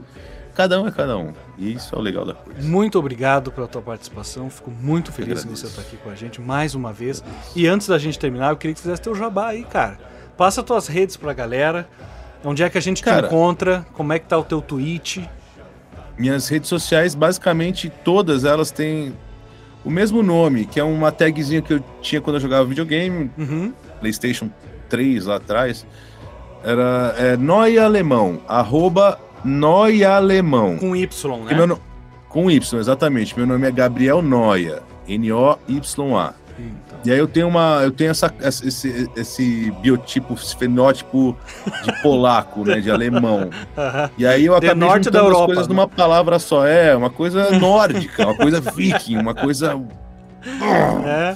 [0.61, 1.33] Cada um é cada um.
[1.57, 2.61] E isso é o legal da coisa.
[2.67, 4.49] Muito obrigado pela tua participação.
[4.49, 7.23] Fico muito feliz de você estar aqui com a gente mais uma vez.
[7.55, 9.97] E antes da gente terminar, eu queria que tu fizesse teu jabá aí, cara.
[10.37, 11.87] Passa tuas redes pra galera.
[12.43, 13.27] Onde é que a gente te Cara.
[13.27, 13.85] encontra?
[13.93, 15.29] Como é que tá o teu tweet?
[16.17, 19.13] Minhas redes sociais, basicamente, todas elas têm
[19.85, 23.73] o mesmo nome, que é uma tagzinha que eu tinha quando eu jogava videogame, Uhum.
[23.99, 24.49] PlayStation
[24.89, 25.85] 3 lá atrás.
[26.63, 30.77] Era é, Noia Alemão, arroba Noia Alemão.
[30.77, 31.53] Com Y, né?
[31.53, 31.79] Meu
[32.29, 33.37] Com Y, exatamente.
[33.37, 36.33] Meu nome é Gabriel Noia, N-O-Y-A.
[37.03, 41.35] E aí eu tenho uma, eu tenho essa, esse, esse biotipo, esse fenótipo
[41.83, 43.49] de polaco, né, de alemão.
[43.75, 44.11] Aham.
[44.17, 45.73] E aí eu acabei norte juntando da as Europa, coisas né?
[45.73, 46.65] numa palavra só.
[46.67, 49.79] É, uma coisa nórdica, uma coisa viking, uma coisa...
[51.03, 51.35] É.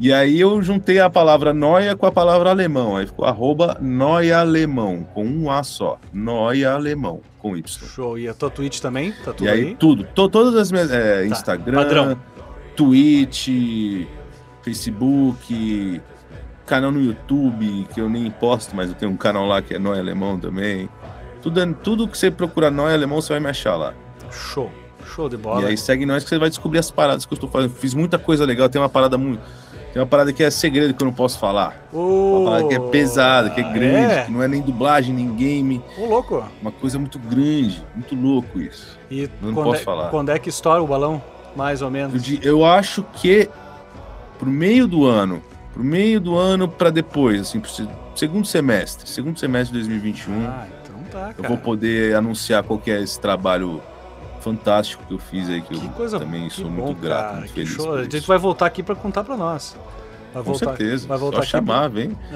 [0.00, 2.96] E aí eu juntei a palavra noia com a palavra alemão.
[2.96, 5.98] Aí ficou arroba noia alemão, com um A só.
[6.12, 7.66] Noia alemão, com Y.
[7.88, 8.16] Show.
[8.18, 9.10] E a tua Twitch também?
[9.24, 9.74] Tá tudo E aí, aí?
[9.76, 10.04] tudo.
[10.14, 10.90] to- todas as minhas.
[10.92, 12.16] é, Instagram, padrão.
[12.76, 13.48] Twitch,
[14.62, 16.00] Facebook,
[16.64, 19.78] canal no YouTube, que eu nem posto, mas eu tenho um canal lá que é
[19.80, 20.88] Noia Alemão também.
[21.42, 23.94] Tudo, tudo que você procurar Noia Alemão, você vai me achar lá.
[24.30, 24.70] Show.
[25.06, 25.66] Show de E bola.
[25.68, 27.70] aí segue nós que você vai descobrir as paradas que eu estou fazendo.
[27.74, 29.40] Fiz muita coisa legal, tem uma parada muito.
[29.92, 31.88] Tem uma parada que é segredo que eu não posso falar.
[31.92, 34.24] Ô, Uma parada que é pesada, que é grande, é?
[34.24, 35.82] que não é nem dublagem, nem game.
[35.98, 36.44] Ô, louco.
[36.60, 38.98] Uma coisa muito grande, muito louco isso.
[39.10, 40.08] E Não quando, posso é, falar.
[40.10, 41.22] quando é que estoura o balão?
[41.56, 42.22] Mais ou Eu, menos.
[42.22, 43.48] di- eu acho que
[44.38, 45.42] pro meio do ano,
[45.72, 50.46] pro meio do ano pra depois, assim, pro se- segundo semestre, segundo semestre de 2021,
[50.46, 51.48] Ah, então tá, eu cara.
[51.48, 53.80] vou poder anunciar qual que é esse trabalho
[54.40, 57.24] fantástico que eu fiz aí, que, Que eu coisa também que sou bom, muito grato,
[57.24, 57.94] cara, muito feliz show.
[57.94, 59.76] A gente vai voltar aqui pra contar pra nós.
[60.34, 62.16] Vai Com voltar, certeza, vai voltar só aqui chamar, vem.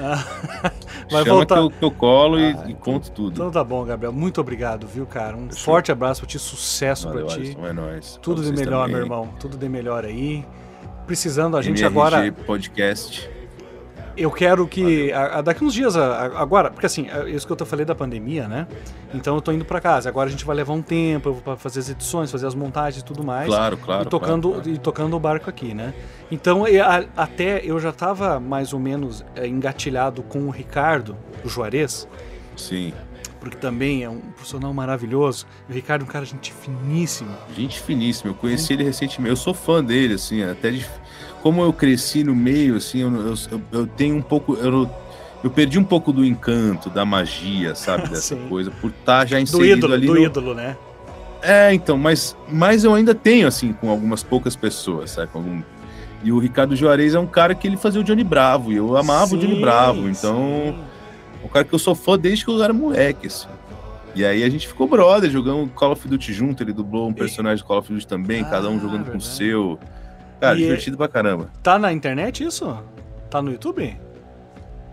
[1.11, 1.55] Vai Chama voltar.
[1.55, 3.33] que eu, que eu colo e, Ah, e conto tudo.
[3.33, 4.11] Então tá bom, Gabriel.
[4.11, 5.35] Muito obrigado, viu, cara?
[5.35, 5.63] Um Fechou.
[5.65, 7.55] forte abraço pra ti, sucesso Valeu, pra ti.
[7.61, 8.17] É nóis.
[8.21, 8.95] Tudo de melhor, também.
[8.95, 9.29] meu irmão.
[9.39, 10.43] Tudo de melhor aí.
[11.05, 12.31] Precisando, a gente MRG agora.
[12.45, 13.29] Podcast.
[14.15, 15.11] Eu quero que.
[15.11, 17.95] a- a- daqui uns dias, a- agora, porque assim, é isso que eu falei da
[17.95, 18.67] pandemia, né?
[19.13, 20.09] Então eu tô indo pra casa.
[20.09, 23.01] Agora a gente vai levar um tempo, eu vou fazer as edições, fazer as montagens
[23.01, 23.47] e tudo mais.
[23.47, 24.03] Claro, claro.
[24.03, 24.75] e tocando, claro, claro.
[24.77, 25.93] e tocando o barco aqui, né?
[26.31, 26.63] Então,
[27.17, 32.07] até eu já tava mais ou menos é, engatilhado com o Ricardo, do Juarez,
[32.55, 32.93] Sim.
[33.39, 35.45] Porque também é um profissional maravilhoso.
[35.69, 37.37] O Ricardo é um cara gente finíssima.
[37.53, 38.29] Gente finíssima.
[38.31, 39.29] Eu conheci ele recentemente.
[39.29, 40.85] Eu sou fã dele, assim, até de.
[41.43, 44.55] Como eu cresci no meio, assim, eu, eu, eu tenho um pouco.
[44.55, 44.89] Eu,
[45.43, 48.07] eu perdi um pouco do encanto, da magia, sabe?
[48.09, 50.07] Dessa coisa, por estar tá já inserido do ídolo, ali.
[50.07, 50.19] Do no...
[50.21, 50.77] ídolo, né?
[51.41, 55.27] É, então, mas, mas eu ainda tenho, assim, com algumas poucas pessoas, sabe?
[55.33, 55.61] Com algum...
[56.23, 58.95] E o Ricardo Juarez é um cara que ele fazia o Johnny Bravo, e eu
[58.95, 60.73] amava sim, o Johnny Bravo, então.
[60.73, 60.79] Sim.
[61.43, 63.49] Um cara que eu sou fã desde que eu era moleque, assim.
[64.15, 67.57] E aí a gente ficou brother, jogando Call of Duty junto, ele dublou um personagem
[67.57, 69.77] de Call of Duty também, ah, cada um jogando com o seu.
[70.43, 71.49] Cara, e divertido pra caramba.
[71.63, 72.77] Tá na internet isso?
[73.29, 73.97] Tá no YouTube?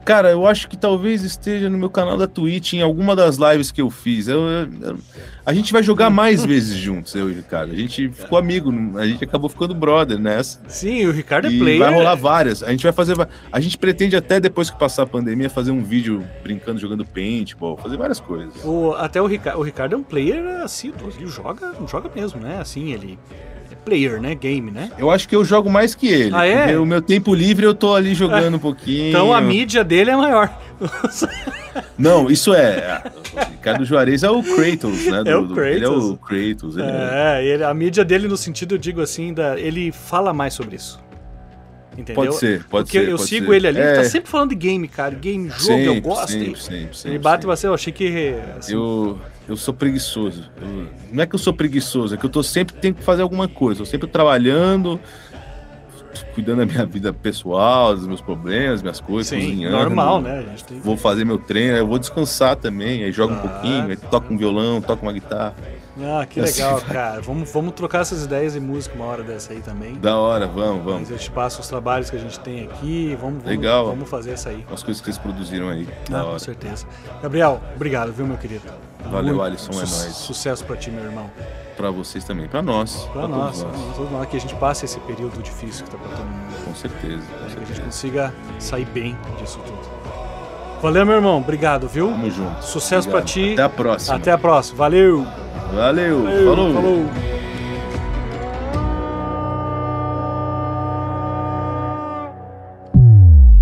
[0.05, 3.71] Cara, eu acho que talvez esteja no meu canal da Twitch, em alguma das lives
[3.71, 4.29] que eu fiz.
[4.29, 4.99] Eu, eu,
[5.45, 7.73] a gente vai jogar mais vezes juntos, eu e o Ricardo.
[7.73, 10.61] A gente ficou amigo, a gente acabou ficando brother nessa.
[10.69, 11.81] Sim, o Ricardo é e player.
[11.81, 12.63] Vai rolar várias.
[12.63, 13.15] A gente vai fazer.
[13.53, 17.77] A gente pretende até depois que passar a pandemia fazer um vídeo brincando, jogando paintball,
[17.77, 18.55] fazer várias coisas.
[18.65, 22.59] O, até o Ricardo, o Ricardo é um player assim, ele joga, joga mesmo, né?
[22.59, 23.19] Assim, ele
[23.85, 24.35] player, né?
[24.35, 24.90] Game, né?
[24.98, 26.31] Eu acho que eu jogo mais que ele.
[26.35, 26.78] Ah, é?
[26.78, 28.57] O meu tempo livre eu tô ali jogando é.
[28.57, 29.09] um pouquinho.
[29.09, 30.57] Então a mídia dele é maior.
[31.98, 33.02] Não, isso é.
[33.35, 35.23] O Ricardo Juarez é o Kratos, né?
[35.23, 35.77] Do, é o Kratos.
[35.77, 36.77] Ele é o Kratos.
[36.77, 40.55] Ele é, Ele, a mídia dele, no sentido, eu digo assim, da, ele fala mais
[40.55, 41.01] sobre isso.
[41.93, 42.15] Entendeu?
[42.15, 43.11] Pode ser, pode Porque ser.
[43.11, 43.57] eu sigo ser.
[43.57, 43.89] ele ali, é.
[43.89, 45.15] ele tá sempre falando de game, cara.
[45.15, 46.32] Game, jogo, sempre, eu gosto.
[46.32, 48.35] Sempre, sempre, sempre, ele bate você, eu achei que.
[48.57, 49.19] Assim, eu,
[49.51, 50.49] eu sou preguiçoso.
[50.63, 53.23] Eu, não é que eu sou preguiçoso, é que eu tô sempre tenho que fazer
[53.23, 53.83] alguma coisa.
[53.83, 55.01] Eu sempre trabalhando,
[56.35, 59.77] cuidando da minha vida pessoal, dos meus problemas, minhas coisas, Sim, cozinhando.
[59.77, 60.47] normal, né?
[60.69, 60.79] Tem...
[60.79, 64.33] Vou fazer meu treino, eu vou descansar também, aí jogo ah, um pouquinho, aí toco
[64.33, 65.55] um violão, toco uma guitarra.
[66.03, 67.21] Ah, que assim legal, cara.
[67.21, 69.95] Vamos, vamos trocar essas ideias em música uma hora dessa aí também.
[69.95, 71.11] Da hora, vamos, vamos.
[71.11, 73.85] A gente passa os trabalhos que a gente tem aqui, vamos, legal.
[73.85, 74.65] vamos, vamos fazer isso aí.
[74.73, 75.89] As coisas que vocês produziram aí.
[76.13, 76.87] Ah, com certeza.
[77.23, 78.63] Gabriel, obrigado, viu, meu querido?
[79.05, 80.15] Valeu, Muito Alisson, é su nóis.
[80.17, 81.31] Sucesso pra ti, meu irmão.
[81.77, 83.05] Pra vocês também, pra nós.
[83.13, 83.67] Pra, pra nós,
[83.97, 84.29] todos nós.
[84.29, 86.65] Que a gente passe esse período difícil que tá pra todo mundo.
[86.65, 87.23] Com certeza.
[87.23, 87.63] Com que certeza.
[87.63, 90.01] a gente consiga sair bem disso tudo.
[90.83, 91.39] Valeu, meu irmão.
[91.39, 92.09] Obrigado, viu?
[92.09, 92.63] Tamo junto.
[92.65, 93.23] Sucesso Obrigado.
[93.23, 93.53] pra ti.
[93.53, 94.17] Até a próxima.
[94.17, 94.79] Até a próxima.
[94.79, 95.27] Valeu.
[95.73, 96.25] Valeu.
[96.25, 96.45] Valeu.
[96.45, 96.75] Falou.
[96.75, 97.11] Falou.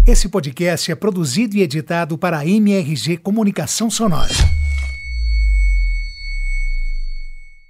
[0.06, 4.32] Esse podcast é produzido e editado para a MRG Comunicação Sonora.